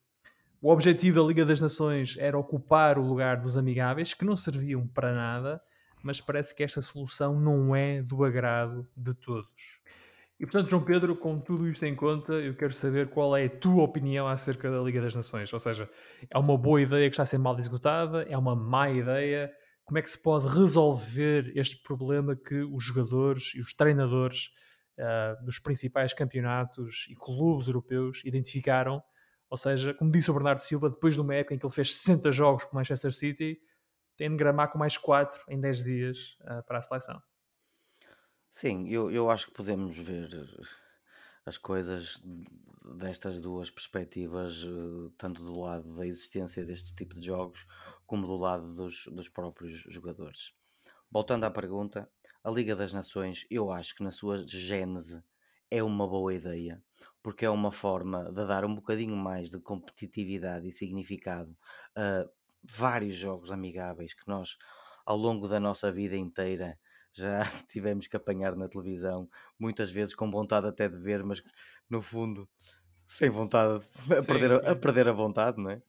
O 0.60 0.72
objetivo 0.72 1.22
da 1.22 1.28
Liga 1.28 1.46
das 1.46 1.62
Nações 1.62 2.18
era 2.18 2.40
ocupar 2.40 2.98
o 2.98 3.08
lugar 3.08 3.40
dos 3.40 3.56
amigáveis, 3.56 4.16
que 4.16 4.26
não 4.26 4.36
serviam 4.36 4.88
para 4.88 5.14
nada, 5.14 5.62
mas 6.02 6.20
parece 6.20 6.56
que 6.56 6.64
esta 6.64 6.82
solução 6.82 7.40
não 7.40 7.76
é 7.76 8.02
do 8.02 8.26
agrado 8.26 8.88
de 8.98 9.14
todos. 9.14 9.80
E 10.38 10.46
portanto, 10.46 10.70
João 10.70 10.84
Pedro, 10.84 11.16
com 11.16 11.40
tudo 11.40 11.68
isto 11.68 11.86
em 11.86 11.96
conta, 11.96 12.34
eu 12.34 12.54
quero 12.56 12.74
saber 12.74 13.10
qual 13.10 13.38
é 13.38 13.46
a 13.46 13.50
tua 13.50 13.84
opinião 13.84 14.28
acerca 14.28 14.70
da 14.70 14.80
Liga 14.82 15.02
das 15.02 15.16
Nações. 15.16 15.52
Ou 15.54 15.60
seja, 15.60 15.90
é 16.30 16.38
uma 16.38 16.58
boa 16.58 16.82
ideia 16.82 17.10
que 17.10 17.14
está 17.14 17.24
a 17.24 17.26
ser 17.26 17.38
mal 17.38 17.58
executada? 17.58 18.24
É 18.24 18.38
uma 18.38 18.54
má 18.54 18.90
ideia? 18.90 19.50
Como 19.86 19.98
é 19.98 20.02
que 20.02 20.10
se 20.10 20.22
pode 20.22 20.46
resolver 20.48 21.54
este 21.56 21.82
problema 21.82 22.36
que 22.36 22.64
os 22.64 22.84
jogadores 22.84 23.54
e 23.56 23.62
os 23.62 23.74
treinadores 23.74 24.50
uh, 25.00 25.46
dos 25.46 25.58
principais 25.58 26.14
campeonatos 26.14 27.08
e 27.10 27.16
clubes 27.16 27.68
europeus 27.68 28.22
identificaram? 28.26 29.02
Ou 29.50 29.58
seja, 29.58 29.94
como 29.94 30.12
disse 30.12 30.30
o 30.30 30.34
Bernardo 30.34 30.60
Silva, 30.60 30.90
depois 30.90 31.14
de 31.14 31.22
uma 31.22 31.34
época 31.34 31.56
em 31.56 31.58
que 31.58 31.66
ele 31.66 31.74
fez 31.74 31.96
60 31.96 32.32
jogos 32.34 32.66
com 32.66 32.74
o 32.74 32.76
Manchester 32.76 33.14
City, 33.14 33.58
tem 34.18 34.30
de 34.30 34.36
gramar 34.36 34.70
com 34.70 34.78
mais 34.78 34.98
4 34.98 35.40
em 35.48 35.62
10 35.62 35.84
dias 35.84 36.18
uh, 36.42 36.62
para 36.68 36.80
a 36.80 36.82
seleção. 36.82 37.22
Sim, 38.58 38.88
eu, 38.88 39.12
eu 39.12 39.30
acho 39.30 39.48
que 39.48 39.52
podemos 39.54 39.98
ver 39.98 40.30
as 41.46 41.58
coisas 41.58 42.22
destas 42.98 43.42
duas 43.42 43.70
perspectivas, 43.70 44.64
eh, 44.64 45.12
tanto 45.18 45.44
do 45.44 45.60
lado 45.60 45.94
da 45.94 46.08
existência 46.08 46.66
deste 46.66 46.96
tipo 46.96 47.16
de 47.16 47.26
jogos, 47.26 47.68
como 48.08 48.26
do 48.26 48.38
lado 48.38 48.74
dos, 48.74 49.08
dos 49.08 49.28
próprios 49.28 49.80
jogadores. 49.90 50.54
Voltando 51.12 51.44
à 51.44 51.52
pergunta, 51.52 52.10
a 52.42 52.50
Liga 52.50 52.78
das 52.78 52.94
Nações, 52.94 53.46
eu 53.52 53.74
acho 53.74 53.94
que 53.94 54.04
na 54.06 54.12
sua 54.14 54.48
gênese 54.48 55.22
é 55.70 55.84
uma 55.84 56.08
boa 56.08 56.34
ideia, 56.34 56.82
porque 57.22 57.44
é 57.44 57.50
uma 57.50 57.74
forma 57.74 58.32
de 58.32 58.48
dar 58.48 58.64
um 58.64 58.74
bocadinho 58.74 59.18
mais 59.18 59.50
de 59.50 59.60
competitividade 59.60 60.66
e 60.70 60.72
significado 60.72 61.58
a 61.94 62.26
vários 62.64 63.18
jogos 63.18 63.52
amigáveis 63.52 64.14
que 64.14 64.26
nós, 64.26 64.58
ao 65.06 65.18
longo 65.18 65.46
da 65.46 65.60
nossa 65.60 65.92
vida 65.92 66.16
inteira, 66.16 66.80
já 67.16 67.40
tivemos 67.68 68.08
que 68.08 68.16
apanhar 68.16 68.56
na 68.56 68.68
televisão, 68.68 69.30
muitas 69.60 69.90
vezes 69.92 70.14
com 70.16 70.30
vontade 70.30 70.68
até 70.68 70.88
de 70.88 70.98
ver, 70.98 71.24
mas 71.24 71.42
no 71.90 72.02
fundo 72.02 72.48
sem 73.08 73.30
vontade, 73.30 73.84
a, 74.12 74.22
sim, 74.22 74.28
perder, 74.28 74.60
sim. 74.60 74.66
a 74.66 74.76
perder 74.76 75.08
a 75.08 75.12
vontade, 75.14 75.62
não 75.62 75.70
é? 75.70 75.82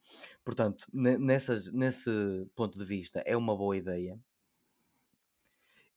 Portanto, 0.45 0.87
nessas, 0.93 1.73
nesse 1.73 2.11
ponto 2.55 2.79
de 2.79 2.85
vista, 2.85 3.21
é 3.27 3.37
uma 3.37 3.57
boa 3.57 3.77
ideia. 3.77 4.19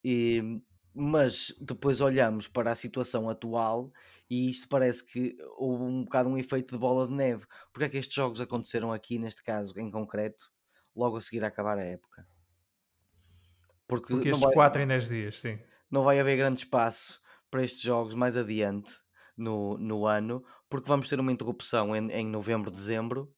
E, 0.04 0.62
mas 0.94 1.54
depois 1.60 2.02
olhamos 2.02 2.48
para 2.48 2.72
a 2.72 2.76
situação 2.76 3.30
atual 3.30 3.92
E 4.30 4.50
isto 4.50 4.68
parece 4.70 5.06
que 5.06 5.38
houve 5.58 5.84
um 5.84 6.04
bocado 6.04 6.30
um 6.30 6.38
efeito 6.38 6.74
de 6.74 6.80
bola 6.80 7.08
de 7.08 7.14
neve. 7.14 7.46
Porque 7.74 7.86
é 7.86 7.90
que 7.90 7.98
estes 7.98 8.16
jogos 8.16 8.42
aconteceram 8.42 8.92
aqui, 8.94 9.20
neste 9.20 9.44
caso 9.44 9.78
em 9.80 9.92
concreto, 9.92 10.52
logo 10.96 11.18
a 11.18 11.22
seguir 11.22 11.44
a 11.44 11.48
acabar 11.48 11.78
a 11.78 11.84
época? 11.84 12.28
Porque, 13.90 14.14
Porque 14.14 14.30
estes 14.30 14.46
vai, 14.46 14.54
4 14.54 14.82
em 14.84 14.88
10 14.88 15.10
dias, 15.10 15.40
sim. 15.42 15.60
Não 15.92 16.04
vai 16.04 16.20
haver 16.20 16.38
grande 16.38 16.60
espaço 16.60 17.20
para 17.52 17.64
estes 17.64 17.82
jogos 17.82 18.14
mais 18.14 18.38
adiante 18.38 18.94
no, 19.36 19.78
no 19.78 20.06
ano, 20.06 20.46
porque 20.70 20.88
vamos 20.88 21.10
ter 21.10 21.20
uma 21.20 21.32
interrupção 21.32 21.96
em, 21.96 22.10
em 22.12 22.28
novembro, 22.28 22.70
dezembro, 22.70 23.34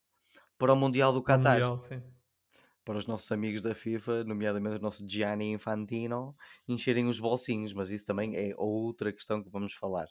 para 0.60 0.74
o 0.74 0.76
Mundial 0.76 1.14
do 1.14 1.24
Qatar. 1.24 1.54
Mundial, 1.54 1.80
sim 1.80 2.04
para 2.84 2.98
os 2.98 3.06
nossos 3.06 3.32
amigos 3.32 3.62
da 3.62 3.76
FIFA, 3.76 4.24
nomeadamente 4.24 4.78
o 4.78 4.82
nosso 4.82 5.08
Gianni 5.08 5.52
Infantino, 5.52 6.36
encherem 6.68 7.08
os 7.08 7.20
bolsinhos, 7.20 7.74
mas 7.74 7.90
isso 7.90 8.06
também 8.06 8.36
é 8.36 8.54
outra 8.58 9.14
questão 9.14 9.44
que 9.44 9.50
vamos 9.50 9.74
falar. 9.74 10.08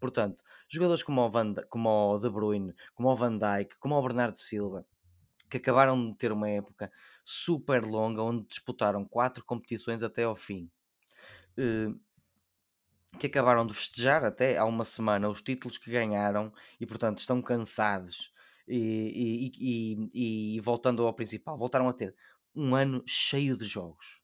Portanto, 0.00 0.42
jogadores 0.68 1.02
como 1.02 1.20
o, 1.20 1.30
Van, 1.30 1.54
como 1.68 1.88
o 1.88 2.18
De 2.18 2.28
Bruyne, 2.28 2.74
como 2.92 3.08
o 3.08 3.16
Van 3.16 3.38
Dijk, 3.38 3.78
como 3.78 3.94
o 3.94 4.02
Bernardo 4.02 4.38
Silva, 4.38 4.84
que 5.48 5.56
acabaram 5.56 6.10
de 6.10 6.16
ter 6.16 6.32
uma 6.32 6.48
época 6.48 6.90
super 7.24 7.84
longa, 7.84 8.22
onde 8.22 8.46
disputaram 8.46 9.04
quatro 9.04 9.44
competições 9.44 10.02
até 10.02 10.24
ao 10.24 10.36
fim. 10.36 10.70
Uh, 11.58 11.98
que 13.18 13.26
acabaram 13.26 13.66
de 13.66 13.74
festejar 13.74 14.24
até 14.24 14.58
há 14.58 14.64
uma 14.64 14.84
semana 14.84 15.28
os 15.28 15.42
títulos 15.42 15.78
que 15.78 15.90
ganharam 15.90 16.52
e, 16.78 16.86
portanto, 16.86 17.18
estão 17.18 17.40
cansados 17.40 18.32
e, 18.68 19.50
e, 19.56 20.06
e, 20.14 20.56
e, 20.56 20.60
voltando 20.60 21.06
ao 21.06 21.14
principal, 21.14 21.56
voltaram 21.56 21.88
a 21.88 21.92
ter 21.92 22.14
um 22.54 22.74
ano 22.74 23.02
cheio 23.06 23.56
de 23.56 23.64
jogos. 23.64 24.20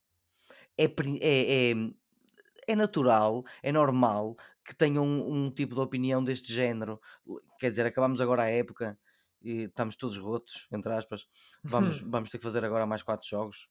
É, 0.77 0.85
é, 0.85 1.71
é, 1.71 1.75
é 2.69 2.77
natural, 2.77 3.45
é 3.63 3.73
normal 3.73 4.37
que 4.65 4.75
tenham 4.75 5.05
um, 5.05 5.47
um, 5.47 5.51
tipo 5.51 5.75
de 5.75 5.81
opinião 5.81 6.23
deste 6.23 6.53
género. 6.53 7.01
Quer 7.59 7.71
dizer, 7.71 7.87
acabamos 7.87 8.21
agora 8.21 8.43
a 8.43 8.51
época 8.51 8.99
e 9.45 9.65
estamos 9.65 9.95
todos 9.95 10.17
rotos, 10.17 10.67
entre 10.73 10.93
aspas. 10.93 11.27
Vamos, 11.63 12.01
vamos 12.03 12.31
ter 12.31 12.39
que 12.39 12.45
fazer 12.45 12.65
agora 12.65 12.87
mais 12.87 13.03
quatro 13.03 13.29
jogos. 13.29 13.69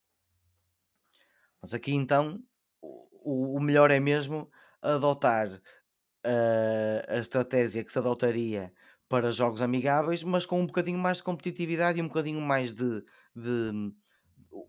Mas 1.61 1.73
aqui 1.73 1.93
então 1.93 2.39
o, 2.81 3.57
o 3.57 3.59
melhor 3.59 3.89
é 3.89 3.99
mesmo 3.99 4.49
adotar 4.81 5.49
uh, 5.49 7.03
a 7.07 7.17
estratégia 7.17 7.83
que 7.83 7.91
se 7.91 7.97
adotaria 7.97 8.71
para 9.09 9.31
jogos 9.31 9.61
amigáveis, 9.61 10.23
mas 10.23 10.45
com 10.45 10.61
um 10.61 10.65
bocadinho 10.65 10.99
mais 10.99 11.17
de 11.17 11.23
competitividade 11.23 11.99
e 11.99 12.01
um 12.01 12.07
bocadinho 12.07 12.41
mais 12.41 12.73
de, 12.73 13.03
de 13.35 13.91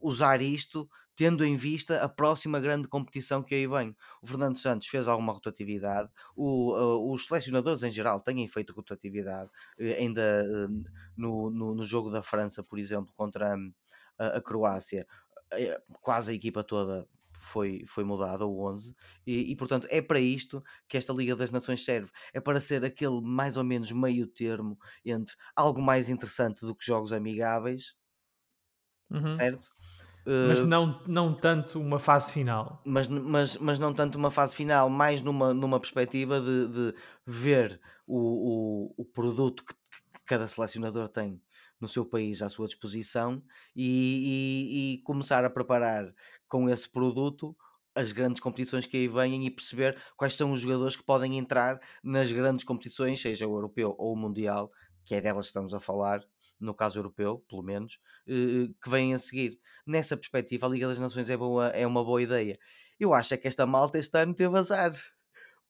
usar 0.01 0.41
isto 0.41 0.89
tendo 1.17 1.45
em 1.45 1.57
vista 1.57 2.03
a 2.03 2.09
próxima 2.09 2.59
grande 2.61 2.89
competição 2.89 3.43
que 3.43 3.55
aí 3.55 3.67
vem. 3.67 3.97
O 4.21 4.27
Fernando 4.27 4.57
Santos 4.59 4.89
fez 4.89 5.07
alguma 5.07 5.33
rotatividade, 5.33 6.11
o, 6.37 6.75
uh, 6.75 7.12
os 7.12 7.27
selecionadores 7.27 7.83
em 7.83 7.91
geral 7.91 8.21
têm 8.21 8.47
feito 8.49 8.73
rotatividade, 8.73 9.51
uh, 9.79 9.85
ainda 9.99 10.45
uh, 10.45 10.85
no, 11.17 11.51
no, 11.51 11.75
no, 11.75 11.85
jogo 11.85 12.11
da 12.11 12.23
França, 12.23 12.62
por 12.62 12.79
exemplo, 12.79 13.12
contra 13.17 13.57
hum, 13.57 13.73
a, 14.19 14.39
a 14.39 14.41
Croácia, 14.41 15.07
eh, 15.53 15.81
quase 16.01 16.33
a 16.33 16.35
equipa 16.35 16.65
toda 16.65 17.07
foi, 17.45 17.85
foi 17.87 18.05
mudada, 18.05 18.47
o 18.47 18.65
11, 18.67 18.97
e, 19.27 19.53
e, 19.53 19.57
portanto 19.57 19.87
é 19.91 20.01
para 20.01 20.19
isto 20.19 20.65
que 20.89 20.97
esta 20.97 21.12
Liga 21.12 21.37
das 21.37 21.51
Nações 21.51 21.85
serve. 21.85 22.11
É 22.33 22.41
para 22.41 22.61
ser 22.61 22.85
aquele 22.85 23.21
mais 23.21 23.57
ou 23.57 23.65
menos 23.65 23.93
meio 23.93 24.27
termo 24.27 24.79
entre 25.05 25.35
algo 25.55 25.81
mais 25.81 26.09
interessante 26.09 26.65
do 26.65 26.75
que 26.75 26.87
jogos 26.87 27.12
amigáveis, 27.12 27.95
uhum. 29.11 29.35
certo? 29.35 29.71
Mas 30.27 30.61
uh, 30.61 30.66
não, 30.66 31.03
não 31.07 31.35
tanto 31.35 31.81
uma 31.81 31.99
fase 31.99 32.33
final. 32.33 32.81
Mas, 32.85 33.09
mas, 33.09 33.57
mas 33.59 33.79
não 33.79 33.93
tanto 33.93 34.16
uma 34.16 34.31
fase 34.31 34.55
final, 34.55 34.89
mais 34.89 35.20
numa, 35.20 35.53
numa 35.53 35.79
perspectiva 35.79 36.41
de, 36.41 36.68
de 36.68 36.95
ver 37.27 37.81
o, 38.07 38.93
o, 38.97 39.03
o 39.03 39.05
produto 39.05 39.64
que, 39.64 39.75
que 39.75 40.25
cada 40.25 40.49
selecionador 40.49 41.09
tem 41.09 41.41
no 41.81 41.89
seu 41.89 42.05
país 42.05 42.41
à 42.41 42.49
sua 42.49 42.66
disposição 42.66 43.43
e, 43.77 43.85
e, 43.85 44.95
e, 44.95 45.03
começar 45.03 45.45
a 45.45 45.51
preparar 45.51 46.14
com 46.49 46.70
esse 46.70 46.89
produto 46.89 47.55
as 47.95 48.11
grandes 48.11 48.41
competições 48.41 48.87
que 48.87 48.97
aí 48.97 49.07
vêm 49.07 49.47
e 49.47 49.51
perceber 49.51 49.97
quais 50.16 50.35
são 50.35 50.51
os 50.51 50.61
jogadores 50.61 50.97
que 50.97 51.03
podem 51.03 51.39
entrar 51.39 51.81
nas 52.03 52.33
grandes 52.33 52.64
competições, 52.64 53.20
seja 53.20 53.47
o 53.47 53.55
europeu 53.55 53.95
ou 53.99 54.14
o 54.14 54.16
mundial, 54.16 54.72
que 55.05 55.14
é 55.14 55.20
delas 55.20 55.45
que 55.45 55.51
estamos 55.51 55.75
a 55.75 55.79
falar, 55.79 56.25
no 56.61 56.75
caso 56.75 56.99
europeu, 56.99 57.45
pelo 57.49 57.63
menos, 57.63 57.99
eh, 58.27 58.69
que 58.83 58.91
vêm 58.91 59.15
a 59.15 59.19
seguir. 59.19 59.59
Nessa 59.87 60.17
perspectiva, 60.17 60.67
a 60.67 60.71
Liga 60.71 60.89
das 60.89 60.99
Nações 60.99 61.29
é, 61.29 61.37
boa, 61.37 61.69
é 61.69 61.87
uma 61.87 62.05
boa 62.05 62.23
ideia. 62.23 62.59
Eu 62.99 63.13
acho 63.13 63.35
é 63.35 63.37
que 63.37 63.49
esta 63.49 63.67
malta 63.67 63.99
este 63.99 64.17
ano 64.19 64.35
teve 64.35 64.57
azar, 64.59 64.93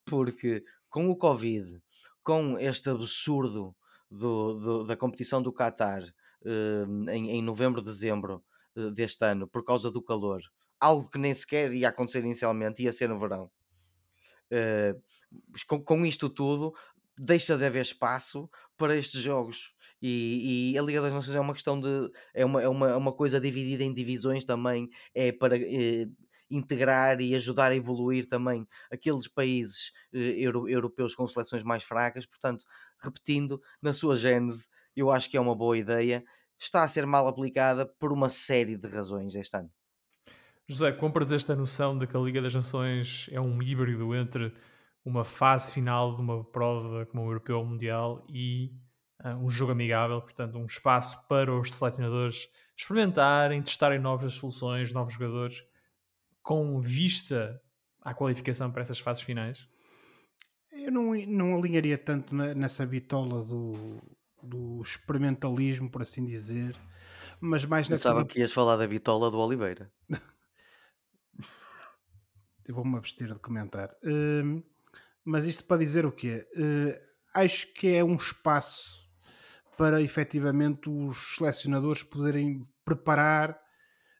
porque 0.04 0.64
com 0.88 1.08
o 1.10 1.16
Covid, 1.16 1.82
com 2.22 2.58
este 2.58 2.90
absurdo 2.90 3.74
do, 4.10 4.54
do, 4.54 4.84
da 4.84 4.96
competição 4.96 5.42
do 5.42 5.52
Qatar 5.52 6.02
eh, 6.44 6.84
em, 7.12 7.30
em 7.30 7.42
novembro, 7.42 7.80
dezembro 7.80 8.44
eh, 8.76 8.90
deste 8.90 9.24
ano, 9.24 9.48
por 9.48 9.64
causa 9.64 9.90
do 9.90 10.02
calor, 10.02 10.42
algo 10.78 11.08
que 11.08 11.18
nem 11.18 11.34
sequer 11.34 11.72
ia 11.72 11.88
acontecer 11.88 12.20
inicialmente, 12.20 12.82
ia 12.82 12.92
ser 12.92 13.08
no 13.08 13.18
verão. 13.18 13.50
Uh, 14.52 15.02
com, 15.66 15.82
com, 15.82 16.06
isto 16.06 16.28
tudo, 16.28 16.74
deixa 17.18 17.56
de 17.56 17.64
haver 17.64 17.82
espaço 17.82 18.48
para 18.76 18.94
estes 18.94 19.20
jogos. 19.20 19.73
E, 20.06 20.74
e, 20.74 20.78
a 20.78 20.82
Liga 20.82 21.00
das 21.00 21.14
Nações 21.14 21.34
é 21.34 21.40
uma 21.40 21.54
questão 21.54 21.80
de. 21.80 21.88
É 22.34 22.44
uma, 22.44 22.60
é 22.60 22.68
uma, 22.68 22.90
é 22.90 22.94
uma 22.94 23.10
coisa 23.10 23.40
dividida 23.40 23.82
em 23.82 23.94
divisões 23.94 24.44
também, 24.44 24.90
é 25.14 25.32
para 25.32 25.56
eh, 25.56 26.06
integrar 26.50 27.22
e 27.22 27.34
ajudar 27.34 27.72
a 27.72 27.74
evoluir 27.74 28.28
também 28.28 28.68
aqueles 28.92 29.26
países 29.26 29.92
eh, 30.12 30.34
euro, 30.36 30.68
europeus 30.68 31.14
com 31.14 31.26
seleções 31.26 31.62
mais 31.62 31.84
fracas. 31.84 32.26
Portanto, 32.26 32.66
repetindo, 33.02 33.58
na 33.80 33.94
sua 33.94 34.14
gênese, 34.14 34.68
eu 34.94 35.10
acho 35.10 35.30
que 35.30 35.38
é 35.38 35.40
uma 35.40 35.56
boa 35.56 35.78
ideia. 35.78 36.22
Está 36.58 36.82
a 36.82 36.88
ser 36.88 37.06
mal 37.06 37.26
aplicada 37.26 37.86
por 37.98 38.12
uma 38.12 38.28
série 38.28 38.76
de 38.76 38.86
razões 38.86 39.34
este 39.34 39.56
ano. 39.56 39.70
José, 40.68 40.92
compras 40.92 41.32
esta 41.32 41.56
noção 41.56 41.96
de 41.96 42.06
que 42.06 42.14
a 42.14 42.20
Liga 42.20 42.42
das 42.42 42.54
Nações 42.54 43.30
é 43.32 43.40
um 43.40 43.62
híbrido 43.62 44.14
entre 44.14 44.52
uma 45.02 45.24
fase 45.24 45.72
final 45.72 46.14
de 46.14 46.20
uma 46.20 46.44
prova 46.44 47.06
como 47.06 47.22
o 47.22 47.30
Europeu 47.30 47.64
Mundial 47.64 48.22
e 48.28 48.83
um 49.32 49.48
jogo 49.48 49.72
amigável, 49.72 50.20
portanto, 50.20 50.58
um 50.58 50.66
espaço 50.66 51.18
para 51.26 51.52
os 51.52 51.70
selecionadores 51.70 52.48
experimentarem, 52.76 53.62
testarem 53.62 53.98
novas 53.98 54.34
soluções, 54.34 54.92
novos 54.92 55.14
jogadores, 55.14 55.64
com 56.42 56.78
vista 56.80 57.60
à 58.02 58.12
qualificação 58.12 58.70
para 58.70 58.82
essas 58.82 58.98
fases 58.98 59.22
finais? 59.22 59.66
Eu 60.72 60.92
não, 60.92 61.14
não 61.14 61.56
alinharia 61.56 61.96
tanto 61.96 62.34
na, 62.34 62.52
nessa 62.54 62.84
bitola 62.84 63.42
do, 63.42 64.02
do 64.42 64.82
experimentalismo, 64.82 65.90
por 65.90 66.02
assim 66.02 66.26
dizer, 66.26 66.76
mas 67.40 67.64
mais 67.64 67.88
nessa. 67.88 68.10
Pensava 68.10 68.26
que 68.26 68.40
ias 68.40 68.52
falar 68.52 68.76
da 68.76 68.86
bitola 68.86 69.30
do 69.30 69.38
Oliveira. 69.38 69.90
Eu 72.66 72.74
vou-me 72.74 72.96
abster 72.96 73.32
de 73.32 73.38
comentar. 73.38 73.90
Uh, 74.02 74.64
mas 75.22 75.44
isto 75.44 75.64
para 75.64 75.76
dizer 75.76 76.06
o 76.06 76.12
quê? 76.12 76.48
Uh, 76.56 76.98
acho 77.34 77.72
que 77.74 77.88
é 77.88 78.02
um 78.02 78.16
espaço 78.16 79.03
para 79.76 80.02
efetivamente 80.02 80.88
os 80.88 81.36
selecionadores 81.36 82.02
poderem 82.02 82.62
preparar 82.84 83.58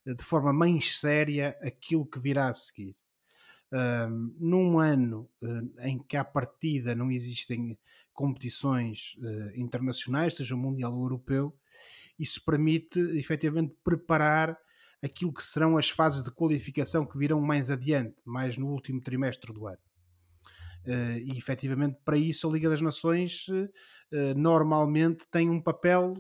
eh, 0.07 0.15
de 0.15 0.23
forma 0.23 0.53
mais 0.53 0.99
séria 0.99 1.57
aquilo 1.63 2.07
que 2.07 2.21
virá 2.21 2.49
a 2.49 2.55
seguir. 2.55 2.95
Uh, 3.73 4.09
num 4.39 4.79
ano 4.79 5.29
uh, 5.43 5.81
em 5.81 5.99
que 5.99 6.17
à 6.17 6.25
partida 6.25 6.95
não 6.95 7.11
existem 7.11 7.77
competições 8.13 9.17
uh, 9.19 9.61
internacionais, 9.61 10.37
seja 10.37 10.55
mundial 10.55 10.95
ou 10.95 11.03
europeu, 11.03 11.53
isso 12.17 12.45
permite 12.45 13.01
efetivamente 13.19 13.75
preparar 13.83 14.57
aquilo 15.03 15.33
que 15.33 15.43
serão 15.43 15.77
as 15.77 15.91
fases 15.91 16.23
de 16.23 16.31
qualificação 16.31 17.05
que 17.05 17.19
virão 17.19 17.41
mais 17.41 17.69
adiante, 17.69 18.15
mais 18.25 18.57
no 18.57 18.69
último 18.69 19.01
trimestre 19.01 19.53
do 19.53 19.67
ano. 19.67 19.83
Uh, 20.87 21.19
e 21.25 21.37
efetivamente, 21.37 21.99
para 22.05 22.17
isso, 22.17 22.49
a 22.49 22.53
Liga 22.53 22.71
das 22.71 22.81
Nações 22.81 23.47
normalmente 24.37 25.25
tem 25.31 25.51
um 25.51 25.61
papel. 25.61 26.15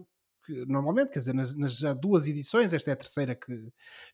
Que, 0.45 0.67
normalmente, 0.67 1.11
quer 1.11 1.21
dizer, 1.21 1.35
nas, 1.35 1.57
nas, 1.57 1.79
já 1.79 1.95
duas 1.95 2.27
edições, 2.27 2.73
esta 2.73 2.91
é 2.91 2.93
a 2.93 2.97
terceira 2.97 3.35
que, 3.35 3.73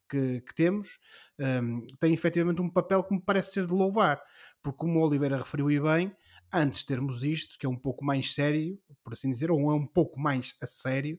que, 0.09 0.41
que 0.43 0.55
temos, 0.55 0.99
um, 1.39 1.45
ehm, 1.45 1.87
tem 1.99 2.15
efetivamente 2.15 2.61
um 2.61 2.71
papel 2.71 3.03
que 3.03 3.13
me 3.13 3.21
parece 3.21 3.55
ser 3.55 3.67
de 3.67 3.73
louvar, 3.73 4.23
porque, 4.63 4.79
como 4.79 5.01
o 5.01 5.05
Oliveira 5.05 5.39
referiu 5.39 5.69
e 5.71 5.81
bem, 5.81 6.15
antes 6.53 6.81
de 6.81 6.87
termos 6.87 7.25
isto, 7.25 7.59
que 7.59 7.67
é 7.67 7.69
um 7.69 7.77
pouco 7.77 8.05
mais 8.05 8.33
sério, 8.35 8.79
por 9.03 9.13
assim 9.13 9.31
dizer, 9.31 9.51
ou 9.51 9.71
é 9.71 9.75
um 9.75 9.87
pouco 9.87 10.21
mais 10.21 10.55
a 10.63 10.67
sério, 10.67 11.19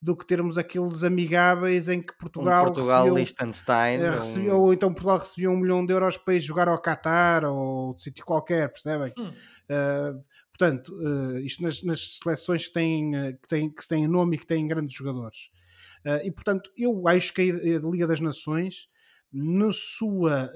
do 0.00 0.16
que 0.16 0.26
termos 0.26 0.58
aqueles 0.58 1.02
amigáveis 1.02 1.88
em 1.88 2.02
que 2.02 2.16
Portugal, 2.18 2.64
um 2.64 2.72
Portugal 2.72 3.04
recebeu, 3.04 3.16
Liechtenstein, 3.16 4.00
eh, 4.00 4.10
recebeu, 4.10 4.56
um... 4.56 4.60
ou 4.60 4.72
então 4.72 4.92
Portugal 4.92 5.18
recebia 5.18 5.50
um 5.50 5.56
milhão 5.56 5.84
de 5.84 5.92
euros 5.92 6.16
para 6.18 6.34
ir 6.34 6.40
jogar 6.40 6.68
ao 6.68 6.80
Qatar 6.80 7.44
ou 7.44 7.88
outro 7.88 8.04
sítio 8.04 8.24
qualquer, 8.24 8.70
percebem? 8.70 9.12
Hum. 9.18 9.32
Uh, 9.68 10.24
portanto, 10.56 10.94
uh, 10.96 11.38
isto 11.38 11.62
nas, 11.62 11.82
nas, 11.82 12.18
seleções 12.18 12.66
que 12.66 12.72
têm, 12.72 13.12
que, 13.42 13.48
têm, 13.48 13.70
que 13.70 13.88
têm 13.88 14.08
nome 14.08 14.36
e 14.36 14.38
que 14.38 14.46
têm 14.46 14.66
grandes 14.66 14.96
jogadores. 14.96 15.50
Uh, 16.04 16.24
e 16.24 16.30
portanto, 16.30 16.70
eu 16.76 17.06
acho 17.08 17.32
que 17.34 17.42
a 17.42 17.88
Liga 17.90 18.06
das 18.06 18.20
Nações, 18.20 18.88
na 19.32 19.72
sua 19.72 20.50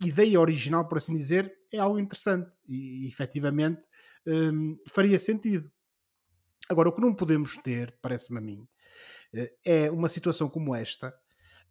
ideia 0.00 0.40
original, 0.40 0.88
por 0.88 0.98
assim 0.98 1.16
dizer, 1.16 1.52
é 1.72 1.78
algo 1.78 1.98
interessante 1.98 2.50
e, 2.68 3.06
efetivamente 3.06 3.82
um, 4.26 4.76
faria 4.88 5.18
sentido. 5.18 5.70
Agora, 6.68 6.88
o 6.88 6.92
que 6.92 7.00
não 7.00 7.14
podemos 7.14 7.56
ter, 7.58 7.96
parece-me 8.00 8.38
a 8.38 8.40
mim, 8.40 8.68
eh, 9.34 9.52
é 9.64 9.90
uma 9.90 10.08
situação 10.08 10.48
como 10.48 10.74
esta, 10.74 11.12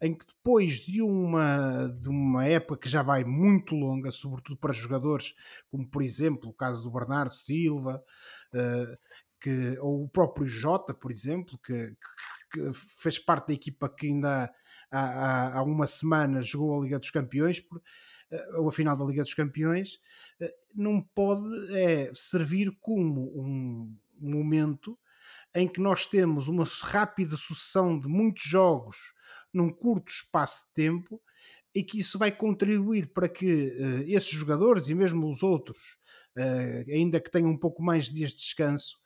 em 0.02 0.14
que 0.14 0.26
depois 0.26 0.80
de 0.80 1.02
uma, 1.02 1.88
de 1.88 2.08
uma 2.08 2.46
época 2.46 2.82
que 2.82 2.90
já 2.90 3.04
vai 3.04 3.24
muito 3.24 3.76
longa, 3.76 4.12
sobretudo 4.12 4.58
para 4.58 4.74
jogadores 4.74 5.36
como, 5.70 5.86
por 5.88 6.02
exemplo, 6.02 6.50
o 6.50 6.54
caso 6.54 6.84
do 6.84 6.92
Bernardo 6.92 7.34
Silva, 7.34 8.04
uh, 8.54 8.98
que, 9.40 9.78
ou 9.80 10.04
o 10.06 10.10
próprio 10.10 10.48
Jota, 10.48 10.94
por 10.94 11.12
exemplo, 11.12 11.58
que, 11.60 11.96
que, 12.52 12.72
fez 12.74 13.20
parte 13.20 13.48
da 13.48 13.54
equipa 13.54 13.90
que 13.90 14.08
ainda 14.08 14.54
há, 14.90 15.00
há, 15.00 15.60
há 15.60 15.64
uma 15.64 15.86
semana 15.86 16.42
jogou 16.42 16.80
a 16.80 16.84
Liga 16.84 17.00
dos 17.00 17.12
Campeões, 17.12 17.60
uh, 17.60 18.62
ou 18.62 18.70
a 18.70 18.72
final 18.72 18.98
da 18.98 19.06
Liga 19.06 19.24
dos 19.24 19.34
Campeões, 19.34 19.96
uh, 20.42 20.48
não 20.74 21.02
pode 21.02 21.76
é, 21.76 22.10
servir 22.14 22.72
como 22.80 23.38
um 23.38 23.94
momento 24.18 24.98
em 25.56 25.68
que 25.68 25.80
nós 25.80 26.06
temos 26.06 26.48
uma 26.48 26.66
rápida 26.82 27.36
sucessão 27.36 28.00
de 28.00 28.08
muitos 28.08 28.44
jogos 28.44 28.98
num 29.54 29.72
curto 29.72 30.12
espaço 30.12 30.66
de 30.68 30.74
tempo 30.74 31.22
e 31.74 31.84
que 31.84 32.00
isso 32.00 32.18
vai 32.18 32.32
contribuir 32.32 33.12
para 33.14 33.30
que 33.30 33.46
uh, 33.46 34.04
esses 34.08 34.32
jogadores 34.32 34.88
e 34.88 34.96
mesmo 34.96 35.30
os 35.30 35.44
outros, 35.44 35.98
uh, 36.38 36.92
ainda 36.92 37.20
que 37.20 37.32
tenham 37.32 37.50
um 37.50 37.58
pouco 37.58 37.82
mais 37.82 38.06
de 38.06 38.14
dias 38.14 38.32
de 38.32 38.38
descanso, 38.38 38.99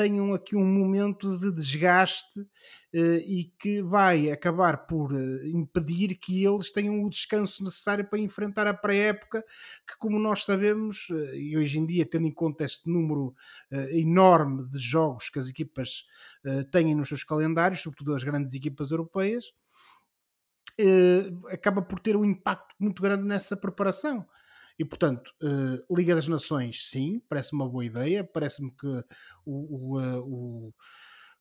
tenham 0.00 0.32
aqui 0.32 0.56
um 0.56 0.64
momento 0.64 1.36
de 1.36 1.52
desgaste 1.52 2.40
uh, 2.40 3.18
e 3.26 3.52
que 3.58 3.82
vai 3.82 4.30
acabar 4.30 4.86
por 4.86 5.12
uh, 5.12 5.46
impedir 5.46 6.14
que 6.14 6.42
eles 6.42 6.72
tenham 6.72 7.04
o 7.04 7.10
descanso 7.10 7.62
necessário 7.62 8.08
para 8.08 8.18
enfrentar 8.18 8.66
a 8.66 8.72
pré-época, 8.72 9.44
que, 9.86 9.98
como 9.98 10.18
nós 10.18 10.46
sabemos, 10.46 11.06
uh, 11.10 11.34
e 11.34 11.54
hoje 11.58 11.78
em 11.78 11.84
dia, 11.84 12.06
tendo 12.06 12.26
em 12.26 12.32
conta 12.32 12.64
este 12.64 12.88
número 12.90 13.34
enorme 13.92 14.66
de 14.70 14.78
jogos 14.78 15.28
que 15.28 15.38
as 15.38 15.48
equipas 15.48 16.04
têm 16.72 16.94
nos 16.94 17.08
seus 17.08 17.22
calendários, 17.22 17.80
sobretudo 17.80 18.14
as 18.14 18.24
grandes 18.24 18.54
equipas 18.54 18.90
europeias, 18.90 19.52
acaba 21.52 21.82
por 21.82 22.00
ter 22.00 22.16
um 22.16 22.24
impacto 22.24 22.74
muito 22.78 23.02
grande 23.02 23.24
nessa 23.24 23.56
preparação. 23.56 24.26
E 24.80 24.84
portanto, 24.86 25.30
uh, 25.42 25.94
Liga 25.94 26.14
das 26.14 26.26
Nações, 26.26 26.88
sim, 26.88 27.20
parece-me 27.28 27.60
uma 27.60 27.68
boa 27.68 27.84
ideia. 27.84 28.24
Parece-me 28.24 28.70
que 28.70 28.86
o, 29.44 29.94
o, 29.94 30.00
uh, 30.00 30.24
o, 30.26 30.74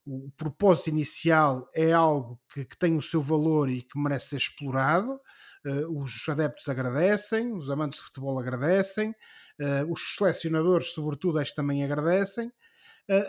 o, 0.05 0.31
propósito 0.31 0.89
inicial 0.89 1.69
é 1.73 1.93
algo 1.93 2.37
que, 2.53 2.65
que, 2.65 2.77
tem 2.77 2.97
o 2.97 3.01
seu 3.01 3.21
valor 3.21 3.69
e 3.69 3.81
que 3.81 3.97
merece 3.97 4.31
ser 4.31 4.35
explorado. 4.35 5.13
Uh, 5.65 6.03
os 6.03 6.27
adeptos 6.27 6.67
agradecem, 6.67 7.53
os 7.53 7.69
amantes 7.69 7.99
de 7.99 8.05
futebol 8.07 8.37
agradecem, 8.37 9.15
os 9.89 10.15
selecionadores, 10.15 10.93
sobretudo, 10.93 11.37
acho 11.37 11.53
também 11.53 11.83
agradecem. 11.83 12.49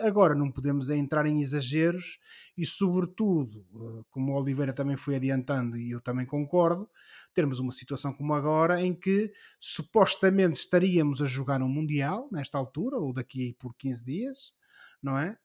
Agora, 0.01 0.33
não 0.33 0.49
podemos 0.49 0.89
é 0.89 0.95
entrar 0.95 1.25
em 1.25 1.41
exageros 1.41 2.19
e, 2.57 2.65
sobretudo, 2.65 3.65
como 4.09 4.31
o 4.31 4.41
Oliveira 4.41 4.71
também 4.71 4.95
foi 4.95 5.15
adiantando, 5.17 5.75
e 5.75 5.91
eu 5.91 5.99
também 5.99 6.25
concordo, 6.25 6.89
termos 7.33 7.59
uma 7.59 7.71
situação 7.71 8.13
como 8.13 8.33
agora 8.33 8.81
em 8.81 8.93
que 8.93 9.31
supostamente 9.59 10.59
estaríamos 10.59 11.21
a 11.21 11.25
jogar 11.25 11.61
um 11.61 11.67
Mundial 11.67 12.27
nesta 12.31 12.57
altura, 12.57 12.97
ou 12.97 13.13
daqui 13.13 13.55
por 13.59 13.75
15 13.75 14.05
dias, 14.05 14.53
não 15.01 15.17
é? 15.17 15.37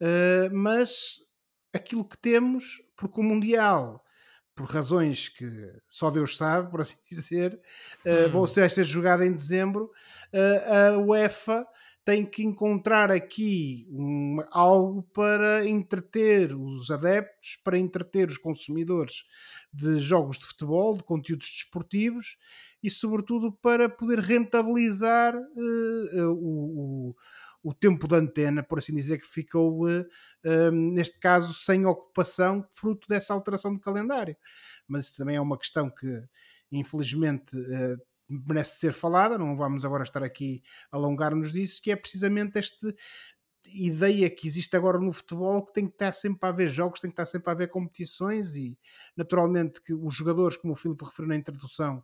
Uh, 0.00 0.54
mas 0.54 1.18
aquilo 1.72 2.04
que 2.04 2.18
temos, 2.18 2.82
porque 2.96 3.20
o 3.20 3.24
Mundial, 3.24 4.04
por 4.54 4.66
razões 4.66 5.28
que 5.28 5.72
só 5.88 6.10
Deus 6.10 6.36
sabe, 6.36 6.70
por 6.70 6.80
assim 6.80 6.96
dizer, 7.10 7.60
uh, 8.04 8.28
hum. 8.28 8.32
vão 8.32 8.46
ser, 8.46 8.70
ser 8.70 8.84
jogado 8.84 9.22
em 9.22 9.32
dezembro, 9.32 9.90
uh, 10.32 10.94
a 10.94 10.98
UEFA 10.98 11.66
tem 12.04 12.26
que 12.26 12.44
encontrar 12.44 13.10
aqui 13.10 13.88
um, 13.90 14.38
algo 14.50 15.02
para 15.14 15.66
entreter 15.66 16.54
os 16.54 16.90
adeptos, 16.90 17.56
para 17.64 17.78
entreter 17.78 18.28
os 18.28 18.36
consumidores 18.36 19.24
de 19.72 19.98
jogos 20.00 20.38
de 20.38 20.44
futebol, 20.44 20.94
de 20.94 21.02
conteúdos 21.02 21.48
desportivos 21.48 22.36
e, 22.82 22.90
sobretudo, 22.90 23.50
para 23.50 23.88
poder 23.88 24.18
rentabilizar 24.18 25.34
uh, 25.34 26.30
o, 26.30 27.08
o, 27.10 27.16
o, 27.62 27.72
tempo 27.72 28.06
de 28.06 28.16
antena, 28.16 28.62
por 28.62 28.78
assim 28.78 28.94
dizer, 28.94 29.18
que 29.18 29.26
ficou, 29.26 29.88
uh, 29.88 30.70
neste 30.70 31.18
caso, 31.18 31.54
sem 31.54 31.86
ocupação, 31.86 32.66
fruto 32.74 33.08
dessa 33.08 33.32
alteração 33.32 33.74
de 33.74 33.80
calendário. 33.80 34.36
Mas 34.86 35.06
isso 35.06 35.16
também 35.16 35.36
é 35.36 35.40
uma 35.40 35.56
questão 35.56 35.88
que, 35.88 36.22
infelizmente, 36.70 37.56
uh, 37.56 37.98
merece 38.28 38.78
ser 38.78 38.92
falada, 38.92 39.38
não 39.38 39.56
vamos 39.56 39.84
agora 39.84 40.04
estar 40.04 40.22
aqui 40.22 40.62
alongar-nos 40.90 41.52
disso, 41.52 41.80
que 41.82 41.90
é 41.90 41.96
precisamente 41.96 42.58
esta 42.58 42.94
ideia 43.66 44.28
que 44.30 44.46
existe 44.46 44.76
agora 44.76 44.98
no 44.98 45.12
futebol 45.12 45.64
que 45.64 45.72
tem 45.72 45.86
que 45.86 45.94
estar 45.94 46.12
sempre 46.12 46.46
a 46.46 46.48
haver 46.50 46.68
jogos, 46.68 47.00
tem 47.00 47.10
que 47.10 47.14
estar 47.14 47.26
sempre 47.26 47.50
a 47.50 47.52
haver 47.52 47.68
competições 47.68 48.54
e 48.54 48.78
naturalmente 49.16 49.80
que 49.80 49.92
os 49.92 50.14
jogadores, 50.14 50.56
como 50.56 50.74
o 50.74 50.76
Filipe 50.76 51.04
referiu 51.04 51.28
na 51.28 51.36
introdução, 51.36 52.02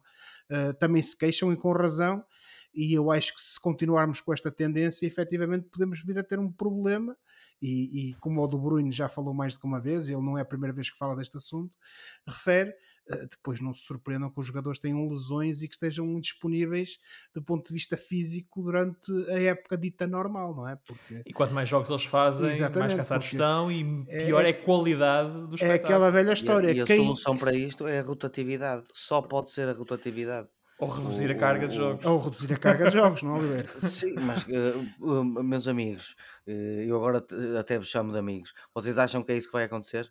uh, 0.51 0.75
também 0.75 1.03
se 1.03 1.17
queixam 1.17 1.53
e 1.53 1.57
com 1.57 1.73
razão 1.73 2.25
e 2.73 2.95
eu 2.95 3.11
acho 3.11 3.35
que 3.35 3.41
se 3.41 3.61
continuarmos 3.61 4.21
com 4.21 4.33
esta 4.33 4.51
tendência, 4.51 5.07
efetivamente 5.07 5.69
podemos 5.69 6.03
vir 6.03 6.19
a 6.19 6.23
ter 6.23 6.39
um 6.39 6.51
problema 6.51 7.17
e, 7.61 8.11
e 8.11 8.15
como 8.15 8.43
o 8.43 8.47
do 8.47 8.59
Bruno 8.59 8.91
já 8.93 9.09
falou 9.09 9.35
mais 9.35 9.57
que 9.57 9.67
uma 9.67 9.81
vez, 9.81 10.09
ele 10.09 10.23
não 10.23 10.39
é 10.39 10.43
a 10.43 10.47
primeira 10.47 10.73
vez 10.73 10.89
que 10.89 10.97
fala 10.97 11.17
deste 11.17 11.37
assunto, 11.37 11.75
refere 12.27 12.75
depois 13.31 13.61
não 13.61 13.73
se 13.73 13.83
surpreendam 13.83 14.31
que 14.31 14.41
os 14.41 14.47
jogadores 14.47 14.79
tenham 14.79 15.07
lesões 15.07 15.63
e 15.63 15.69
que 15.69 15.75
estejam 15.75 16.07
indisponíveis 16.07 16.99
do 17.35 17.43
ponto 17.43 17.69
de 17.69 17.75
vista 17.75 17.97
físico 17.97 18.63
durante 18.63 19.13
a 19.29 19.41
época 19.41 19.77
dita 19.77 20.07
normal, 20.07 20.55
não 20.55 20.69
é? 20.69 20.77
Porque... 20.77 21.23
E 21.27 21.33
quanto 21.33 21.53
mais 21.55 21.69
jogos 21.69 21.91
eles 21.91 22.05
fazem, 22.05 22.51
Exatamente, 22.51 22.79
mais 22.79 22.95
cansados 22.95 23.33
estão 23.33 23.71
e 23.71 24.05
é 24.09 24.27
pior 24.27 24.45
é, 24.45 24.49
é 24.49 24.51
a 24.53 24.65
qualidade 24.65 25.33
do 25.33 25.55
espetáculo. 25.55 25.71
É 25.71 25.75
aquela 25.75 26.11
velha 26.11 26.33
história. 26.33 26.69
E, 26.69 26.71
a, 26.71 26.75
e 26.75 26.81
a 26.81 26.85
Quem... 26.85 26.99
solução 26.99 27.37
para 27.37 27.55
isto 27.55 27.87
é 27.87 27.99
a 27.99 28.03
rotatividade. 28.03 28.85
Só 28.93 29.21
pode 29.21 29.51
ser 29.51 29.69
a 29.69 29.73
rotatividade. 29.73 30.49
Ou 30.81 30.89
reduzir 30.89 31.29
o, 31.29 31.33
a 31.33 31.35
carga 31.35 31.69
de 31.69 31.77
jogos. 31.77 32.07
Ou 32.07 32.19
reduzir 32.19 32.53
a 32.55 32.57
carga 32.57 32.91
de 32.91 32.97
jogos, 32.97 33.23
não, 33.23 33.35
Oliveira? 33.35 33.67
Sim, 33.77 34.15
mas, 34.15 34.45
uh, 34.45 35.21
uh, 35.21 35.25
meus 35.45 35.69
amigos, 35.69 36.17
uh, 36.47 36.51
eu 36.51 36.97
agora 36.97 37.23
até 37.59 37.77
vos 37.77 37.89
chamo 37.89 38.13
de 38.13 38.19
amigos. 38.19 38.55
Vocês 38.75 38.97
acham 38.99 39.23
que 39.23 39.31
é 39.31 39.37
isso 39.37 39.49
que 39.49 39.53
vai 39.53 39.65
acontecer? 39.65 40.11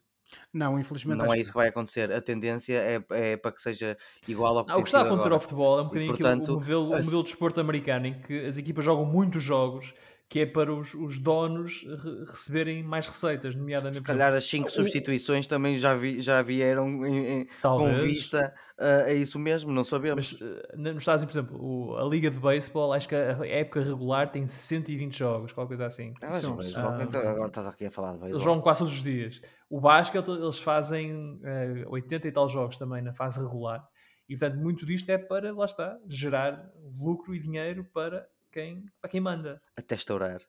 Não, 0.54 0.80
infelizmente. 0.80 1.18
Não 1.18 1.34
é 1.34 1.40
isso 1.40 1.52
que 1.52 1.58
vai 1.58 1.68
acontecer. 1.68 2.12
A 2.12 2.22
tendência 2.22 2.74
é, 2.74 3.04
é 3.12 3.38
para 3.38 3.52
que 3.52 3.62
seja 3.62 3.98
igual 4.28 4.58
ao 4.58 4.66
que, 4.66 4.72
ah, 4.72 4.78
o 4.78 4.82
que 4.82 4.88
está 4.88 5.00
a 5.00 5.02
acontecer 5.02 5.28
agora. 5.28 5.36
ao 5.36 5.40
futebol 5.40 5.80
é 5.80 5.82
um 5.82 5.86
bocadinho 5.86 6.08
portanto, 6.08 6.50
o, 6.50 6.60
modelo, 6.60 6.86
o 6.86 6.90
modelo 6.90 7.24
de 7.24 7.30
desporto 7.30 7.60
americano 7.60 8.08
em 8.08 8.22
que 8.22 8.46
as 8.46 8.58
equipas 8.58 8.84
jogam 8.84 9.06
muitos 9.06 9.44
jogos 9.44 9.94
que 10.30 10.42
é 10.42 10.46
para 10.46 10.72
os, 10.72 10.94
os 10.94 11.18
donos 11.18 11.84
re 11.84 12.24
receberem 12.26 12.84
mais 12.84 13.08
receitas, 13.08 13.56
nomeadamente. 13.56 13.98
Se 13.98 14.04
calhar 14.04 14.32
as 14.32 14.46
5 14.46 14.70
substituições 14.70 15.48
também 15.48 15.76
já, 15.78 15.96
vi, 15.96 16.22
já 16.22 16.44
vieram 16.44 17.04
em, 17.04 17.42
em, 17.42 17.48
com 17.64 17.92
vista 17.96 18.54
uh, 18.78 19.08
a 19.08 19.12
isso 19.12 19.40
mesmo, 19.40 19.72
não 19.72 19.84
sabemos. 19.84 20.38
Mas 20.40 20.42
uh, 20.42 20.78
nos 20.78 20.98
Estados 20.98 21.24
Unidos, 21.24 21.26
por 21.26 21.56
exemplo, 21.56 21.58
o, 21.60 21.98
a 21.98 22.04
Liga 22.04 22.30
de 22.30 22.40
Beisebol, 22.40 22.94
acho 22.94 23.10
que 23.10 23.16
a 23.16 23.44
época 23.48 23.82
regular 23.82 24.32
tem 24.32 24.46
120 24.46 25.18
jogos, 25.18 25.52
qualquer 25.52 25.78
coisa 25.78 25.88
assim. 25.88 26.14
Ah, 26.22 26.30
mas, 26.30 26.44
mas, 26.44 26.76
uh, 26.76 27.02
então 27.02 27.22
agora 27.22 27.48
estás 27.48 27.66
aqui 27.66 27.88
a 27.88 27.92
falar 27.92 28.12
de 28.14 28.20
beisebol. 28.20 28.36
Eles 28.36 28.44
jogam 28.44 28.62
quase 28.62 28.80
todos 28.80 28.94
os 28.94 29.02
dias. 29.02 29.42
O 29.68 29.82
basquete, 29.82 30.30
eles 30.30 30.60
fazem 30.60 31.40
uh, 31.42 31.42
eh, 31.44 31.86
80 31.88 32.28
e 32.28 32.32
tal 32.32 32.48
jogos 32.48 32.78
também 32.78 33.02
na 33.02 33.14
fase 33.14 33.40
regular. 33.40 33.84
E 34.30 34.38
portanto, 34.38 34.62
muito 34.62 34.86
disto 34.86 35.10
é 35.10 35.18
para, 35.18 35.52
lá 35.52 35.66
está, 35.66 35.98
gerar 36.08 36.70
lucro 37.00 37.34
e 37.34 37.40
dinheiro 37.40 37.84
para 37.92 38.28
quem, 38.52 38.86
para 39.02 39.10
quem 39.10 39.22
manda. 39.22 39.62
Até 39.76 39.96
estourar. 39.96 40.42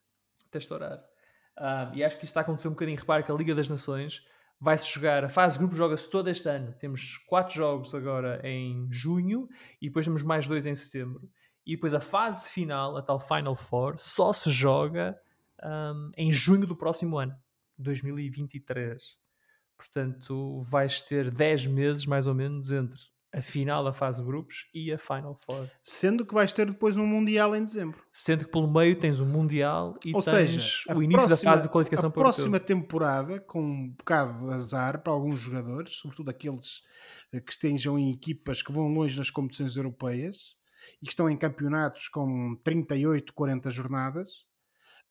Até 0.47 0.59
estourar. 0.59 0.99
Uh, 1.59 1.95
e 1.95 2.05
acho 2.05 2.17
que 2.17 2.25
isto 2.25 2.33
está 2.33 2.41
a 2.41 2.43
acontecer 2.43 2.69
um 2.69 2.73
bocadinho. 2.73 2.99
Repare 2.99 3.23
que 3.23 3.31
a 3.31 3.35
Liga 3.35 3.55
das 3.55 3.69
Nações 3.69 4.25
vai-se 4.61 4.93
jogar, 4.93 5.25
a 5.25 5.29
fase 5.29 5.55
de 5.55 5.61
grupo 5.61 5.75
joga-se 5.75 6.11
todo 6.11 6.29
este 6.29 6.49
ano. 6.49 6.75
Temos 6.75 7.17
quatro 7.17 7.55
jogos 7.55 7.95
agora 7.95 8.41
em 8.45 8.87
junho 8.91 9.49
e 9.81 9.89
depois 9.89 10.05
temos 10.05 10.23
mais 10.23 10.47
dois 10.47 10.67
em 10.67 10.75
setembro. 10.75 11.31
E 11.67 11.75
depois 11.77 11.95
a 11.95 12.01
fase 12.01 12.49
final, 12.49 12.97
a 12.97 13.03
tal 13.03 13.21
Final 13.21 13.55
Four, 13.55 13.99
só 13.99 14.33
se 14.33 14.51
joga 14.51 15.19
um, 15.63 16.11
em 16.17 16.31
junho 16.31 16.67
do 16.67 16.77
próximo 16.77 17.19
ano, 17.19 17.35
2023. 17.79 19.19
Portanto, 19.77 20.63
vais 20.69 21.03
ter 21.03 21.31
10 21.31 21.67
meses 21.67 22.05
mais 22.05 22.27
ou 22.27 22.35
menos 22.35 22.71
entre 22.71 23.01
a 23.33 23.41
final 23.41 23.85
da 23.85 23.93
fase 23.93 24.21
de 24.21 24.27
grupos 24.27 24.69
e 24.75 24.93
a 24.93 24.99
Final 24.99 25.39
Four. 25.45 25.69
Sendo 25.83 26.27
que 26.27 26.35
vais 26.35 26.53
ter 26.53 26.67
depois 26.67 26.97
um 26.97 27.07
Mundial 27.07 27.55
em 27.55 27.65
dezembro. 27.65 28.03
Sendo 28.13 28.45
que 28.45 28.51
pelo 28.51 28.71
meio 28.71 28.99
tens 28.99 29.21
o 29.21 29.25
um 29.25 29.29
Mundial 29.29 29.99
e 30.05 30.15
Ou 30.15 30.23
tens 30.23 30.83
seja, 30.85 30.95
o 30.95 31.03
início 31.03 31.27
próxima, 31.27 31.51
da 31.51 31.57
fase 31.57 31.63
de 31.63 31.73
qualificação 31.73 32.09
a 32.09 32.13
para 32.13 32.21
a 32.23 32.25
próxima 32.25 32.59
temporada, 32.59 33.41
com 33.41 33.63
um 33.63 33.91
bocado 33.91 34.47
de 34.47 34.53
azar 34.53 35.03
para 35.03 35.13
alguns 35.13 35.41
jogadores, 35.41 35.95
sobretudo 35.97 36.31
aqueles 36.31 36.83
eh, 37.33 37.41
que 37.41 37.53
estejam 37.53 37.99
em 37.99 38.11
equipas 38.13 38.63
que 38.63 38.73
vão 38.73 38.89
longe 38.89 39.17
nas 39.17 39.31
competições 39.31 39.77
europeias 39.77 40.57
e 41.01 41.07
que 41.07 41.13
estão 41.13 41.31
em 41.31 41.37
campeonatos 41.37 42.09
com 42.09 42.57
38, 42.65 43.33
40 43.33 43.71
jornadas, 43.71 44.31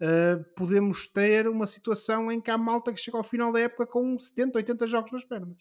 uh, 0.02 0.44
podemos 0.56 1.08
ter 1.08 1.48
uma 1.48 1.68
situação 1.68 2.32
em 2.32 2.42
que 2.42 2.52
há 2.52 2.58
malta 2.58 2.92
que 2.92 3.00
chega 3.00 3.18
ao 3.18 3.24
final 3.24 3.52
da 3.52 3.60
época 3.62 3.86
com 3.88 4.20
70, 4.20 4.58
80 4.58 4.88
jogos 4.88 5.12
nas 5.12 5.24
pernas. 5.24 5.58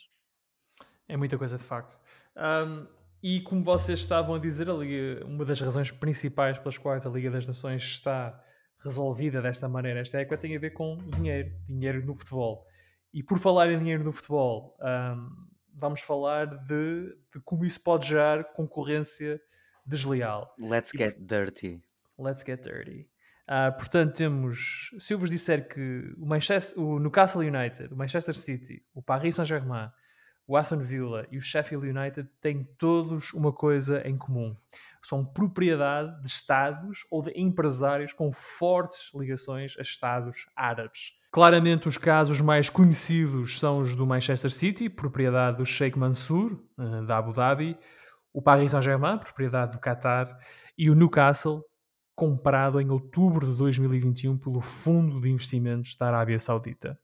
É 1.09 1.17
muita 1.17 1.39
coisa 1.39 1.57
de 1.57 1.65
facto. 1.65 1.99
Um, 2.37 2.87
E 3.21 3.41
como 3.41 3.65
vocês 3.65 3.99
estavam 3.99 4.37
a 4.37 4.39
dizer, 4.39 4.71
a 4.71 4.73
Liga, 4.73 5.25
uma 5.27 5.45
das 5.45 5.61
razões 5.61 5.91
principais 5.91 6.57
pelas 6.59 6.79
quais 6.79 7.05
a 7.05 7.11
Liga 7.11 7.31
das 7.31 7.47
Nações 7.49 7.83
está 7.83 8.41
resolvida 8.79 9.43
desta 9.43 9.69
maneira, 9.69 9.99
esta 9.99 10.21
época, 10.21 10.39
tem 10.39 10.55
a 10.55 10.59
ver 10.61 10.71
com 10.71 10.97
dinheiro, 11.17 11.51
dinheiro 11.67 12.07
no 12.07 12.15
futebol. 12.15 12.65
E 13.13 13.21
por 13.23 13.39
falar 13.41 13.73
em 13.73 13.79
dinheiro 13.79 14.05
no 14.05 14.13
futebol, 14.13 14.77
um, 14.81 15.49
vamos 15.75 16.01
falar 16.01 16.47
de, 16.47 17.13
de, 17.35 17.41
como 17.45 17.65
isso 17.65 17.81
pode 17.81 18.07
gerar 18.07 18.53
concorrência 18.53 19.41
desleal. 19.85 20.55
Let's 20.57 20.95
e, 20.95 20.99
get 20.99 21.17
dirty. 21.19 21.83
Let's 22.17 22.45
get 22.45 22.63
dirty. 22.63 23.09
Uh, 23.49 23.77
portanto, 23.77 24.15
temos, 24.15 24.91
se 24.99 25.13
eu 25.13 25.19
vos 25.19 25.29
disser 25.29 25.67
que 25.67 26.15
o, 26.19 26.25
Manchester, 26.27 26.81
o 26.81 27.01
Newcastle 27.01 27.43
United, 27.43 27.93
o 27.93 27.97
Manchester 27.97 28.37
City, 28.37 28.85
o 28.95 29.03
Paris 29.03 29.35
Saint-Germain, 29.35 29.91
o 30.49 30.57
Aston 30.57 30.79
Villa 30.79 31.27
e 31.31 31.37
o 31.37 31.43
Sheffield 31.43 31.87
United 31.87 32.27
têm 32.41 32.67
todos 32.79 33.35
uma 33.35 33.53
coisa 33.53 34.01
em 34.09 34.17
comum. 34.17 34.57
São 35.03 35.23
propriedade 35.23 36.23
de 36.23 36.27
Estados 36.27 37.07
ou 37.11 37.23
de 37.23 37.31
empresários 37.39 38.15
com 38.15 38.33
fortes 38.33 39.13
ligações 39.15 39.77
a 39.79 39.83
Estados 39.83 40.47
árabes. 40.57 41.13
Claramente, 41.31 41.87
os 41.87 41.99
casos 41.99 42.41
mais 42.41 42.71
conhecidos 42.71 43.59
são 43.59 43.81
os 43.81 43.95
do 43.95 44.07
Manchester 44.07 44.51
City, 44.51 44.89
propriedade 44.89 45.59
do 45.59 45.67
Sheikh 45.67 45.99
Mansour, 45.99 46.59
eh, 46.79 47.03
da 47.03 47.19
Abu 47.19 47.35
Dhabi, 47.35 47.77
o 48.33 48.41
Paris 48.41 48.71
Saint-Germain, 48.71 49.19
propriedade 49.19 49.77
do 49.77 49.81
Qatar, 49.81 50.39
e 50.79 50.89
o 50.89 50.95
Newcastle, 50.95 51.63
comprado 52.17 52.81
em 52.81 52.91
outubro 52.91 53.47
de 53.47 53.55
2021 53.59 54.39
pelo 54.39 54.63
Fundo 54.63 55.21
de 55.21 55.29
Investimentos 55.29 55.95
da 55.97 56.07
Arábia 56.07 56.39
Saudita. 56.39 56.99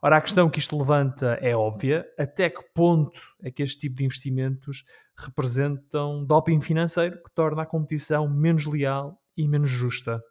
Ora, 0.00 0.18
a 0.18 0.20
questão 0.20 0.48
que 0.48 0.60
isto 0.60 0.78
levanta 0.78 1.38
é 1.40 1.56
óbvia. 1.56 2.06
Até 2.16 2.48
que 2.48 2.62
ponto 2.72 3.20
é 3.42 3.50
que 3.50 3.62
este 3.62 3.78
tipo 3.78 3.96
de 3.96 4.04
investimentos 4.04 4.84
representam 5.16 6.24
doping 6.24 6.60
financeiro 6.60 7.20
que 7.22 7.30
torna 7.34 7.62
a 7.62 7.66
competição 7.66 8.28
menos 8.28 8.64
leal 8.64 9.20
e 9.36 9.48
menos 9.48 9.68
justa? 9.68 10.22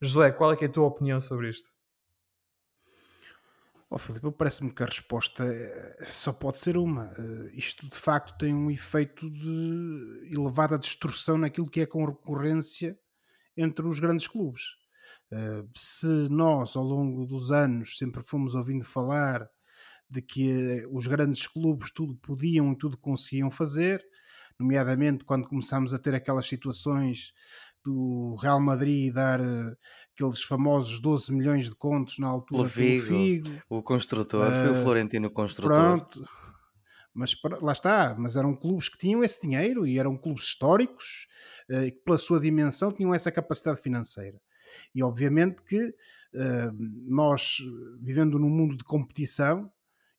José, 0.00 0.30
qual 0.32 0.52
é, 0.52 0.56
é 0.60 0.66
a 0.66 0.68
tua 0.68 0.86
opinião 0.86 1.20
sobre 1.20 1.48
isto? 1.48 1.70
Oh, 3.88 3.98
Filipe, 3.98 4.30
parece-me 4.32 4.72
que 4.72 4.82
a 4.82 4.86
resposta 4.86 5.44
é, 5.44 6.10
só 6.10 6.32
pode 6.32 6.58
ser 6.58 6.76
uma. 6.76 7.14
Uh, 7.18 7.48
isto 7.52 7.88
de 7.88 7.96
facto 7.96 8.36
tem 8.36 8.52
um 8.52 8.70
efeito 8.70 9.30
de 9.30 10.28
elevada 10.30 10.76
distorção 10.76 11.38
naquilo 11.38 11.70
que 11.70 11.80
é 11.80 11.84
a 11.84 11.86
concorrência 11.86 12.98
entre 13.56 13.86
os 13.86 14.00
grandes 14.00 14.26
clubes. 14.26 14.62
Uh, 15.32 15.68
se 15.74 16.06
nós, 16.30 16.76
ao 16.76 16.84
longo 16.84 17.26
dos 17.26 17.50
anos, 17.50 17.98
sempre 17.98 18.22
fomos 18.22 18.54
ouvindo 18.54 18.84
falar 18.84 19.48
de 20.08 20.22
que 20.22 20.84
uh, 20.84 20.96
os 20.96 21.08
grandes 21.08 21.48
clubes 21.48 21.90
tudo 21.90 22.14
podiam 22.16 22.72
e 22.72 22.78
tudo 22.78 22.96
conseguiam 22.96 23.50
fazer, 23.50 24.04
nomeadamente 24.58 25.24
quando 25.24 25.48
começámos 25.48 25.92
a 25.92 25.98
ter 25.98 26.14
aquelas 26.14 26.46
situações 26.46 27.32
do 27.84 28.36
Real 28.40 28.60
Madrid 28.60 29.12
dar 29.12 29.40
uh, 29.40 29.76
aqueles 30.14 30.42
famosos 30.44 31.00
12 31.00 31.32
milhões 31.32 31.68
de 31.68 31.74
contos 31.74 32.20
na 32.20 32.28
altura 32.28 32.62
do 32.62 32.68
Figo, 32.68 33.50
o 33.68 33.82
construtor, 33.82 34.48
foi 34.48 34.78
o 34.78 34.82
Florentino 34.84 35.28
construtor. 35.28 35.76
Pronto, 35.76 36.28
mas 37.12 37.34
lá 37.60 37.72
está, 37.72 38.14
mas 38.16 38.36
eram 38.36 38.54
clubes 38.54 38.88
que 38.88 38.98
tinham 38.98 39.24
esse 39.24 39.40
dinheiro 39.40 39.86
e 39.86 39.98
eram 39.98 40.16
clubes 40.16 40.44
históricos 40.44 41.26
e 41.68 41.90
que 41.90 41.98
pela 42.04 42.18
sua 42.18 42.38
dimensão 42.38 42.92
tinham 42.92 43.14
essa 43.14 43.32
capacidade 43.32 43.80
financeira. 43.80 44.38
E 44.94 45.02
obviamente 45.02 45.62
que 45.62 45.84
uh, 45.86 46.72
nós, 47.08 47.58
vivendo 48.00 48.38
num 48.38 48.50
mundo 48.50 48.76
de 48.76 48.84
competição 48.84 49.70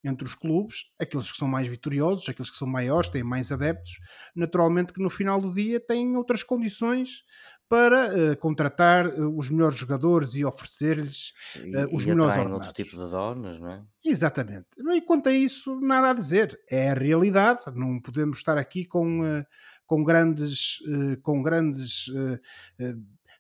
entre 0.04 0.26
os 0.26 0.36
clubes, 0.36 0.86
aqueles 1.00 1.32
que 1.32 1.38
são 1.38 1.48
mais 1.48 1.68
vitoriosos, 1.68 2.30
aqueles 2.30 2.50
que 2.50 2.58
são 2.58 2.68
maiores, 2.68 3.10
têm 3.10 3.24
mais 3.24 3.52
adeptos, 3.52 4.00
naturalmente 4.36 4.94
que 4.94 5.02
no 5.02 5.10
final 5.10 5.42
do 5.42 5.54
dia 5.54 5.80
têm 5.80 6.16
outras 6.16 6.44
condições 6.44 7.24
para 7.70 8.32
uh, 8.32 8.38
contratar 8.38 9.08
uh, 9.08 9.38
os 9.38 9.50
melhores 9.50 9.78
jogadores 9.78 10.36
e 10.36 10.46
oferecer-lhes 10.46 11.34
uh, 11.58 11.94
os 11.94 12.04
e 12.04 12.08
melhores 12.08 12.38
ordenados. 12.38 12.68
outro 12.68 12.74
tipo 12.74 12.92
de 12.92 13.12
donos, 13.12 13.60
não 13.60 13.70
é? 13.70 13.84
Exatamente. 14.06 14.68
E 14.78 15.02
quanto 15.02 15.28
a 15.28 15.34
isso, 15.34 15.80
nada 15.82 16.12
a 16.12 16.14
dizer. 16.14 16.58
É 16.70 16.92
a 16.92 16.94
realidade. 16.94 17.64
Não 17.76 18.00
podemos 18.00 18.38
estar 18.38 18.58
aqui 18.58 18.86
com, 18.86 19.44
com 19.86 20.02
grandes, 20.02 20.78
com 21.22 21.44
grandes 21.44 22.06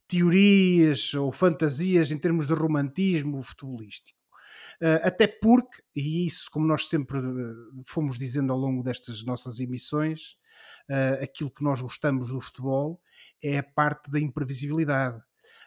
teorias 0.07 1.13
ou 1.13 1.31
fantasias 1.31 2.11
em 2.11 2.17
termos 2.17 2.47
de 2.47 2.53
romantismo 2.53 3.41
futebolístico. 3.43 4.17
Uh, 4.81 5.01
até 5.03 5.25
porque, 5.27 5.81
e 5.95 6.27
isso, 6.27 6.49
como 6.51 6.67
nós 6.67 6.87
sempre 6.87 7.17
uh, 7.17 7.83
fomos 7.85 8.17
dizendo 8.17 8.53
ao 8.53 8.59
longo 8.59 8.83
destas 8.83 9.23
nossas 9.23 9.59
emissões, 9.59 10.37
uh, 10.89 11.23
aquilo 11.23 11.51
que 11.51 11.63
nós 11.63 11.81
gostamos 11.81 12.29
do 12.29 12.39
futebol 12.39 13.01
é 13.43 13.57
a 13.57 13.63
parte 13.63 14.11
da 14.11 14.19
imprevisibilidade, 14.19 15.19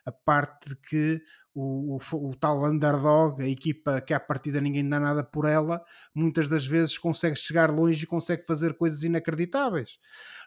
a 0.05 0.13
parte 0.13 0.69
de 0.71 0.77
que 0.77 1.21
o, 1.55 1.97
o, 1.97 2.29
o, 2.29 2.37
tal 2.37 2.65
underdog, 2.65 3.43
a 3.43 3.49
equipa 3.49 4.01
que 4.01 4.15
à 4.15 4.21
partida 4.21 4.61
ninguém 4.61 4.89
dá 4.89 5.01
nada 5.01 5.25
por 5.25 5.45
ela, 5.45 5.85
muitas 6.15 6.49
das 6.49 6.65
vezes 6.65 6.97
consegue 6.97 7.37
chegar 7.37 7.71
longe 7.71 8.05
e 8.05 8.07
consegue 8.07 8.45
fazer 8.47 8.75
coisas 8.75 9.03
inacreditáveis. 9.03 9.99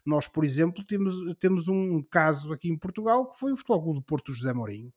Nós, 0.06 0.28
por 0.28 0.46
exemplo, 0.46 0.84
temos, 0.86 1.16
temos 1.40 1.68
um 1.68 2.02
caso 2.04 2.54
aqui 2.54 2.70
em 2.70 2.78
Portugal 2.78 3.32
que 3.32 3.40
foi 3.40 3.52
o 3.52 3.58
Futebol 3.58 3.84
Clube 3.84 4.00
do 4.00 4.06
Porto 4.06 4.34
José 4.34 4.54
Mourinho, 4.54 4.94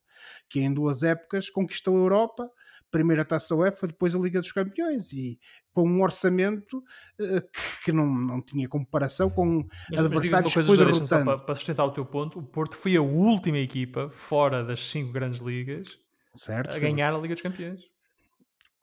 que 0.49 0.61
em 0.61 0.73
duas 0.73 1.03
épocas 1.03 1.51
conquistou 1.51 1.97
a 1.97 2.01
Europa, 2.01 2.51
primeiro 2.91 3.23
a 3.23 3.25
Taça 3.25 3.55
UEFA, 3.55 3.87
depois 3.87 4.15
a 4.15 4.19
Liga 4.19 4.41
dos 4.41 4.53
Campeões, 4.53 5.13
e 5.13 5.39
com 5.73 5.89
um 5.89 6.03
orçamento 6.03 6.79
uh, 6.79 7.43
que 7.85 7.93
não, 7.93 8.07
não 8.07 8.43
tinha 8.43 8.69
comparação 8.69 9.29
com 9.29 9.67
mas, 9.91 10.01
adversários 10.01 10.55
mas 10.55 10.67
que 10.67 10.75
foi 10.75 10.85
derrotando. 10.85 11.25
Para, 11.25 11.39
para, 11.39 11.55
sustentar 11.55 11.85
o 11.85 11.91
teu 11.91 12.05
ponto, 12.05 12.39
o 12.39 12.43
Porto 12.43 12.77
foi 12.77 12.97
a 12.97 13.03
última 13.03 13.59
equipa 13.59 14.09
fora 14.11 14.65
das 14.65 14.81
cinco 14.81 15.13
grandes 15.13 15.41
ligas 15.41 15.99
certo, 16.35 16.77
a 16.77 16.79
ganhar 16.79 17.15
a 17.15 17.19
Liga 17.19 17.35
dos 17.35 17.43
Campeões. 17.43 17.81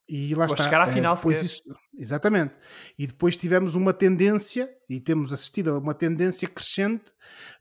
E 0.08 0.36
lá 0.36 0.48
está. 0.48 0.66
chegar 0.66 0.82
à 0.82 0.90
eh, 0.90 0.94
final 0.94 1.16
depois 1.16 1.42
isso, 1.42 1.62
exatamente. 1.98 2.54
E 3.00 3.08
depois 3.08 3.38
tivemos 3.38 3.74
uma 3.74 3.94
tendência, 3.94 4.70
e 4.90 5.00
temos 5.00 5.32
assistido 5.32 5.72
a 5.72 5.80
uma 5.80 5.94
tendência 5.94 6.48
crescente 6.48 7.12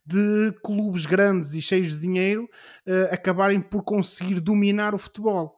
de 0.05 0.53
clubes 0.63 1.07
grandes 1.07 1.55
e 1.55 1.63
cheios 1.63 1.93
de 1.93 2.01
dinheiro 2.01 2.45
uh, 2.45 3.15
acabarem 3.15 3.61
por 3.61 3.85
conseguir 3.85 4.41
dominar 4.41 4.93
o 4.95 4.99
futebol 4.99 5.57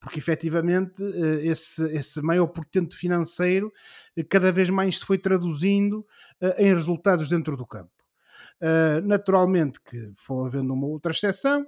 porque 0.00 0.18
efetivamente 0.18 1.02
eh, 1.02 1.46
esse, 1.46 1.82
esse 1.92 2.20
maior 2.20 2.46
portento 2.48 2.96
financeiro 2.96 3.72
eh, 4.16 4.22
cada 4.22 4.52
vez 4.52 4.70
mais 4.70 4.98
se 4.98 5.04
foi 5.04 5.18
traduzindo 5.18 6.06
eh, 6.40 6.66
em 6.66 6.74
resultados 6.74 7.28
dentro 7.28 7.56
do 7.56 7.66
campo. 7.66 7.90
Naturalmente 9.04 9.78
que 9.82 10.12
foi 10.16 10.46
havendo 10.46 10.72
uma 10.72 10.86
outra 10.86 11.12
exceção, 11.12 11.66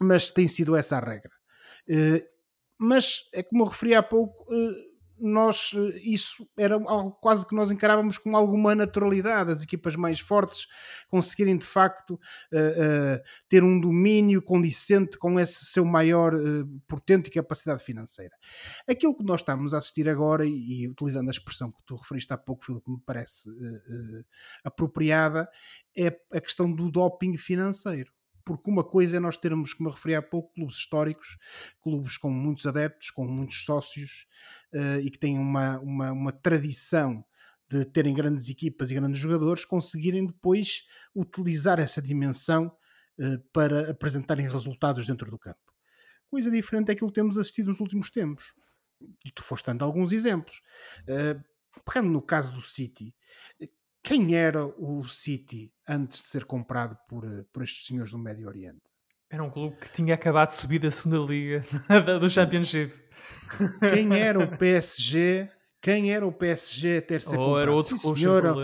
mas 0.00 0.30
tem 0.30 0.48
sido 0.48 0.74
essa 0.74 0.96
a 0.96 1.00
regra. 1.00 1.32
Mas 2.78 3.28
é 3.34 3.42
como 3.42 3.64
eu 3.64 3.68
referi 3.68 3.94
há 3.94 4.02
pouco, 4.02 4.46
nós 5.26 5.72
eh, 5.74 6.00
isso 6.04 6.48
era 6.56 6.74
algo 6.74 7.12
quase 7.12 7.46
que 7.46 7.54
nós 7.54 7.70
encarávamos 7.70 8.18
com 8.18 8.36
alguma 8.36 8.74
naturalidade, 8.74 9.52
as 9.52 9.62
equipas 9.62 9.96
mais 9.96 10.20
fortes 10.20 10.66
conseguirem 11.08 11.56
de 11.56 11.64
facto 11.64 12.14
uh, 12.14 12.16
uh, 12.16 13.22
ter 13.48 13.62
um 13.62 13.80
domínio 13.80 14.42
condicente 14.42 15.16
com 15.16 15.38
esse 15.38 15.64
seu 15.64 15.84
maior 15.84 16.34
uh, 16.34 16.66
portento 16.86 17.28
e 17.28 17.30
capacidade 17.30 17.82
financeira. 17.82 18.34
Aquilo 18.88 19.16
que 19.16 19.24
nós 19.24 19.40
estamos 19.40 19.72
a 19.72 19.78
assistir 19.78 20.08
agora, 20.08 20.44
e, 20.44 20.82
e 20.82 20.88
utilizando 20.88 21.28
a 21.28 21.30
expressão 21.30 21.70
que 21.70 21.82
tu 21.86 21.96
referiste 21.96 22.32
há 22.32 22.36
pouco, 22.36 22.64
Filipe, 22.64 22.84
que 22.84 22.90
me 22.90 23.00
parece 23.04 23.50
apropriada, 24.62 25.48
é 25.96 26.08
a 26.32 26.40
questão 26.40 26.72
do 26.72 26.90
doping 26.90 27.36
financeiro 27.36 28.12
porque 28.44 28.70
uma 28.70 28.84
coisa 28.84 29.16
é 29.16 29.20
nós 29.20 29.36
termos, 29.36 29.72
como 29.72 29.88
eu 29.88 29.92
referi 29.92 30.14
há 30.14 30.22
pouco, 30.22 30.52
clubes 30.52 30.76
históricos, 30.76 31.38
clubes 31.82 32.16
com 32.16 32.30
muitos 32.30 32.66
adeptos, 32.66 33.10
com 33.10 33.26
muitos 33.26 33.64
sócios 33.64 34.26
uh, 34.72 35.00
e 35.00 35.10
que 35.10 35.18
têm 35.18 35.38
uma, 35.38 35.78
uma, 35.80 36.12
uma 36.12 36.32
tradição 36.32 37.24
de 37.68 37.84
terem 37.84 38.14
grandes 38.14 38.48
equipas 38.48 38.90
e 38.90 38.94
grandes 38.94 39.18
jogadores, 39.18 39.64
conseguirem 39.64 40.26
depois 40.26 40.86
utilizar 41.14 41.80
essa 41.80 42.02
dimensão 42.02 42.66
uh, 43.18 43.38
para 43.52 43.90
apresentarem 43.90 44.48
resultados 44.48 45.06
dentro 45.06 45.30
do 45.30 45.38
campo. 45.38 45.72
Coisa 46.28 46.50
diferente 46.50 46.90
é 46.90 46.92
aquilo 46.92 47.08
que 47.08 47.14
temos 47.14 47.38
assistido 47.38 47.68
nos 47.68 47.80
últimos 47.80 48.10
tempos. 48.10 48.54
E 49.24 49.30
tu 49.30 49.42
foste 49.42 49.66
dando 49.66 49.84
alguns 49.84 50.12
exemplos. 50.12 50.60
Uh, 51.02 51.42
pegando 51.84 52.10
no 52.10 52.22
caso 52.22 52.52
do 52.52 52.60
City, 52.60 53.14
quem 54.04 54.36
era 54.36 54.66
o 54.66 55.02
City 55.04 55.72
antes 55.88 56.22
de 56.22 56.28
ser 56.28 56.44
comprado 56.44 56.94
por, 57.08 57.24
eh, 57.24 57.42
por 57.50 57.64
estes 57.64 57.86
senhores 57.86 58.12
do 58.12 58.18
Médio 58.18 58.46
Oriente? 58.46 58.82
Era 59.30 59.42
um 59.42 59.50
clube 59.50 59.76
que 59.78 59.90
tinha 59.90 60.14
acabado 60.14 60.50
de 60.50 60.56
subir 60.56 60.78
da 60.78 60.90
segunda 60.90 61.18
liga 61.26 61.64
do 62.20 62.28
Championship. 62.28 62.94
Quem 63.80 64.16
era 64.20 64.38
o 64.38 64.58
PSG? 64.58 65.48
Quem 65.80 66.12
era 66.12 66.26
o 66.26 66.30
PSG 66.30 66.98
a 66.98 67.02
ter 67.02 67.22
ser 67.22 67.38
Ou 67.38 67.46
comprado? 67.46 67.62
era 67.62 67.72
outro 67.72 67.98
Sim, 67.98 68.14
senhora, 68.14 68.54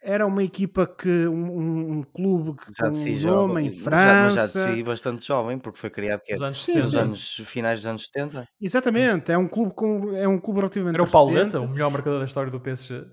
era 0.00 0.26
uma 0.26 0.42
equipa 0.42 0.86
que 0.86 1.26
um, 1.26 1.98
um 1.98 2.02
clube 2.02 2.56
que, 2.56 2.72
com 2.72 2.88
um 2.88 3.20
nome 3.20 3.62
em 3.62 3.72
França. 3.72 4.14
Mas 4.22 4.34
já 4.34 4.46
de 4.46 4.76
si 4.76 4.82
bastante 4.82 5.26
jovem, 5.26 5.58
porque 5.58 5.78
foi 5.78 5.90
criado 5.90 6.20
que 6.24 6.32
é 6.32 6.36
nos 6.36 6.42
anos, 6.42 6.64
sim, 6.64 6.76
nos 6.76 6.94
anos 6.94 7.34
finais 7.44 7.80
dos 7.80 7.86
anos 7.86 8.06
70. 8.06 8.48
Exatamente, 8.60 9.30
é 9.30 9.38
um 9.38 9.48
clube 9.48 9.74
com 9.74 10.14
é 10.14 10.26
um 10.26 10.40
clube 10.40 10.60
relativamente 10.60 10.94
Era 10.94 11.02
o 11.02 11.10
Pauleta, 11.10 11.60
o 11.60 11.68
melhor 11.68 11.90
marcador 11.90 12.20
da 12.20 12.26
história 12.26 12.50
do 12.50 12.60
PSG. 12.60 13.04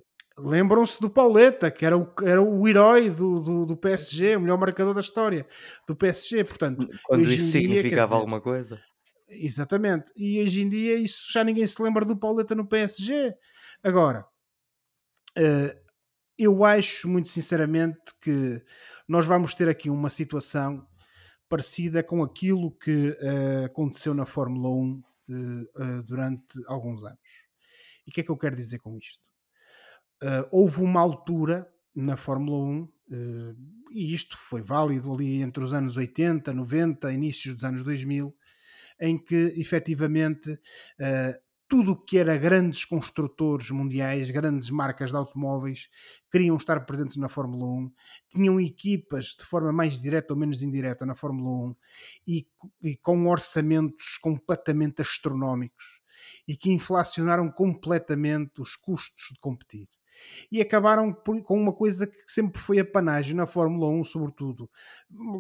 Lembram-se 0.44 1.00
do 1.00 1.10
Pauleta, 1.10 1.70
que 1.70 1.86
era 1.86 1.98
o, 1.98 2.12
era 2.24 2.42
o 2.42 2.68
herói 2.68 3.10
do, 3.10 3.40
do, 3.40 3.66
do 3.66 3.78
PSG, 3.78 4.36
o 4.36 4.42
melhor 4.42 4.58
marcador 4.58 4.94
da 4.94 5.02
história 5.02 5.48
do 5.88 5.96
PSG. 5.96 6.44
Portanto, 6.44 6.88
Quando 7.04 7.22
hoje 7.22 7.36
isso 7.36 7.52
dia, 7.52 7.62
significava 7.62 8.08
dizer, 8.08 8.16
alguma 8.16 8.42
coisa. 8.42 8.80
Exatamente. 9.28 10.12
E 10.16 10.42
hoje 10.42 10.62
em 10.62 10.70
dia 10.70 10.96
isso 10.98 11.32
já 11.32 11.44
ninguém 11.44 11.66
se 11.68 11.82
lembra 11.82 12.06
do 12.06 12.18
Pauleta 12.18 12.56
no 12.56 12.66
PSG. 12.66 13.34
Agora, 13.84 14.26
eh, 15.36 15.78
eu 16.38 16.64
acho 16.64 17.08
muito 17.08 17.30
sinceramente 17.30 18.00
que 18.22 18.62
nós 19.08 19.26
vamos 19.26 19.54
ter 19.54 19.68
aqui 19.68 19.90
uma 19.90 20.10
situação 20.10 20.88
parecida 21.50 22.04
com 22.04 22.24
aquilo 22.24 22.72
que 22.72 23.18
eh, 23.20 23.66
aconteceu 23.66 24.14
na 24.14 24.26
Fórmula 24.26 24.70
1 24.70 25.04
eh, 25.30 25.34
eh, 25.34 26.02
durante 26.04 26.64
alguns 26.68 27.04
anos. 27.04 27.20
E 28.06 28.12
o 28.12 28.14
que 28.14 28.22
é 28.22 28.24
que 28.24 28.30
eu 28.30 28.38
quero 28.38 28.56
dizer 28.56 28.80
com 28.80 28.96
isto? 28.98 29.29
Eh, 30.22 30.48
houve 30.52 30.82
uma 30.82 31.00
altura 31.00 31.68
na 31.96 32.18
Fórmula 32.18 32.58
1, 32.58 32.90
eh, 33.12 33.56
e 33.92 34.14
isto 34.14 34.38
foi 34.38 34.62
válido 34.62 35.12
ali 35.14 35.42
entre 35.42 35.64
os 35.64 35.74
anos 35.74 35.98
80, 35.98 36.54
90, 36.54 37.12
inícios 37.12 37.56
dos 37.56 37.64
anos 37.64 37.84
2000, 37.84 38.36
em 39.00 39.18
que 39.18 39.36
efetivamente 39.58 40.60
eh, 41.00 41.40
tudo 41.70 41.92
o 41.94 41.96
que 41.96 42.18
era 42.18 42.36
grandes 42.38 42.84
construtores 42.84 43.70
mundiais, 43.70 44.32
grandes 44.32 44.70
marcas 44.72 45.12
de 45.12 45.18
automóveis, 45.18 45.88
queriam 46.32 46.58
estar 46.58 46.80
presentes 46.86 47.16
na 47.18 47.30
Fórmula 47.30 47.66
1, 47.66 47.92
tinham 48.30 48.60
equipas 48.60 49.36
de 49.38 49.46
forma 49.46 49.72
mais 49.72 50.02
direta 50.02 50.34
ou 50.34 50.40
menos 50.40 50.64
indireta 50.64 51.06
na 51.06 51.16
Fórmula 51.16 51.70
1 51.70 51.76
e, 52.28 52.48
e 52.84 52.98
com 52.98 53.28
orçamentos 53.28 54.18
completamente 54.18 55.02
astronómicos 55.02 56.02
e 56.48 56.58
que 56.58 56.72
inflacionaram 56.72 57.50
completamente 57.52 58.62
os 58.62 58.76
custos 58.76 59.30
de 59.32 59.40
competir 59.40 59.88
e 60.52 60.62
acabaram 60.62 61.14
por- 61.14 61.42
com 61.44 61.58
uma 61.60 61.74
coisa 61.74 62.08
que 62.08 62.18
sempre 62.28 62.60
foi 62.62 62.80
apanágio 62.80 63.36
na 63.36 63.46
Fórmula 63.48 63.88
1, 63.90 64.04
sobretudo. 64.04 64.70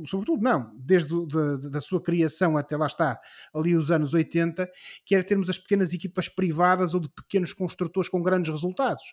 Sobretudo, 0.05 0.41
não, 0.41 0.71
desde 0.77 1.13
o- 1.13 1.25
da, 1.25 1.79
sua 1.81 2.01
criação 2.01 2.57
até 2.57 2.75
lá 2.77 2.87
está, 2.87 3.19
ali 3.53 3.75
os 3.75 3.91
anos 3.91 4.13
80, 4.13 4.69
que 5.05 5.13
era 5.15 5.23
termos 5.23 5.49
as 5.49 5.57
pequenas 5.59 5.93
equipas 5.93 6.27
privadas 6.29 6.93
ou 6.93 6.99
de 6.99 7.09
pequenos 7.09 7.53
construtores 7.53 8.09
com 8.09 8.21
grandes 8.21 8.49
resultados. 8.51 9.03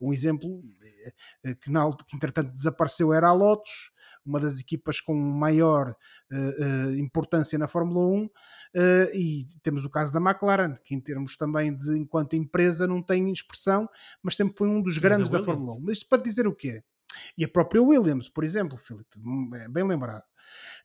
Um 0.00 0.12
exemplo 0.12 0.62
eh, 0.82 1.12
eh, 1.44 1.54
que, 1.54 1.70
na, 1.70 1.84
que 1.92 2.16
entretanto 2.16 2.52
desapareceu 2.52 3.12
era 3.12 3.28
a 3.28 3.32
Lotus, 3.32 3.90
uma 4.24 4.40
das 4.40 4.58
equipas 4.58 5.00
com 5.00 5.14
maior 5.14 5.94
eh, 6.32 6.96
importância 6.96 7.58
na 7.58 7.68
Fórmula 7.68 8.06
1, 8.06 8.30
eh, 8.74 9.10
e 9.14 9.44
temos 9.62 9.84
o 9.84 9.90
caso 9.90 10.12
da 10.12 10.20
McLaren, 10.20 10.76
que 10.84 10.94
em 10.94 11.00
termos 11.00 11.36
também 11.36 11.76
de 11.76 11.96
enquanto 11.98 12.36
empresa 12.36 12.86
não 12.86 13.02
tem 13.02 13.32
expressão, 13.32 13.88
mas 14.22 14.36
sempre 14.36 14.56
foi 14.56 14.68
um 14.68 14.82
dos 14.82 14.94
Temos 14.94 15.02
grandes 15.02 15.30
da. 15.30 15.42
Fórmula 15.42 15.76
1. 15.78 15.80
Mas 15.80 15.98
isto 15.98 16.08
para 16.08 16.22
dizer 16.22 16.46
o 16.46 16.54
quê? 16.54 16.82
E 17.38 17.44
a 17.44 17.48
própria 17.48 17.82
Williams, 17.82 18.28
por 18.28 18.44
exemplo, 18.44 18.76
Filipe, 18.76 19.18
hum, 19.18 19.50
é 19.54 19.68
bem 19.68 19.86
lembrado. 19.86 20.24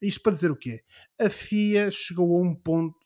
Isto 0.01 0.21
para 0.21 0.33
dizer 0.33 0.51
o 0.51 0.55
quê? 0.55 0.83
A 1.19 1.29
FIA 1.29 1.91
chegou 1.91 2.37
a 2.37 2.41
um 2.41 2.55
ponto 2.55 2.97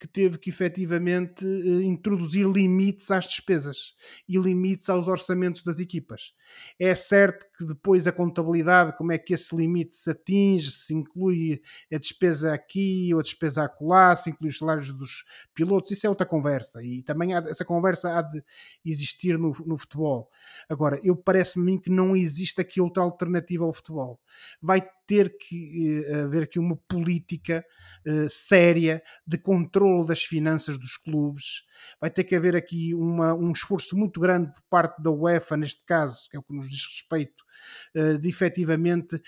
que 0.00 0.08
teve 0.08 0.38
que 0.38 0.50
efetivamente 0.50 1.44
eh, 1.46 1.82
introduzir 1.84 2.46
limites 2.46 3.10
às 3.10 3.26
despesas 3.26 3.94
e 4.28 4.38
limites 4.38 4.88
aos 4.88 5.06
orçamentos 5.08 5.62
das 5.62 5.78
equipas. 5.78 6.32
É 6.78 6.94
certo 6.94 7.46
que 7.56 7.64
depois 7.64 8.06
a 8.06 8.12
contabilidade, 8.12 8.96
como 8.96 9.12
é 9.12 9.18
que 9.18 9.34
esse 9.34 9.54
limite 9.54 9.96
se 9.96 10.10
atinge, 10.10 10.70
se 10.70 10.94
inclui 10.94 11.60
a 11.92 11.98
despesa 11.98 12.54
aqui 12.54 13.10
ou 13.12 13.20
a 13.20 13.22
despesa 13.22 13.64
acolá, 13.64 14.16
se 14.16 14.30
inclui 14.30 14.48
os 14.50 14.58
salários 14.58 14.92
dos 14.92 15.24
pilotos, 15.54 15.92
isso 15.92 16.06
é 16.06 16.10
outra 16.10 16.26
conversa 16.26 16.82
e 16.82 17.02
também 17.02 17.34
há- 17.34 17.44
essa 17.48 17.64
conversa 17.64 18.16
há 18.18 18.22
de 18.22 18.42
existir 18.84 19.38
no, 19.38 19.54
no 19.66 19.76
futebol. 19.78 20.30
Agora, 20.68 20.98
eu 21.02 21.16
parece-me 21.16 21.78
que 21.80 21.90
não 21.90 22.16
existe 22.16 22.60
aqui 22.60 22.80
outra 22.80 23.02
alternativa 23.02 23.64
ao 23.64 23.72
futebol. 23.72 24.20
Vai 24.60 24.82
ter 25.10 25.36
que 25.36 26.04
eh, 26.06 26.20
haver 26.22 26.44
aqui 26.44 26.56
uma 26.60 26.76
política 26.88 27.64
eh, 28.06 28.28
séria 28.30 29.02
de 29.26 29.36
controle 29.36 30.06
das 30.06 30.22
finanças 30.22 30.78
dos 30.78 30.96
clubes. 30.96 31.64
Vai 32.00 32.10
ter 32.10 32.22
que 32.22 32.36
haver 32.36 32.54
aqui 32.54 32.94
uma- 32.94 33.34
um 33.34 33.50
esforço 33.50 33.96
muito 33.96 34.20
grande 34.20 34.52
por 34.54 34.62
parte 34.70 35.02
da 35.02 35.10
UEFA, 35.10 35.56
neste 35.56 35.84
caso, 35.84 36.28
que 36.30 36.36
é 36.36 36.40
o 36.40 36.44
que 36.44 36.54
nos 36.54 36.68
diz 36.70 36.84
respeito, 36.86 37.42
eh, 37.92 38.18
de 38.18 38.28
efetivamente 38.28 39.20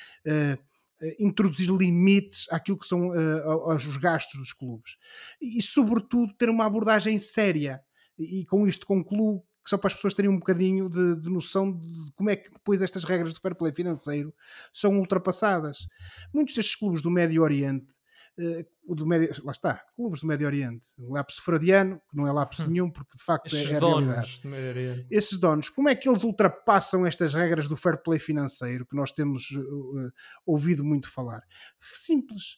introduzir 1.18 1.68
limites 1.68 2.46
àquilo 2.48 2.78
que 2.78 2.86
são 2.86 3.10
aos 3.44 3.84
os 3.84 3.96
gastos 3.96 4.38
dos 4.38 4.52
clubes. 4.52 4.96
E, 5.40 5.60
sobretudo, 5.60 6.32
ter 6.38 6.48
uma 6.48 6.64
abordagem 6.64 7.18
séria. 7.18 7.82
E 8.16 8.44
com 8.46 8.68
isto 8.68 8.86
concluo 8.86 9.42
que 9.62 9.70
só 9.70 9.78
para 9.78 9.88
as 9.88 9.94
pessoas 9.94 10.14
terem 10.14 10.30
um 10.30 10.38
bocadinho 10.38 10.88
de, 10.88 11.20
de 11.20 11.30
noção 11.30 11.72
de 11.72 12.12
como 12.14 12.30
é 12.30 12.36
que 12.36 12.50
depois 12.50 12.82
estas 12.82 13.04
regras 13.04 13.32
do 13.32 13.40
fair 13.40 13.54
play 13.54 13.72
financeiro 13.72 14.34
são 14.72 14.98
ultrapassadas. 14.98 15.86
Muitos 16.32 16.54
destes 16.54 16.74
clubes 16.74 17.02
do 17.02 17.10
Médio 17.10 17.42
Oriente 17.42 17.94
eh, 18.38 18.64
o 18.84 18.94
do 18.94 19.06
Médio, 19.06 19.30
lá 19.44 19.52
está, 19.52 19.84
clubes 19.94 20.22
do 20.22 20.26
Médio 20.26 20.46
Oriente, 20.46 20.88
o 20.98 21.12
lapso 21.12 21.42
freudiano, 21.42 22.00
que 22.10 22.16
não 22.16 22.26
é 22.26 22.32
lapso 22.32 22.64
Hum. 22.64 22.68
nenhum, 22.68 22.90
porque 22.90 23.16
de 23.16 23.22
facto 23.22 23.46
Estes 23.46 23.70
é, 23.70 23.74
é 23.74 23.76
a 23.76 23.80
realidade. 23.80 24.40
Oriente. 24.44 25.06
Esses 25.10 25.38
donos, 25.38 25.68
como 25.68 25.88
é 25.88 25.94
que 25.94 26.08
eles 26.08 26.24
ultrapassam 26.24 27.06
estas 27.06 27.34
regras 27.34 27.68
do 27.68 27.76
fair 27.76 28.02
play 28.02 28.18
financeiro 28.18 28.86
que 28.86 28.96
nós 28.96 29.12
temos 29.12 29.50
uh, 29.50 30.12
ouvido 30.46 30.82
muito 30.82 31.10
falar? 31.10 31.42
Simples. 31.80 32.56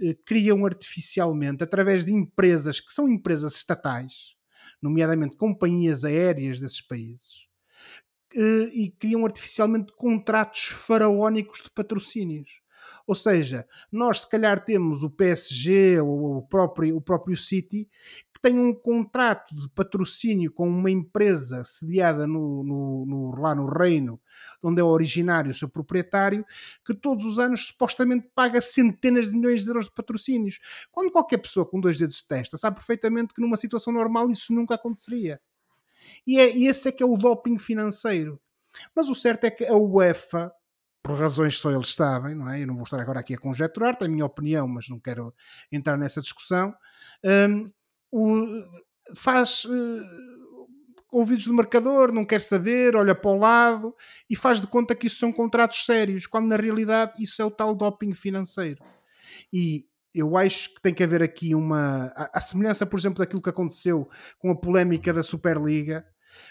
Uh, 0.00 0.14
criam 0.24 0.64
artificialmente, 0.64 1.62
através 1.62 2.06
de 2.06 2.12
empresas 2.12 2.80
que 2.80 2.92
são 2.92 3.08
empresas 3.08 3.56
estatais, 3.56 4.35
nomeadamente 4.80 5.36
companhias 5.36 6.04
aéreas 6.04 6.60
desses 6.60 6.80
países, 6.80 7.46
e 8.34 8.90
criam 8.98 9.24
artificialmente 9.24 9.92
contratos 9.94 10.66
faraónicos 10.66 11.62
de 11.62 11.70
patrocínios. 11.70 12.60
Ou 13.06 13.14
seja, 13.14 13.66
nós 13.90 14.20
se 14.20 14.28
calhar 14.28 14.64
temos 14.64 15.02
o 15.02 15.10
PSG 15.10 16.00
ou 16.00 16.38
o 16.38 16.42
próprio, 16.42 16.96
o 16.96 17.00
próprio 17.00 17.36
City 17.36 17.88
tem 18.48 18.58
um 18.58 18.72
contrato 18.74 19.54
de 19.54 19.68
patrocínio 19.70 20.52
com 20.52 20.68
uma 20.68 20.90
empresa 20.90 21.64
sediada 21.64 22.26
no, 22.26 22.62
no- 22.62 23.06
no- 23.06 23.40
lá 23.40 23.54
no 23.54 23.66
Reino, 23.66 24.20
onde 24.62 24.80
é 24.80 24.84
originário 24.84 25.50
o 25.50 25.54
seu 25.54 25.68
proprietário, 25.68 26.44
que 26.84 26.94
todos 26.94 27.24
os 27.24 27.38
anos 27.38 27.66
supostamente 27.66 28.28
paga 28.34 28.60
centenas 28.60 29.30
de 29.30 29.36
milhões 29.36 29.64
de 29.64 29.70
euros 29.70 29.86
de 29.86 29.92
patrocínios. 29.92 30.60
Quando 30.92 31.10
qualquer 31.10 31.38
pessoa 31.38 31.66
com 31.66 31.80
dois 31.80 31.98
dedos 31.98 32.18
de 32.18 32.26
testa 32.28 32.56
sabe 32.56 32.76
perfeitamente 32.76 33.34
que 33.34 33.40
numa 33.40 33.56
situação 33.56 33.92
normal 33.92 34.30
isso 34.30 34.52
nunca 34.52 34.74
aconteceria. 34.76 35.40
E, 36.26 36.38
é, 36.38 36.56
esse 36.58 36.88
é 36.88 36.92
que 36.92 37.02
é 37.02 37.06
o 37.06 37.16
doping 37.16 37.58
financeiro. 37.58 38.40
Mas 38.94 39.08
o 39.08 39.14
certo 39.14 39.44
é 39.44 39.50
que 39.50 39.64
a 39.66 39.74
UEFA, 39.74 40.52
por 41.02 41.18
razões 41.18 41.58
só 41.58 41.70
eles 41.72 41.94
sabem, 41.94 42.34
não 42.34 42.48
é? 42.50 42.62
Eu 42.62 42.66
não 42.66 42.74
vou 42.74 42.84
estar 42.84 43.00
agora 43.00 43.20
aqui 43.20 43.34
a 43.34 43.38
conjecturar, 43.38 43.96
tenho 43.96 44.10
a 44.10 44.14
minha 44.14 44.26
opinião, 44.26 44.68
mas 44.68 44.88
não 44.88 45.00
quero 45.00 45.34
entrar 45.72 45.96
nessa 45.96 46.20
discussão. 46.20 46.74
hum, 47.24 47.70
o- 48.20 48.64
faz 49.14 49.64
eh, 49.66 50.02
ouvidos 51.10 51.46
do 51.46 51.54
marcador, 51.54 52.12
não 52.12 52.24
quer 52.24 52.42
saber, 52.42 52.96
olha 52.96 53.14
para 53.14 53.30
o 53.30 53.38
lado 53.38 53.94
e 54.28 54.36
faz 54.36 54.60
de 54.60 54.66
conta 54.66 54.94
que 54.94 55.06
isso 55.06 55.18
são 55.18 55.32
contratos 55.32 55.84
sérios, 55.84 56.26
quando 56.26 56.46
na 56.48 56.56
realidade 56.56 57.14
isso 57.22 57.40
é 57.40 57.44
o 57.44 57.50
tal 57.50 57.74
doping 57.74 58.12
financeiro. 58.14 58.82
E 59.52 59.86
eu 60.14 60.36
acho 60.36 60.74
que 60.74 60.80
tem 60.82 60.94
que 60.94 61.02
haver 61.02 61.22
aqui 61.22 61.54
uma. 61.54 62.06
A, 62.16 62.38
a 62.38 62.40
semelhança, 62.40 62.86
por 62.86 62.98
exemplo, 62.98 63.18
daquilo 63.18 63.42
que 63.42 63.50
aconteceu 63.50 64.08
com 64.38 64.50
a 64.50 64.56
polémica 64.56 65.12
da 65.12 65.22
Superliga, 65.22 66.06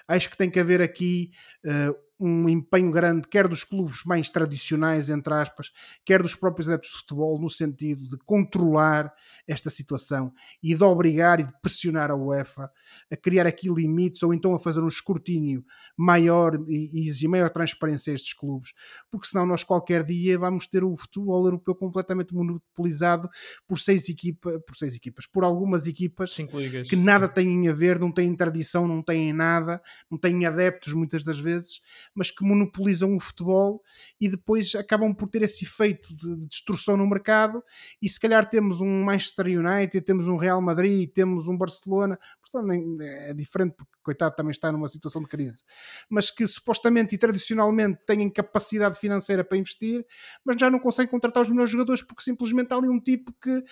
acho 0.07 0.29
que 0.29 0.37
tem 0.37 0.49
que 0.49 0.59
haver 0.59 0.81
aqui 0.81 1.31
eh, 1.65 1.93
um 2.19 2.47
empenho 2.47 2.91
grande, 2.91 3.27
quer 3.27 3.47
dos 3.47 3.63
clubes 3.63 4.03
mais 4.05 4.29
tradicionais, 4.29 5.09
entre 5.09 5.33
aspas, 5.33 5.71
quer 6.05 6.21
dos 6.21 6.33
próprios 6.33 6.69
adeptos 6.69 6.91
de 6.91 6.97
futebol, 6.97 7.39
no 7.39 7.49
sentido 7.49 8.09
de 8.09 8.17
controlar 8.25 9.13
esta 9.47 9.69
situação 9.69 10.33
e 10.63 10.73
de 10.73 10.83
obrigar 10.83 11.39
e 11.39 11.43
de 11.43 11.53
pressionar 11.61 12.09
a 12.09 12.15
UEFA 12.15 12.71
a 13.11 13.17
criar 13.17 13.45
aqui 13.45 13.69
limites 13.69 14.23
ou 14.23 14.33
então 14.33 14.53
a 14.53 14.59
fazer 14.59 14.81
um 14.81 14.87
escrutínio 14.87 15.65
maior 15.97 16.57
e, 16.67 17.07
exigir 17.07 17.29
maior 17.29 17.49
transparência 17.49 18.11
a 18.11 18.15
estes 18.15 18.33
clubes, 18.33 18.73
porque 19.11 19.27
senão 19.27 19.45
nós 19.45 19.63
qualquer 19.63 20.03
dia 20.03 20.37
vamos 20.37 20.67
ter 20.67 20.83
o 20.83 20.95
futebol 20.95 21.45
europeu 21.45 21.75
completamente 21.75 22.33
monopolizado 22.33 23.29
por 23.67 23.79
seis, 23.79 24.07
equipa, 24.09 24.59
por 24.65 24.75
seis 24.75 24.95
equipas, 24.95 25.25
por 25.25 25.43
algumas 25.43 25.87
equipas 25.87 26.31
Cinco 26.31 26.59
ligas. 26.59 26.87
que 26.87 26.95
nada 26.95 27.27
têm 27.27 27.67
a 27.67 27.73
ver, 27.73 27.99
não 27.99 28.11
têm 28.11 28.35
tradição, 28.35 28.87
não 28.87 29.01
têm 29.01 29.33
nada, 29.33 29.81
não 30.09 30.17
têm 30.17 30.45
adeptos 30.45 30.93
muitas 30.93 31.23
das 31.23 31.39
vezes, 31.39 31.81
mas 32.15 32.31
que 32.31 32.43
monopolizam 32.43 33.15
o 33.15 33.19
futebol 33.19 33.83
e 34.19 34.29
depois 34.29 34.73
acabam 34.73 35.13
por 35.13 35.27
ter 35.27 35.41
esse 35.41 35.65
efeito 35.65 36.15
de 36.15 36.47
destruição 36.47 36.95
no 36.95 37.07
mercado. 37.07 37.61
E 38.01 38.09
se 38.09 38.19
calhar 38.19 38.49
temos 38.49 38.79
um 38.79 39.03
Manchester 39.03 39.45
United, 39.47 40.01
temos 40.01 40.27
um 40.27 40.37
Real 40.37 40.61
Madrid, 40.61 41.11
temos 41.13 41.47
um 41.47 41.57
Barcelona, 41.57 42.17
nem, 42.61 42.97
é 43.01 43.33
diferente 43.33 43.75
porque 43.75 43.91
coitado 44.03 44.35
também 44.35 44.51
está 44.51 44.71
numa 44.71 44.87
situação 44.87 45.21
de 45.21 45.27
crise, 45.27 45.63
mas 46.09 46.29
que 46.29 46.45
supostamente 46.45 47.15
e 47.15 47.17
tradicionalmente 47.17 47.99
têm 48.05 48.29
capacidade 48.29 48.99
financeira 48.99 49.43
para 49.43 49.57
investir, 49.57 50.05
mas 50.43 50.57
já 50.59 50.69
não 50.69 50.79
conseguem 50.79 51.09
contratar 51.09 51.43
os 51.43 51.49
melhores 51.49 51.71
jogadores 51.71 52.01
porque 52.01 52.23
simplesmente 52.23 52.71
há 52.73 52.77
ali 52.77 52.87
um 52.87 52.99
tipo 52.99 53.33
que 53.41 53.63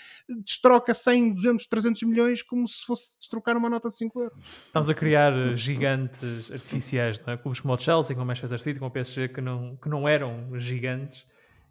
destroca 0.44 0.94
100, 0.94 1.36
200, 1.36 1.68
300 1.68 2.04
milhões 2.04 2.42
como 2.42 2.68
se 2.68 2.86
fosse 2.86 3.18
destrocar 3.18 3.56
uma 3.58 3.70
nota 3.70 3.90
de 3.90 3.96
5 3.96 4.22
euros. 4.22 4.40
Estamos 4.66 4.90
a 4.90 4.94
criar 4.94 5.34
eh, 5.34 5.56
gigantes 5.56 6.52
artificiais, 6.52 7.24
não 7.26 7.34
é? 7.34 7.38
clubes 7.38 7.60
como 7.60 7.74
o 7.74 7.78
Chelsea, 7.78 8.16
como 8.16 8.24
o 8.24 8.28
Manchester 8.28 8.60
City, 8.60 8.80
como 8.80 8.90
o 8.90 8.94
PSG, 8.94 9.30
que 9.30 9.42
não, 9.42 9.76
que 9.78 9.90
não 9.90 10.08
eram 10.08 10.58
gigantes 10.58 11.26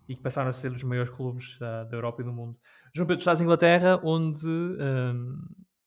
e 0.08 0.16
que 0.16 0.22
passaram 0.22 0.48
a 0.48 0.52
ser 0.52 0.70
os 0.72 0.82
maiores 0.82 1.10
clubes 1.10 1.58
da, 1.58 1.84
da 1.84 1.96
Europa 1.96 2.22
e 2.22 2.24
do 2.24 2.32
mundo. 2.32 2.56
João 2.94 3.06
Pedro, 3.06 3.20
estás 3.20 3.40
em 3.40 3.44
Inglaterra, 3.44 4.00
onde, 4.02 4.46
um, 4.46 5.38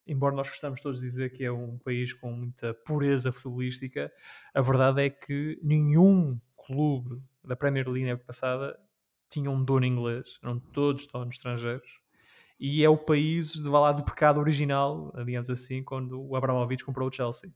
embora 0.08 0.36
nós 0.36 0.50
gostamos 0.50 0.80
todos 0.82 1.00
de 1.00 1.06
dizer 1.06 1.32
que 1.32 1.44
é 1.44 1.52
um 1.52 1.78
país 1.78 2.14
com 2.14 2.32
muita 2.32 2.74
pureza 2.74 3.32
futebolística, 3.32 4.12
a 4.54 4.62
verdade 4.62 5.04
é 5.04 5.10
que 5.10 5.60
nenhum 5.64 6.40
clube 6.56 7.22
da 7.44 7.56
Premier 7.56 7.88
League 7.88 8.06
na 8.06 8.12
época 8.12 8.28
passada 8.28 8.78
tinha 9.30 9.50
um 9.50 9.64
dono 9.64 9.86
inglês, 9.86 10.40
eram 10.44 10.60
todos 10.60 11.08
donos 11.08 11.36
estrangeiros. 11.36 12.00
E 12.60 12.84
é 12.84 12.90
o 12.90 12.98
país 12.98 13.54
de 13.54 13.68
lá 13.68 13.92
do 13.92 14.04
pecado 14.04 14.40
original, 14.40 15.12
digamos 15.26 15.50
assim, 15.50 15.84
quando 15.84 16.22
o 16.22 16.36
Abramovich 16.36 16.86
comprou 16.86 17.10
o 17.10 17.12
Chelsea. 17.12 17.52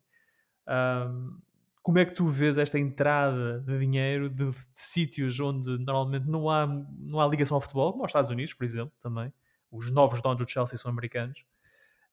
Um, 0.68 1.40
como 1.82 1.98
é 1.98 2.06
que 2.06 2.14
tu 2.14 2.28
vês 2.28 2.58
esta 2.58 2.78
entrada 2.78 3.62
de 3.62 3.80
dinheiro 3.80 4.30
de, 4.30 4.52
de, 4.52 4.58
sítios 4.74 5.40
onde 5.40 5.78
normalmente 5.78 6.28
não 6.28 6.50
há, 6.50 6.68
não 6.68 7.20
há 7.22 7.28
ligação 7.28 7.56
ao 7.56 7.62
futebol, 7.62 7.92
como 7.92 8.04
aos 8.04 8.10
Estados 8.10 8.30
Unidos, 8.30 8.54
por 8.54 8.66
exemplo, 8.66 8.94
também. 9.00 9.34
Os 9.72 9.90
novos 9.90 10.22
donos 10.22 10.40
do 10.40 10.50
Chelsea 10.50 10.78
são 10.78 10.92
americanos. 10.92 11.44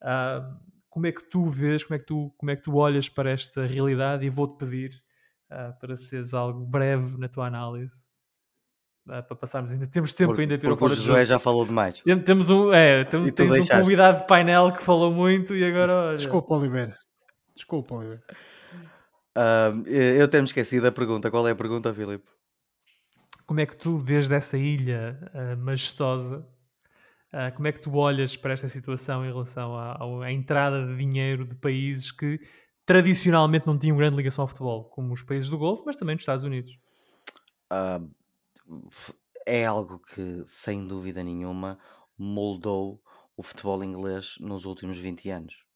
Uh, 0.02 0.56
como 0.88 1.06
é 1.06 1.12
que 1.12 1.22
tu 1.24 1.46
vês, 1.46 1.84
como 1.84 1.96
é 1.96 1.98
que 1.98 2.06
tu, 2.06 2.34
como 2.36 2.50
é 2.50 2.56
que 2.56 2.62
tu 2.62 2.74
olhas 2.76 3.08
para 3.08 3.30
esta 3.30 3.66
realidade 3.66 4.24
e 4.24 4.30
vou-te 4.30 4.56
pedir 4.58 5.02
uh, 5.50 5.78
para 5.78 5.96
seres 5.96 6.32
algo 6.34 6.64
breve 6.64 7.18
na 7.18 7.28
tua 7.28 7.46
análise. 7.46 8.06
Uh, 9.06 9.22
para 9.22 9.36
passarmos 9.36 9.70
ainda 9.70 9.86
temos 9.86 10.12
tempo 10.12 10.30
porque, 10.30 10.42
ainda 10.42 10.58
para 10.58 10.72
o 10.72 10.88
Josué 10.88 11.24
já 11.24 11.38
falou 11.38 11.64
demais 11.64 12.00
Tem, 12.00 12.18
temos 12.18 12.50
um 12.50 12.72
é 12.72 13.04
tem, 13.04 13.30
tens 13.30 13.70
um 13.70 13.78
convidado 13.78 14.22
de 14.22 14.26
painel 14.26 14.72
que 14.72 14.82
falou 14.82 15.12
muito 15.12 15.54
e 15.54 15.64
agora 15.64 15.94
olha. 15.94 16.16
desculpa 16.16 16.56
Oliveira 16.56 16.96
desculpa 17.54 17.94
Oliveira 17.94 18.24
Uh, 19.36 19.86
eu 19.86 20.24
até 20.24 20.38
me 20.38 20.46
esqueci 20.46 20.80
da 20.80 20.90
pergunta. 20.90 21.30
Qual 21.30 21.46
é 21.46 21.50
a 21.50 21.54
pergunta, 21.56 21.92
Filipe? 21.92 22.24
Como 23.46 23.60
é 23.60 23.66
que 23.66 23.76
tu, 23.76 24.02
desde 24.02 24.34
essa 24.34 24.56
ilha 24.56 25.18
uh, 25.34 25.56
majestosa, 25.58 26.48
uh, 27.32 27.54
como 27.54 27.68
é 27.68 27.72
que 27.72 27.80
tu 27.80 27.94
olhas 27.94 28.36
para 28.36 28.52
esta 28.52 28.68
situação 28.68 29.24
em 29.24 29.28
relação 29.28 29.76
à, 29.76 29.98
à, 30.24 30.32
entrada 30.32 30.86
de 30.86 30.96
dinheiro 30.96 31.44
de 31.44 31.54
países 31.54 32.10
que 32.10 32.40
tradicionalmente 32.84 33.66
não 33.66 33.78
tinham 33.78 33.96
grande 33.96 34.16
ligação 34.16 34.42
ao 34.42 34.48
futebol, 34.48 34.84
como 34.84 35.12
os 35.12 35.22
países 35.22 35.48
do 35.48 35.58
Golfo, 35.58 35.82
mas 35.86 35.96
também 35.96 36.14
dos 36.16 36.22
Estados 36.22 36.44
Unidos? 36.44 36.78
é 39.44 39.64
algo 39.64 39.98
que, 39.98 40.44
sem 40.46 40.86
dúvida 40.86 41.22
nenhuma, 41.22 41.78
moldou 42.16 43.02
o 43.36 43.42
futebol 43.42 43.82
inglês 43.82 44.36
nos 44.40 44.64
últimos 44.64 44.98
20 44.98 45.30
anos 45.30 45.66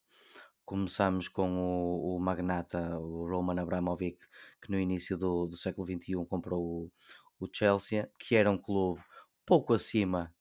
começamos 0.70 1.26
com 1.26 1.58
o, 1.58 2.14
o, 2.14 2.20
magnata, 2.20 2.96
o 2.96 3.28
Roman 3.28 3.60
Abramovich, 3.60 4.20
que 4.62 4.70
no 4.70 4.78
início 4.78 5.18
do, 5.18 5.48
do 5.48 5.56
século 5.56 5.84
XXI 5.84 6.24
comprou 6.28 6.62
o, 6.62 6.92
o, 7.40 7.48
Chelsea, 7.52 8.08
que 8.16 8.36
era 8.36 8.48
um 8.48 8.56
clube 8.56 9.02
pouco 9.44 9.72
acima 9.72 10.32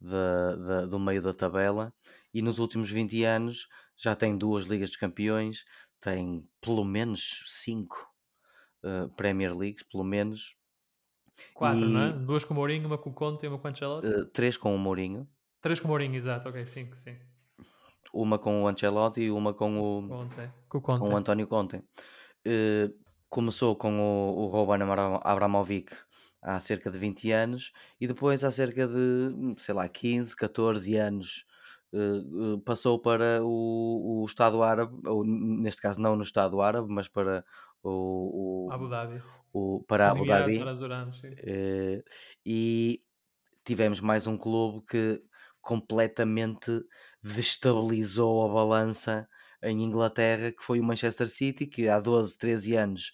do 0.00 0.98
meio 0.98 1.20
da 1.20 1.34
tabela, 1.34 1.92
e 2.32 2.40
nos 2.40 2.58
últimos 2.58 2.90
20 2.90 3.24
anos 3.24 3.68
já 3.96 4.14
tem 4.14 4.36
duas 4.36 4.66
Ligas 4.66 4.90
dos 4.90 4.96
Campeões, 4.96 5.64
tem 6.00 6.48
pelo 6.60 6.84
menos 6.84 7.44
cinco 7.46 7.96
uh, 8.84 9.08
Premier 9.16 9.56
Leagues, 9.56 9.82
pelo 9.82 10.04
menos. 10.04 10.56
Quatro, 11.54 11.84
e, 11.84 11.88
não 11.88 12.00
é? 12.00 12.12
Duas 12.12 12.44
com 12.44 12.54
o 12.54 12.56
Mourinho, 12.56 12.86
uma 12.86 12.98
com 12.98 13.10
o 13.10 13.14
Conte 13.14 13.44
e 13.44 13.48
uma 13.48 13.58
com 13.58 13.66
o 13.66 13.70
Ancelotti? 13.70 14.06
Uh, 14.06 14.26
três 14.26 14.56
com 14.56 14.74
o 14.74 14.78
Mourinho. 14.78 15.28
Três 15.60 15.80
com 15.80 15.86
o 15.86 15.90
Mourinho, 15.90 16.14
exato, 16.14 16.48
ok, 16.48 16.64
cinco, 16.66 16.96
sim 16.96 17.16
uma 18.12 18.38
com 18.38 18.62
o 18.62 18.68
Ancelotti 18.68 19.22
e 19.22 19.30
uma 19.30 19.52
com 19.52 19.78
o, 19.78 20.08
Conte. 20.08 20.50
Com, 20.68 20.78
o 20.78 20.80
Conte. 20.80 21.00
com 21.00 21.08
o 21.08 21.16
António 21.16 21.46
Conte. 21.46 21.76
Uh, 21.76 22.92
começou 23.28 23.76
com 23.76 24.00
o, 24.00 24.38
o 24.38 24.46
Roman 24.46 25.20
Abramovic 25.22 25.94
há 26.40 26.58
cerca 26.60 26.90
de 26.90 26.98
20 26.98 27.30
anos 27.32 27.72
e 28.00 28.06
depois 28.06 28.44
há 28.44 28.50
cerca 28.50 28.86
de, 28.86 29.54
sei 29.58 29.74
lá, 29.74 29.88
15, 29.88 30.36
14 30.36 30.96
anos 30.96 31.44
uh, 31.92 32.54
uh, 32.54 32.60
passou 32.60 32.98
para 32.98 33.42
o, 33.42 34.22
o 34.22 34.26
Estado 34.26 34.62
Árabe, 34.62 34.96
ou 35.06 35.24
neste 35.24 35.82
caso 35.82 36.00
não 36.00 36.16
no 36.16 36.22
Estado 36.22 36.60
Árabe, 36.60 36.88
mas 36.90 37.08
para 37.08 37.44
o, 37.82 38.66
o 38.68 38.72
Abu 38.72 38.88
Dhabi. 38.88 39.22
O, 39.52 39.84
para 39.86 40.12
Os 40.12 40.16
Abu 40.16 40.26
Dhabi. 40.26 40.58
e 42.44 43.02
tivemos 43.64 44.00
mais 44.00 44.26
um 44.26 44.36
clube 44.36 44.84
que 44.86 45.22
completamente 45.60 46.70
destabilizou 47.22 48.48
a 48.48 48.52
balança 48.52 49.28
em 49.62 49.82
Inglaterra, 49.82 50.52
que 50.52 50.62
foi 50.62 50.80
o 50.80 50.84
Manchester 50.84 51.28
City, 51.28 51.66
que 51.66 51.88
há 51.88 51.98
12, 51.98 52.38
13 52.38 52.76
anos 52.76 53.12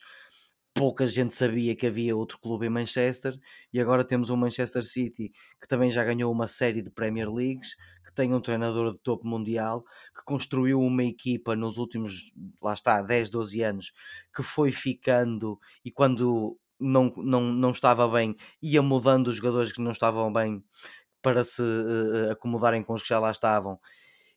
pouca 0.75 1.07
gente 1.07 1.37
sabia 1.37 1.77
que 1.77 1.87
havia 1.87 2.17
outro 2.17 2.39
clube 2.41 2.67
em 2.67 2.69
Manchester 2.69 3.39
e 3.73 3.81
agora 3.81 4.05
temos 4.05 4.29
um 4.29 4.37
Manchester 4.37 4.85
City 4.85 5.33
que 5.61 5.69
também 5.69 5.91
já 5.91 6.03
ganhou 6.03 6.33
uma 6.33 6.49
série 6.49 6.83
de 6.83 6.91
Premier 6.91 7.33
Leagues, 7.33 7.77
que 8.05 8.13
tem 8.13 8.35
um 8.35 8.41
treinador 8.41 8.93
de 8.93 8.99
topo 8.99 9.27
mundial, 9.27 9.85
que 10.15 10.25
construiu 10.25 10.81
uma 10.81 11.05
equipa 11.05 11.55
nos 11.55 11.79
últimos, 11.79 12.33
lá 12.61 12.75
está, 12.75 13.01
10, 13.01 13.31
12 13.31 13.63
anos, 13.63 13.93
que 14.35 14.43
foi 14.43 14.73
ficando 14.73 15.59
e 15.85 15.93
quando 15.93 16.59
não, 16.79 17.13
não, 17.17 17.41
não 17.41 17.71
estava 17.71 18.09
bem 18.09 18.37
ia 18.61 18.83
mudando 18.83 19.29
os 19.29 19.37
jogadores 19.37 19.73
que 19.73 19.81
não 19.81 19.93
estavam 19.93 20.33
bem 20.33 20.63
para 21.23 21.45
se 21.45 21.63
uh, 21.63 22.33
acomodarem 22.33 22.83
com 22.83 22.95
os 22.95 23.03
que 23.03 23.09
já 23.09 23.21
lá 23.21 23.31
estavam 23.31 23.79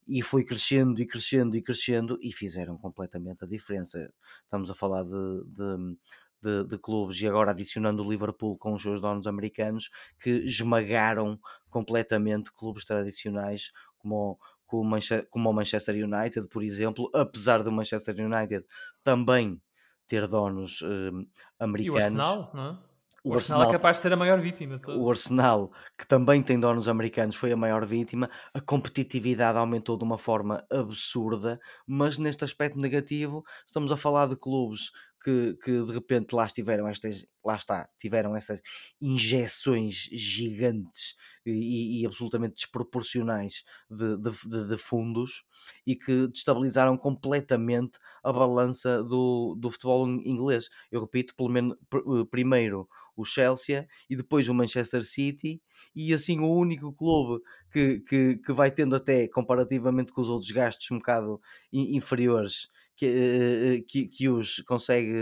e 0.07 0.21
foi 0.21 0.43
crescendo 0.43 1.01
e 1.01 1.05
crescendo 1.05 1.57
e 1.57 1.61
crescendo 1.61 2.17
e 2.21 2.31
fizeram 2.31 2.77
completamente 2.77 3.43
a 3.43 3.47
diferença. 3.47 4.09
Estamos 4.43 4.71
a 4.71 4.73
falar 4.73 5.03
de, 5.03 5.43
de, 5.47 5.97
de, 6.41 6.63
de, 6.65 6.77
clubes 6.77 7.19
e 7.21 7.27
agora 7.27 7.51
adicionando 7.51 8.03
o 8.03 8.09
Liverpool 8.09 8.57
com 8.57 8.73
os 8.73 8.81
seus 8.81 9.01
donos 9.01 9.27
americanos 9.27 9.89
que 10.19 10.29
esmagaram 10.29 11.39
completamente 11.69 12.51
clubes 12.51 12.85
tradicionais 12.85 13.71
como, 13.97 14.39
como, 14.65 14.95
como 15.29 15.49
o 15.49 15.53
Manchester 15.53 15.95
United, 15.95 16.47
por 16.47 16.63
exemplo, 16.63 17.09
apesar 17.13 17.63
do 17.63 17.71
Manchester 17.71 18.15
United 18.19 18.65
também 19.03 19.61
ter 20.07 20.27
donos 20.27 20.81
uh, 20.81 21.27
americanos. 21.59 21.97
E 21.97 22.01
o 22.01 22.03
Arsenal, 22.03 22.51
não 22.53 22.65
é? 22.65 22.87
O, 23.23 23.33
Arsenal, 23.33 23.61
Arsenal, 23.61 23.69
é 23.69 23.71
capaz 23.73 23.97
de 23.97 24.03
ser 24.03 24.13
a 24.13 24.15
maior 24.15 24.39
vítima. 24.39 24.79
O 24.87 25.09
Arsenal, 25.09 25.71
que 25.97 26.07
também 26.07 26.41
tem 26.41 26.57
donos 26.57 26.87
americanos, 26.87 27.35
foi 27.35 27.51
a 27.51 27.57
maior 27.57 27.85
vítima. 27.85 28.29
A 28.53 28.61
competitividade 28.61 29.57
aumentou 29.57 29.97
de 29.97 30.03
uma 30.05 30.17
forma 30.17 30.65
absurda, 30.71 31.59
mas 31.85 32.17
neste 32.17 32.45
aspecto 32.45 32.79
negativo, 32.79 33.43
estamos 33.65 33.91
a 33.91 33.97
falar 33.97 34.27
de 34.27 34.37
clubes 34.37 34.91
que, 35.27 35.55
que 35.61 35.83
de 35.83 35.91
repente 35.91 36.33
lá 36.33 36.45
estiveram 36.45 36.87
estas, 36.87 37.25
lá 37.43 37.57
está, 37.57 37.89
tiveram 37.99 38.33
essas 38.33 38.61
injeções 39.01 40.07
gigantes 40.09 41.17
e, 41.45 41.99
e 42.01 42.05
absolutamente 42.05 42.55
desproporcionais 42.55 43.65
de, 43.89 44.15
de, 44.15 44.67
de, 44.69 44.77
fundos 44.77 45.43
e 45.85 45.97
que 45.97 46.27
destabilizaram 46.27 46.97
completamente 46.97 47.99
a 48.23 48.31
balança 48.31 49.03
do, 49.03 49.53
do 49.59 49.69
futebol 49.69 50.07
inglês. 50.07 50.69
Eu 50.89 51.01
repito, 51.01 51.35
pelo 51.35 51.49
menos 51.49 51.75
eh, 51.93 52.25
primeiro 52.31 52.87
o 53.13 53.25
Chelsea 53.25 53.85
e 54.09 54.15
depois 54.15 54.47
o 54.47 54.53
Manchester 54.53 55.03
City, 55.03 55.61
e 55.93 56.13
assim 56.13 56.39
o 56.39 56.49
único 56.49 56.93
clube 56.93 57.43
que, 57.69 57.99
que, 57.99 58.37
que 58.37 58.53
vai 58.53 58.71
tendo 58.71 58.95
até 58.95 59.27
comparativamente 59.27 60.13
com 60.13 60.21
os 60.21 60.29
outros 60.29 60.51
gastos 60.51 60.89
um 60.89 60.99
bocado 60.99 61.41
inferiores 61.73 62.69
que, 62.97 63.05
eh, 63.05 63.75
eh, 63.77 63.81
que, 63.87 64.07
que 64.07 64.27
os 64.27 64.59
consegue 64.61 65.13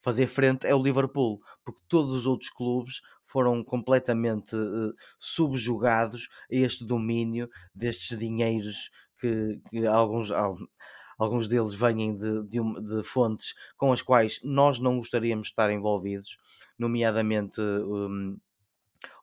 fazer 0.00 0.26
frente 0.26 0.66
é 0.66 0.74
o 0.74 0.82
Liverpool, 0.82 1.40
porque 1.64 1.80
todos 1.88 2.14
os 2.14 2.26
outros 2.26 2.50
clubes 2.50 3.00
foram 3.26 3.62
completamente 3.62 4.56
subjugados 5.20 6.28
a 6.50 6.56
este 6.56 6.84
domínio 6.84 7.48
destes 7.74 8.18
dinheiros 8.18 8.90
que, 9.20 9.60
que 9.68 9.86
alguns, 9.86 10.30
alguns 11.18 11.46
deles 11.46 11.74
vêm 11.74 12.16
de, 12.16 12.42
de, 12.44 12.58
de, 12.58 13.02
fontes 13.04 13.54
com 13.76 13.92
as 13.92 14.00
quais 14.00 14.40
nós 14.42 14.78
não 14.78 14.96
gostaríamos 14.96 15.48
de 15.48 15.52
estar 15.52 15.70
envolvidos, 15.70 16.38
nomeadamente 16.78 17.60
um, 17.60 18.38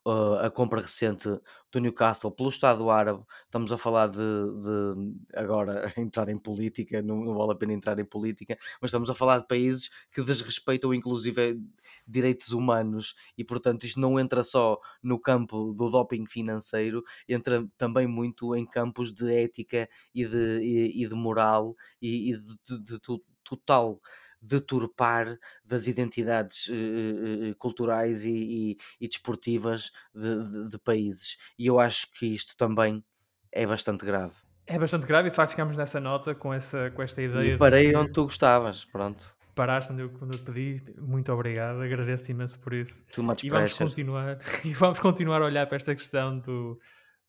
uh, 0.05 0.35
a 0.41 0.49
compra 0.49 0.81
recente 0.81 1.27
do 1.71 1.79
Newcastle 1.79 2.31
pelo 2.31 2.49
Estado 2.49 2.89
Árabe. 2.89 3.23
Estamos 3.45 3.71
a 3.71 3.77
falar 3.77 4.07
de, 4.07 4.19
de 4.19 5.15
agora 5.35 5.91
entrar 5.97 6.29
em 6.29 6.37
política, 6.37 7.01
não, 7.01 7.23
não, 7.23 7.33
vale 7.33 7.53
a 7.53 7.55
pena 7.55 7.73
entrar 7.73 7.99
em 7.99 8.05
política, 8.05 8.57
mas 8.81 8.89
estamos 8.89 9.09
a 9.09 9.15
falar 9.15 9.39
de 9.39 9.47
países 9.47 9.89
que 10.11 10.21
desrespeitam 10.21 10.93
inclusive 10.93 11.59
direitos 12.07 12.51
humanos 12.51 13.15
e, 13.37 13.43
portanto, 13.43 13.85
isto 13.85 13.99
não 13.99 14.19
entra 14.19 14.43
só 14.43 14.79
no 15.01 15.19
campo 15.19 15.73
do 15.73 15.89
doping 15.89 16.25
financeiro, 16.25 17.03
entra 17.27 17.67
também 17.77 18.07
muito 18.07 18.55
em 18.55 18.65
campos 18.65 19.13
de 19.13 19.33
ética 19.33 19.89
e 20.13 20.25
de, 20.25 20.59
e, 20.61 21.03
e 21.03 21.07
de 21.07 21.15
moral 21.15 21.75
e, 22.01 22.31
e 22.31 22.37
de, 22.37 22.57
de, 22.67 22.83
de 22.83 22.99
total 23.43 24.01
deturpar 24.45 25.37
das 25.63 25.87
identidades 25.87 26.67
uh, 26.67 27.55
culturais 27.57 28.23
e, 28.23 28.29
e, 28.29 28.77
e 29.01 29.07
desportivas 29.07 29.91
de, 30.13 30.43
de, 30.43 30.69
de, 30.71 30.77
países. 30.79 31.37
E 31.57 31.67
eu 31.67 31.79
acho 31.79 32.11
que 32.11 32.27
isto 32.27 32.55
também 32.55 33.03
é 33.51 33.65
bastante 33.65 34.05
grave. 34.05 34.33
É 34.67 34.79
bastante 34.79 35.05
grave 35.05 35.27
e 35.27 35.31
de 35.31 35.35
facto 35.35 35.51
ficamos 35.51 35.77
nessa 35.77 35.99
nota 35.99 36.33
com, 36.33 36.53
essa, 36.53 36.91
com 36.91 37.01
esta 37.01 37.21
ideia. 37.21 37.53
E 37.53 37.57
parei 37.57 37.91
que... 37.91 37.97
onde 37.97 38.11
tu 38.11 38.25
gostavas, 38.25 38.85
pronto. 38.85 39.33
Paraste 39.53 39.93
onde 39.93 40.01
eu, 40.01 40.09
quando 40.09 40.33
eu 40.33 40.39
pedi, 40.39 40.83
muito 40.97 41.31
obrigado, 41.31 41.81
agradeço-te 41.81 42.31
imenso 42.31 42.59
por 42.59 42.73
isso. 42.73 43.05
Too 43.13 43.23
much 43.23 43.43
e 43.43 43.49
vamos 43.49 43.77
continuar 43.77 44.37
E 44.65 44.73
vamos 44.73 44.99
continuar 44.99 45.41
a 45.41 45.45
olhar 45.45 45.65
para 45.65 45.77
esta 45.77 45.95
questão 45.95 46.39
do, 46.39 46.77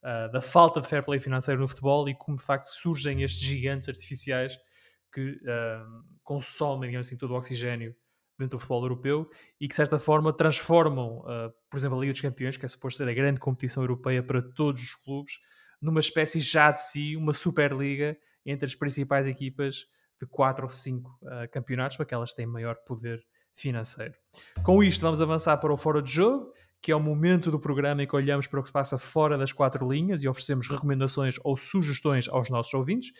uh, 0.02 0.32
da 0.32 0.40
falta 0.40 0.80
de 0.80 0.88
fair 0.88 1.04
play 1.04 1.20
financeiro 1.20 1.60
no 1.60 1.68
futebol 1.68 2.08
e 2.08 2.14
como 2.14 2.36
de 2.36 2.42
facto 2.42 2.64
surgem 2.64 3.22
estes 3.22 3.40
gigantes 3.40 3.88
artificiais 3.88 4.58
que 5.16 5.40
consomem, 6.22 6.90
digamos 6.90 7.06
assim, 7.06 7.16
todo 7.16 7.30
o 7.30 7.36
oxigênio 7.36 7.96
dentro 8.38 8.58
do 8.58 8.60
futebol 8.60 8.82
europeu 8.82 9.30
e 9.58 9.66
que, 9.66 9.72
de 9.72 9.76
certa 9.76 9.98
forma, 9.98 10.30
transformam, 10.30 11.20
uh, 11.20 11.50
por 11.70 11.78
exemplo, 11.78 11.96
a 11.96 12.00
Liga 12.00 12.12
dos 12.12 12.20
Campeões, 12.20 12.58
que 12.58 12.66
é 12.66 12.68
suposto 12.68 12.98
ser 12.98 13.08
a 13.08 13.14
grande 13.14 13.40
competição 13.40 13.82
europeia 13.82 14.22
para 14.22 14.42
todos 14.42 14.82
os 14.82 14.94
clubes, 14.94 15.38
numa 15.80 16.00
espécie 16.00 16.38
já 16.40 16.70
de 16.70 16.82
si, 16.82 17.16
uma 17.16 17.32
Superliga 17.32 18.14
entre 18.44 18.66
as 18.66 18.74
principais 18.74 19.26
equipas 19.26 19.86
de 20.20 20.26
4 20.26 20.64
ou 20.64 20.68
5 20.68 21.08
uh, 21.10 21.50
campeonatos, 21.50 21.96
para 21.96 22.04
que 22.04 22.14
elas 22.14 22.34
têm 22.34 22.46
maior 22.46 22.76
poder 22.86 23.24
financeiro. 23.54 24.14
Com 24.62 24.82
isto, 24.82 25.00
vamos 25.00 25.22
avançar 25.22 25.56
para 25.56 25.72
o 25.72 25.76
Fora 25.78 26.02
de 26.02 26.10
Jogo, 26.10 26.52
que 26.82 26.92
é 26.92 26.96
o 26.96 27.00
momento 27.00 27.50
do 27.50 27.58
programa 27.58 28.02
em 28.02 28.06
que 28.06 28.14
olhamos 28.14 28.46
para 28.46 28.60
o 28.60 28.62
que 28.62 28.68
se 28.68 28.72
passa 28.72 28.98
fora 28.98 29.38
das 29.38 29.52
quatro 29.52 29.90
linhas 29.90 30.22
e 30.22 30.28
oferecemos 30.28 30.68
recomendações 30.68 31.36
ou 31.42 31.56
sugestões 31.56 32.28
aos 32.28 32.50
nossos 32.50 32.72
ouvintes. 32.74 33.12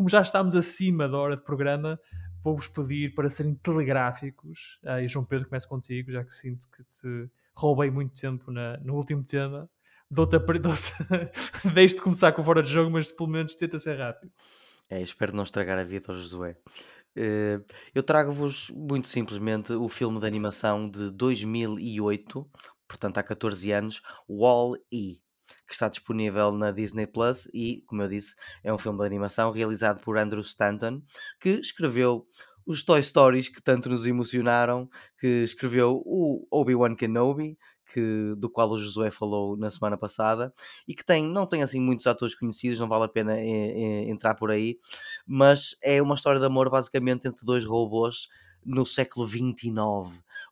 Como 0.00 0.08
já 0.08 0.22
estamos 0.22 0.54
acima 0.54 1.06
da 1.06 1.18
hora 1.18 1.36
de 1.36 1.44
programa, 1.44 2.00
vou-vos 2.42 2.66
pedir 2.66 3.14
para 3.14 3.28
serem 3.28 3.54
telegráficos. 3.54 4.80
Ah, 4.82 5.02
e 5.02 5.06
João 5.06 5.26
Pedro, 5.26 5.46
começo 5.46 5.68
contigo, 5.68 6.10
já 6.10 6.24
que 6.24 6.32
sinto 6.32 6.66
que 6.70 6.82
te 6.84 7.28
roubei 7.54 7.90
muito 7.90 8.18
tempo 8.18 8.50
na, 8.50 8.78
no 8.78 8.94
último 8.94 9.22
tema. 9.22 9.68
Dou-te 10.10 10.36
a... 10.36 10.40
Deixe-te 11.74 12.00
começar 12.00 12.32
com 12.32 12.42
fora 12.42 12.62
de 12.62 12.72
jogo, 12.72 12.90
mas 12.90 13.12
pelo 13.12 13.28
menos 13.28 13.54
tenta 13.54 13.78
ser 13.78 13.98
rápido. 13.98 14.32
É, 14.88 15.02
espero 15.02 15.36
não 15.36 15.44
estragar 15.44 15.78
a 15.78 15.84
vida 15.84 16.06
ao 16.08 16.16
Josué. 16.16 16.56
Uh, 17.14 17.62
eu 17.94 18.02
trago-vos 18.02 18.70
muito 18.70 19.06
simplesmente 19.06 19.74
o 19.74 19.86
filme 19.86 20.18
de 20.18 20.26
animação 20.26 20.88
de 20.88 21.10
2008, 21.10 22.50
portanto 22.88 23.18
há 23.18 23.22
14 23.22 23.70
anos, 23.70 24.00
Wall-E 24.26 25.20
que 25.66 25.72
está 25.72 25.88
disponível 25.88 26.52
na 26.52 26.70
Disney 26.70 27.06
Plus 27.06 27.48
e, 27.54 27.82
como 27.86 28.02
eu 28.02 28.08
disse, 28.08 28.34
é 28.62 28.72
um 28.72 28.78
filme 28.78 28.98
de 28.98 29.06
animação 29.06 29.50
realizado 29.50 30.00
por 30.00 30.18
Andrew 30.18 30.42
Stanton, 30.42 31.02
que 31.40 31.50
escreveu 31.50 32.26
os 32.66 32.82
Toy 32.82 33.02
Stories 33.02 33.48
que 33.48 33.62
tanto 33.62 33.88
nos 33.88 34.06
emocionaram, 34.06 34.88
que 35.18 35.26
escreveu 35.44 36.02
o 36.04 36.46
Obi-Wan 36.50 36.94
Kenobi, 36.94 37.58
que, 37.92 38.34
do 38.36 38.48
qual 38.48 38.70
o 38.70 38.78
Josué 38.78 39.10
falou 39.10 39.56
na 39.56 39.70
semana 39.70 39.96
passada, 39.96 40.54
e 40.86 40.94
que 40.94 41.04
tem, 41.04 41.26
não 41.26 41.46
tem 41.46 41.62
assim 41.62 41.80
muitos 41.80 42.06
atores 42.06 42.34
conhecidos, 42.34 42.78
não 42.78 42.88
vale 42.88 43.04
a 43.04 43.08
pena 43.08 43.36
é, 43.36 43.42
é, 43.42 44.08
entrar 44.08 44.34
por 44.34 44.50
aí, 44.50 44.78
mas 45.26 45.76
é 45.82 46.00
uma 46.00 46.14
história 46.14 46.38
de 46.38 46.46
amor 46.46 46.70
basicamente 46.70 47.26
entre 47.26 47.44
dois 47.44 47.64
robôs 47.64 48.28
no 48.64 48.86
século 48.86 49.26
XXIX, 49.26 49.72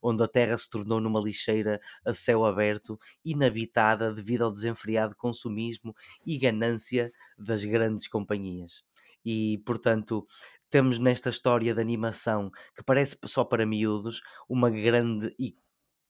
onde 0.03 0.23
a 0.23 0.29
Terra 0.29 0.57
se 0.57 0.69
tornou 0.69 1.01
numa 1.01 1.21
lixeira 1.21 1.81
a 2.05 2.15
céu 2.15 2.45
aberto, 2.45 2.99
inabitada 3.25 4.13
devido 4.13 4.45
ao 4.45 4.53
desenfreado 4.53 5.15
consumismo 5.17 5.95
e 6.25 6.39
ganância 6.39 7.13
das 7.39 7.65
grandes 7.65 8.09
companhias. 8.09 8.83
E, 9.25 9.59
portanto, 9.67 10.27
temos 10.71 10.99
nesta 10.99 11.31
história 11.31 11.75
de 11.75 11.81
animação 11.81 12.51
que 12.75 12.83
parece 12.83 13.17
só 13.25 13.45
para 13.45 13.67
miúdos 13.67 14.21
uma 14.49 14.71
grande 14.71 15.35
e 15.39 15.57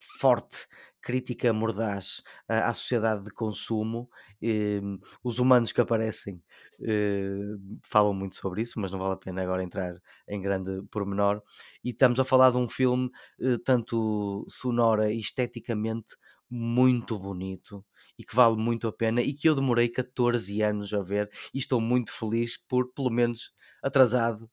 forte 0.00 0.66
crítica 1.00 1.52
mordaz 1.52 2.22
à, 2.48 2.72
sociedade 2.74 3.24
de 3.24 3.30
consumo. 3.30 4.10
Ehm, 4.42 4.98
os 5.22 5.38
humanos 5.38 5.72
que 5.72 5.80
aparecem 5.80 6.42
eh, 6.82 7.56
falam 7.82 8.12
muito 8.12 8.36
sobre 8.36 8.62
isso, 8.62 8.78
mas 8.80 8.92
não 8.92 8.98
vale 8.98 9.14
a 9.14 9.16
pena 9.16 9.42
agora 9.42 9.62
entrar 9.62 9.94
em 10.28 10.40
grande 10.40 10.82
pormenor. 10.90 11.42
E 11.84 11.90
estamos 11.90 12.20
a 12.20 12.24
falar 12.24 12.50
de 12.50 12.58
um 12.58 12.68
filme 12.68 13.10
eh, 13.40 13.56
tanto 13.64 14.44
sonora 14.48 15.12
e 15.12 15.18
esteticamente 15.18 16.16
muito 16.50 17.18
bonito 17.18 17.84
e 18.18 18.24
que 18.24 18.34
vale 18.34 18.56
muito 18.56 18.88
a 18.88 18.92
pena 18.92 19.20
e 19.20 19.32
que 19.32 19.48
eu 19.48 19.54
demorei 19.54 19.88
14 19.88 20.62
anos 20.62 20.92
a 20.92 21.02
ver 21.02 21.30
e 21.54 21.58
estou 21.58 21.80
muito 21.80 22.12
feliz 22.12 22.56
por, 22.56 22.92
pelo 22.92 23.10
menos 23.10 23.52
atrasado, 23.82 24.50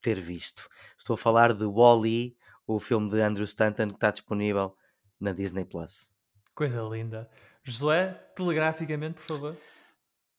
ter 0.00 0.20
visto. 0.20 0.68
Estou 0.98 1.14
a 1.14 1.18
falar 1.18 1.52
de 1.52 1.64
Wall-E, 1.64 2.36
o 2.66 2.80
filme 2.80 3.10
de 3.10 3.20
Andrew 3.20 3.44
Stanton 3.44 3.88
que 3.88 3.94
está 3.94 4.10
disponível 4.10 4.76
na 5.22 5.32
Disney 5.32 5.64
Plus. 5.64 6.10
Coisa 6.54 6.82
linda. 6.82 7.30
Josué, 7.64 8.12
telegraficamente, 8.36 9.14
por 9.14 9.22
favor. 9.22 9.56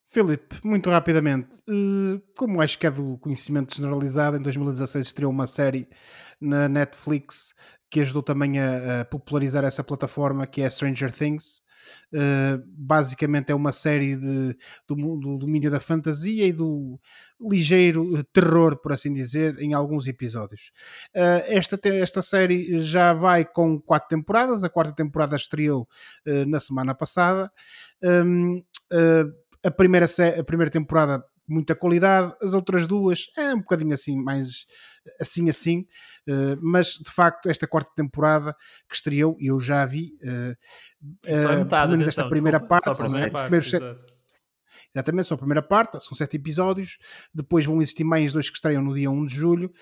Filipe, 0.08 0.60
muito 0.64 0.92
rapidamente, 0.92 1.64
eh, 1.68 2.22
como 2.38 2.62
acho 2.62 2.78
que 2.78 2.86
é 2.86 2.92
do 2.92 3.18
conhecimento 3.18 3.76
generalizado, 3.76 4.38
em 4.38 4.42
2016 4.42 5.08
estreou 5.08 5.32
uma 5.32 5.48
série 5.48 5.90
na 6.40 6.70
Netflix 6.70 7.56
que 7.90 8.00
ajudou 8.00 8.22
também 8.22 8.60
a, 8.60 9.02
a 9.02 9.06
popularizar 9.06 9.64
essa 9.64 9.84
plataforma, 9.84 10.46
que 10.46 10.62
é 10.62 10.70
Stranger 10.70 11.12
Things. 11.12 11.63
Uh, 12.14 12.64
basicamente 12.68 13.52
é 13.52 13.56
uma 13.56 13.72
série 13.72 14.16
de, 14.16 14.58
do, 14.88 14.96
do, 15.18 15.38
domínio 15.38 15.72
da 15.72 15.80
fantasia 15.80 16.46
e 16.46 16.52
do 16.52 17.00
ligeiro 17.42 18.18
eh, 18.18 18.24
terror, 18.32 18.78
por 18.78 18.94
assim 18.94 19.14
dizer, 19.14 19.58
em 19.60 19.74
alguns 19.74 20.08
episódios. 20.08 20.72
Uh, 21.16 21.44
esta, 21.48 21.80
esta 21.90 22.22
série 22.22 22.80
já 22.82 23.14
vai 23.14 23.44
com 23.44 23.80
quatro 23.80 24.10
temporadas, 24.10 24.64
a 24.64 24.70
quarta 24.70 24.94
temporada 24.94 25.36
estreou 25.36 25.88
uh, 26.28 26.46
na 26.46 26.60
semana 26.60 26.94
passada. 26.94 27.52
Um, 28.02 28.64
a, 29.64 29.72
primeira, 29.72 30.06
a 30.40 30.44
primeira 30.44 30.70
temporada 30.70 31.24
muita 31.48 31.76
qualidade, 31.76 32.36
as 32.42 32.54
outras 32.54 32.88
duas 32.88 33.28
é 33.38 33.54
um 33.54 33.60
bocadinho 33.60 33.94
assim, 33.94 34.22
mais 34.22 34.66
assim 35.20 35.50
assim, 35.50 35.86
uh, 36.28 36.58
mas 36.62 36.94
de 36.94 37.12
facto 37.12 37.50
esta 37.50 37.68
quarta 37.68 37.92
temporada 37.96 38.56
que 38.90 38.96
estreou, 38.96 39.36
eu 39.40 39.60
já 39.60 39.86
vi, 39.86 40.14
uh, 40.24 40.56
só 41.26 41.56
metade, 41.56 41.70
pelo 41.70 41.92
menos 41.92 42.08
esta 42.08 42.28
primeira 42.28 42.60
desculpa, 42.60 42.82
parte, 42.82 42.84
só 42.86 42.92
a 42.92 43.06
primeira 43.06 43.32
parte 43.32 43.70
sete, 43.70 43.86
exatamente, 44.96 45.28
só 45.28 45.36
a 45.36 45.38
primeira 45.38 45.62
parte, 45.62 46.04
são 46.04 46.16
sete 46.16 46.38
episódios, 46.38 46.98
depois 47.34 47.66
vão 47.66 47.82
existir 47.82 48.04
mais 48.04 48.34
dois 48.34 48.50
que 48.50 48.56
estreiam 48.56 48.82
no 48.82 48.94
dia 48.94 49.10
1 49.12 49.26
de 49.26 49.36
julho, 49.36 49.74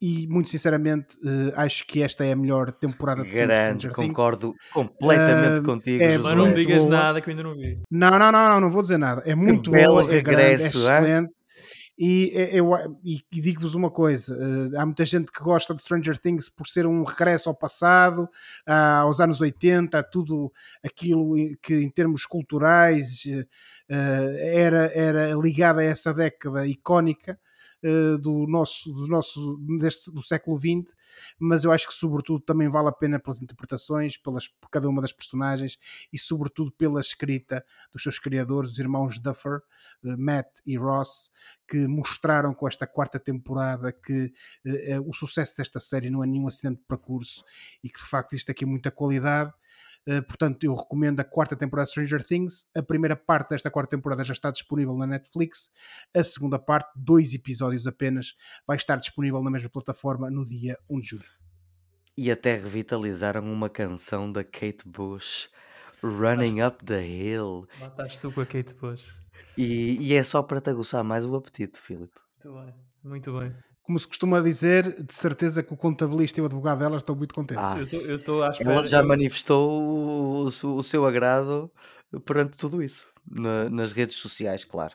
e 0.00 0.26
muito 0.28 0.50
sinceramente 0.50 1.16
uh, 1.16 1.52
acho 1.56 1.86
que 1.86 2.02
esta 2.02 2.24
é 2.24 2.32
a 2.32 2.36
melhor 2.36 2.70
temporada 2.72 3.24
de 3.24 3.30
Grande, 3.30 3.90
concordo 3.90 4.54
completamente 4.72 5.60
uh, 5.60 5.64
contigo. 5.64 6.02
É, 6.02 6.18
mas 6.18 6.36
não 6.36 6.54
digas 6.54 6.84
boa. 6.84 6.96
nada 6.96 7.20
que 7.20 7.28
eu 7.28 7.32
ainda 7.32 7.42
não 7.42 7.54
vi. 7.54 7.80
Não, 7.90 8.10
não, 8.18 8.32
não, 8.32 8.48
não, 8.48 8.60
não 8.60 8.70
vou 8.70 8.82
dizer 8.82 8.98
nada. 8.98 9.22
É 9.26 9.34
muito 9.34 9.70
que 9.70 9.84
boa, 9.84 10.02
é 10.02 10.16
regresso, 10.16 10.80
grande, 10.80 11.06
é 11.06 11.10
excelente. 11.10 11.38
E 12.00 12.30
eu 12.52 12.70
e, 13.04 13.20
e 13.32 13.40
digo-vos 13.40 13.74
uma 13.74 13.90
coisa: 13.90 14.32
uh, 14.32 14.80
há 14.80 14.86
muita 14.86 15.04
gente 15.04 15.32
que 15.32 15.42
gosta 15.42 15.74
de 15.74 15.82
Stranger 15.82 16.16
Things 16.16 16.48
por 16.48 16.68
ser 16.68 16.86
um 16.86 17.02
regresso 17.02 17.48
ao 17.48 17.56
passado, 17.56 18.22
uh, 18.68 19.02
aos 19.02 19.18
anos 19.18 19.40
80, 19.40 20.00
tudo 20.04 20.52
aquilo 20.84 21.34
que 21.60 21.74
em 21.74 21.90
termos 21.90 22.24
culturais 22.24 23.24
uh, 23.26 23.44
era, 24.38 24.92
era 24.94 25.34
ligado 25.34 25.80
a 25.80 25.84
essa 25.84 26.14
década 26.14 26.64
icónica. 26.68 27.36
Uh, 27.80 28.18
do 28.18 28.44
nosso, 28.48 28.92
do 28.92 29.06
nosso 29.06 29.56
deste, 29.78 30.12
do 30.12 30.20
século 30.20 30.58
XX, 30.58 30.92
mas 31.38 31.62
eu 31.62 31.70
acho 31.70 31.86
que 31.86 31.94
sobretudo 31.94 32.40
também 32.40 32.68
vale 32.68 32.88
a 32.88 32.92
pena 32.92 33.20
pelas 33.20 33.40
interpretações, 33.40 34.16
pelas, 34.16 34.48
por 34.48 34.68
cada 34.68 34.88
uma 34.88 35.00
das 35.00 35.12
personagens 35.12 35.78
e 36.12 36.18
sobretudo 36.18 36.72
pela 36.72 37.00
escrita 37.00 37.64
dos 37.92 38.02
seus 38.02 38.18
criadores, 38.18 38.72
os 38.72 38.78
irmãos 38.80 39.20
Duffer, 39.20 39.58
uh, 40.02 40.18
Matt 40.18 40.58
e 40.66 40.76
Ross, 40.76 41.30
que 41.68 41.86
mostraram 41.86 42.52
com 42.52 42.66
esta 42.66 42.84
quarta 42.84 43.20
temporada 43.20 43.92
que 43.92 44.32
uh, 44.66 45.08
o 45.08 45.14
sucesso 45.14 45.58
desta 45.58 45.78
série 45.78 46.10
não 46.10 46.24
é 46.24 46.26
nenhum 46.26 46.48
acidente 46.48 46.80
de 46.80 46.86
percurso 46.86 47.44
e 47.80 47.88
que 47.88 48.00
de 48.00 48.06
facto 48.06 48.34
isto 48.34 48.50
aqui 48.50 48.64
é 48.64 48.66
muita 48.66 48.90
qualidade 48.90 49.52
eh, 49.52 49.67
portanto, 50.26 50.64
eu 50.64 50.74
recomendo 50.74 51.20
a 51.20 51.24
quarta 51.24 51.54
temporada 51.54 51.84
de 51.84 51.90
Stranger 51.90 52.26
Things. 52.26 52.70
A 52.74 52.82
primeira 52.82 53.14
parte 53.14 53.50
desta 53.50 53.70
quarta 53.70 53.96
temporada 53.96 54.24
já 54.24 54.32
está 54.32 54.50
disponível 54.50 54.96
na 54.96 55.06
Netflix. 55.06 55.70
A 56.16 56.24
segunda 56.24 56.58
parte, 56.58 56.90
dois 56.96 57.34
episódios 57.34 57.86
apenas, 57.86 58.34
vai 58.66 58.76
estar 58.76 58.96
disponível 58.96 59.42
na 59.42 59.50
mesma 59.50 59.68
plataforma 59.68 60.30
no 60.30 60.46
dia 60.46 60.78
1 60.88 61.00
de 61.00 61.06
julho. 61.08 61.38
E 62.16 62.30
até 62.30 62.56
revitalizaram 62.56 63.44
uma 63.44 63.68
canção 63.68 64.32
da 64.32 64.42
Kate 64.42 64.86
Bush 64.86 65.48
Running 66.02 66.62
Up 66.62 66.84
the 66.84 67.06
Hill. 67.06 67.66
Lá 67.80 67.88
estás 67.88 68.16
tu 68.16 68.32
com 68.32 68.40
a 68.40 68.46
Kate 68.46 68.74
Bush. 68.74 69.18
E, 69.56 69.98
e 70.00 70.14
é 70.14 70.22
só 70.22 70.42
para 70.42 70.60
te 70.60 70.70
aguçar 70.70 71.04
mais 71.04 71.24
o 71.24 71.34
apetite, 71.34 71.78
Filipe. 71.78 72.18
Muito 72.44 72.60
bem, 72.60 72.74
muito 73.04 73.38
bem. 73.38 73.67
Como 73.88 73.98
se 73.98 74.06
costuma 74.06 74.42
dizer, 74.42 75.02
de 75.02 75.14
certeza 75.14 75.62
que 75.62 75.72
o 75.72 75.76
contabilista 75.78 76.38
e 76.38 76.42
o 76.42 76.44
advogado 76.44 76.80
dela 76.80 76.98
estão 76.98 77.16
muito 77.16 77.34
contentes. 77.34 77.64
Ah, 77.64 77.78
Eu 78.04 78.16
estou 78.16 78.42
à 78.42 78.50
espera. 78.50 78.70
ela 78.74 78.84
já 78.84 79.02
manifestou 79.02 79.80
o, 79.82 80.44
o 80.44 80.82
seu- 80.82 81.06
agrado 81.06 81.70
perante 82.26 82.58
tudo 82.58 82.82
isso. 82.82 83.06
na- 83.30 83.70
nas 83.70 83.92
redes 83.92 84.16
sociais, 84.16 84.62
claro. 84.64 84.92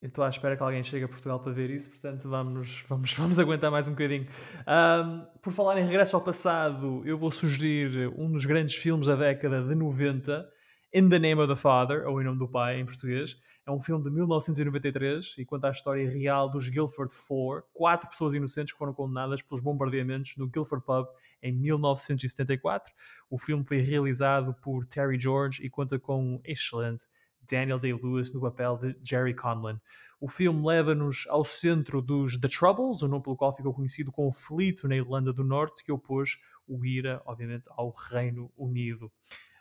Eu 0.00 0.06
estou 0.08 0.22
à 0.22 0.28
espera 0.28 0.56
que 0.56 0.62
alguém 0.62 0.84
chegue 0.84 1.04
a 1.06 1.08
Portugal 1.08 1.40
para 1.40 1.50
ver 1.52 1.70
isso, 1.70 1.90
portanto 1.90 2.28
vamos, 2.28 2.84
vamos, 2.88 3.12
vamos 3.18 3.36
aguentar 3.40 3.68
mais 3.72 3.88
um 3.88 3.92
bocadinho. 3.92 4.28
Ahm, 4.64 5.24
por 5.42 5.52
falar 5.52 5.76
em 5.80 5.84
regresso 5.84 6.14
ao 6.14 6.22
passado, 6.22 7.02
eu 7.04 7.18
vou 7.18 7.32
sugerir 7.32 8.12
um 8.16 8.30
dos 8.30 8.44
grandes 8.44 8.76
filmes 8.76 9.08
da 9.08 9.16
década 9.16 9.60
de 9.60 9.74
90, 9.74 10.48
In 10.94 11.08
the 11.08 11.18
Name 11.18 11.40
of 11.40 11.52
the 11.52 11.60
Father, 11.60 12.06
ou 12.06 12.20
Em 12.22 12.24
Nome 12.24 12.38
do 12.38 12.48
Pai, 12.48 12.78
em 12.78 12.84
português. 12.86 13.36
É 13.66 13.70
um 13.72 13.80
filme 13.80 14.04
de 14.04 14.10
1993 14.10 15.34
e 15.38 15.44
conta 15.44 15.66
a 15.66 15.72
história 15.72 16.08
real 16.08 16.48
dos 16.48 16.68
Guildford 16.68 17.12
Four, 17.12 17.64
quatro 17.74 18.08
pessoas 18.08 18.32
inocentes 18.32 18.72
que 18.72 18.78
foram 18.78 18.94
condenadas 18.94 19.42
pelos 19.42 19.60
bombardeamentos 19.60 20.36
no 20.36 20.46
Guildford 20.46 20.86
Pub 20.86 21.08
em 21.42 21.50
1974. 21.50 22.94
O 23.28 23.36
filme 23.36 23.64
foi 23.64 23.80
realizado 23.80 24.54
por 24.62 24.86
Terry 24.86 25.18
George 25.18 25.66
e 25.66 25.68
conta 25.68 25.98
com 25.98 26.36
um 26.36 26.40
excelente 26.44 27.08
Daniel 27.42 27.80
Day-Lewis 27.80 28.32
no 28.32 28.40
papel 28.40 28.78
de 28.78 28.96
Jerry 29.02 29.34
Conlon. 29.34 29.78
O 30.20 30.28
filme 30.28 30.64
leva-nos 30.64 31.26
ao 31.28 31.44
centro 31.44 32.00
dos 32.00 32.38
The 32.38 32.46
Troubles, 32.46 33.02
o 33.02 33.08
nome 33.08 33.24
pelo 33.24 33.36
qual 33.36 33.56
ficou 33.56 33.74
conhecido 33.74 34.10
o 34.10 34.12
conflito 34.12 34.86
na 34.86 34.94
Irlanda 34.94 35.32
do 35.32 35.42
Norte, 35.42 35.82
que 35.82 35.90
opôs 35.90 36.38
o 36.68 36.84
IRA, 36.86 37.20
obviamente, 37.26 37.68
ao 37.70 37.90
Reino 37.90 38.48
Unido. 38.56 39.10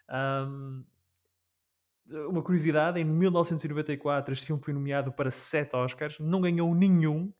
Um, 0.08 0.86
uma 2.30 2.41
curiosidade, 2.41 2.99
em 2.99 3.03
1994 3.03 4.34
este 4.34 4.45
filme 4.45 4.62
foi 4.64 4.74
nomeado 4.74 5.12
para 5.12 5.32
sete 5.32 5.76
Oscars, 5.76 6.20
não 6.20 6.41
ganhou 6.41 6.74
nenhum, 6.76 7.34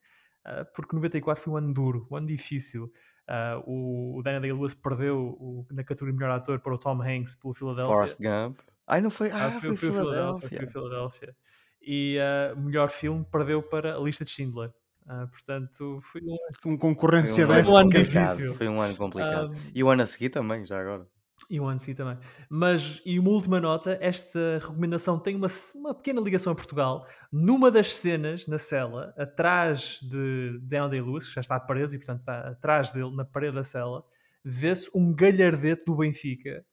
uh, 0.46 0.66
porque 0.76 0.96
94 0.96 1.44
foi 1.44 1.54
um 1.54 1.58
ano 1.58 1.74
duro, 1.74 2.08
um 2.12 2.16
ano 2.16 2.28
difícil. 2.28 2.92
Uh, 3.28 3.62
o, 3.66 4.20
o 4.20 4.24
Daniel 4.24 4.42
Day-Lewis 4.42 4.74
perdeu 4.74 5.18
o, 5.40 5.66
na 5.72 5.84
categoria 5.84 6.14
de 6.14 6.20
melhor 6.20 6.36
ator 6.36 6.60
para 6.60 6.74
o 6.74 6.78
Tom 6.78 7.02
Hanks 7.02 7.36
pelo 7.36 7.54
Philadelphia. 7.54 7.94
Forrest 7.94 8.20
Gump. 8.22 8.60
Ai, 8.88 9.02
não 9.02 9.10
foi. 9.10 9.32
Ah, 9.32 9.48
Ah, 9.48 9.52
foi, 9.60 9.76
foi, 9.76 9.78
foi 9.78 9.92
Philadelphia. 9.92 10.68
Foi. 10.72 11.36
E 11.82 12.18
uh, 12.20 12.60
melhor 12.60 12.90
filme 12.90 13.26
perdeu 13.32 13.62
para 13.62 13.96
a 13.96 14.00
lista 14.00 14.24
de 14.24 14.32
Schindler. 14.32 14.72
Uh, 15.06 15.28
portanto, 15.28 16.00
foi 16.02 16.22
um, 16.22 16.36
Com 16.64 16.78
concorrência 16.78 17.46
Foi 17.46 17.56
um, 17.56 17.58
dessa. 17.60 17.72
um 17.72 17.78
ano 17.78 17.90
difícil. 17.90 18.56
Foi 18.56 18.68
um 18.68 18.82
ano 18.82 18.96
complicado. 18.96 19.52
um, 19.52 19.72
E 19.74 19.84
o 19.84 19.90
ano 19.90 20.02
a 20.02 20.08
seguir 20.08 20.30
também, 20.30 20.66
já 20.66 20.80
agora. 20.80 21.08
E 21.50 21.60
o 21.60 21.66
ano 21.66 21.80
sim 21.80 21.94
também. 21.94 22.18
Mas, 22.50 23.02
e 23.06 23.20
uma 23.20 23.30
última 23.30 23.60
nota, 23.60 23.98
esta 24.02 24.60
recomendação 24.60 25.20
tem 25.20 25.36
uma, 25.36 25.48
uma 25.76 25.94
pequena 25.94 26.22
ligação 26.22 26.52
a 26.54 26.56
Portugal. 26.56 27.06
Numa 27.32 27.70
das 27.70 27.94
cenas, 27.94 28.48
na 28.48 28.58
cela, 28.58 29.14
atrás 29.18 30.00
de 30.02 30.60
Daniel 30.62 30.90
Day-Lewis, 30.90 31.28
que 31.28 31.36
já 31.36 31.42
está 31.42 31.60
preso 31.60 31.96
e, 31.96 32.00
portanto, 32.00 32.20
está 32.20 32.50
atrás 32.50 32.92
dele, 32.92 33.16
na 33.16 33.26
parede 33.26 33.56
da 33.56 33.64
cela, 33.64 34.04
vê-se 34.44 34.90
um 34.94 35.14
galhardete 35.14 35.86
do 35.86 35.96
Benfica 35.96 36.66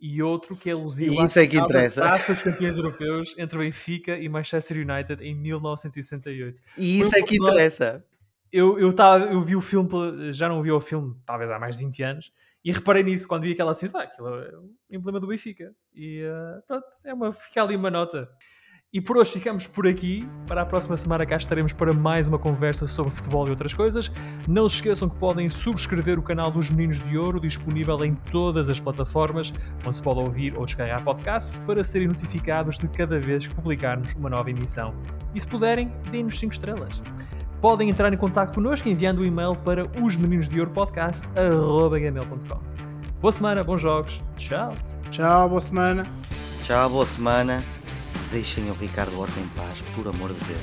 e 0.00 0.22
outro 0.22 0.56
que 0.56 0.70
é 0.70 0.72
alusivo 0.72 1.24
isso 1.24 1.38
é 1.40 1.46
que 1.46 1.58
interessa. 1.58 2.02
Taça 2.02 2.32
dos 2.32 2.42
Campeões 2.42 2.78
Europeus 2.78 3.34
entre 3.36 3.58
Benfica 3.58 4.16
e 4.16 4.28
Manchester 4.28 4.76
United 4.76 5.22
em 5.24 5.34
1968. 5.34 6.60
E 6.76 7.00
isso 7.00 7.10
Foi 7.10 7.20
é 7.20 7.22
que 7.22 7.36
interessa. 7.36 8.04
eu, 8.52 8.78
eu, 8.78 8.92
tava, 8.92 9.26
eu 9.26 9.42
vi 9.42 9.56
o 9.56 9.60
filme, 9.60 9.88
já 10.32 10.48
não 10.48 10.62
vi 10.62 10.70
o 10.70 10.80
filme, 10.80 11.16
talvez 11.26 11.50
há 11.50 11.58
mais 11.58 11.76
de 11.76 11.84
20 11.84 12.02
anos, 12.04 12.32
e 12.68 12.70
reparei 12.70 13.02
nisso 13.02 13.26
quando 13.26 13.44
vi 13.44 13.52
aquela 13.52 13.72
decisão. 13.72 13.98
Ah, 13.98 14.04
aquilo 14.04 14.28
é 14.28 14.58
um 14.58 14.74
emblema 14.90 15.18
do 15.18 15.26
Benfica. 15.26 15.72
E 15.94 16.20
eh, 16.20 16.60
pronto, 16.66 16.84
é 17.06 17.14
uma, 17.14 17.32
fica 17.32 17.62
ali 17.62 17.74
uma 17.74 17.90
nota. 17.90 18.28
E 18.92 19.00
por 19.00 19.16
hoje 19.16 19.32
ficamos 19.32 19.66
por 19.66 19.86
aqui. 19.86 20.28
Para 20.46 20.60
a 20.60 20.66
próxima 20.66 20.94
semana 20.94 21.24
cá 21.24 21.38
estaremos 21.38 21.72
para 21.72 21.94
mais 21.94 22.28
uma 22.28 22.38
conversa 22.38 22.86
sobre 22.86 23.10
futebol 23.10 23.46
e 23.46 23.50
outras 23.50 23.72
coisas. 23.72 24.10
Não 24.46 24.68
se 24.68 24.76
esqueçam 24.76 25.08
que 25.08 25.16
podem 25.16 25.48
subscrever 25.48 26.18
o 26.18 26.22
canal 26.22 26.50
dos 26.50 26.68
Meninos 26.68 27.00
de 27.00 27.16
Ouro, 27.16 27.40
disponível 27.40 28.04
em 28.04 28.14
todas 28.14 28.68
as 28.68 28.78
plataformas 28.78 29.50
onde 29.86 29.96
se 29.96 30.02
pode 30.02 30.20
ouvir 30.20 30.54
ou 30.54 30.66
descarregar 30.66 31.02
podcasts, 31.02 31.56
para 31.66 31.82
serem 31.82 32.08
notificados 32.08 32.78
de 32.78 32.86
cada 32.90 33.18
vez 33.18 33.48
que 33.48 33.54
publicarmos 33.54 34.12
uma 34.12 34.28
nova 34.28 34.50
emissão. 34.50 34.94
E 35.34 35.40
se 35.40 35.46
puderem, 35.46 35.90
deem-nos 36.10 36.38
5 36.38 36.52
estrelas. 36.52 37.02
Podem 37.60 37.90
entrar 37.90 38.12
em 38.12 38.16
contato 38.16 38.54
connosco 38.54 38.88
enviando 38.88 39.18
o 39.18 39.24
e-mail 39.24 39.56
para 39.56 39.86
os 40.00 40.16
meninos 40.16 40.48
de 40.48 40.60
ouro 40.60 40.70
podcast.gmail.com. 40.70 42.60
Boa 43.20 43.32
semana, 43.32 43.64
bons 43.64 43.80
jogos, 43.80 44.22
tchau! 44.36 44.74
Tchau, 45.10 45.48
boa 45.48 45.60
semana. 45.60 46.06
Tchau, 46.64 46.90
boa 46.90 47.06
semana. 47.06 47.64
Deixem 48.30 48.70
o 48.70 48.74
Ricardo 48.74 49.18
Horta 49.18 49.40
em 49.40 49.48
paz, 49.48 49.82
por 49.96 50.06
amor 50.06 50.32
de 50.32 50.44
Deus. 50.44 50.60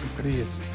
Tu 0.00 0.22
querias. 0.22 0.69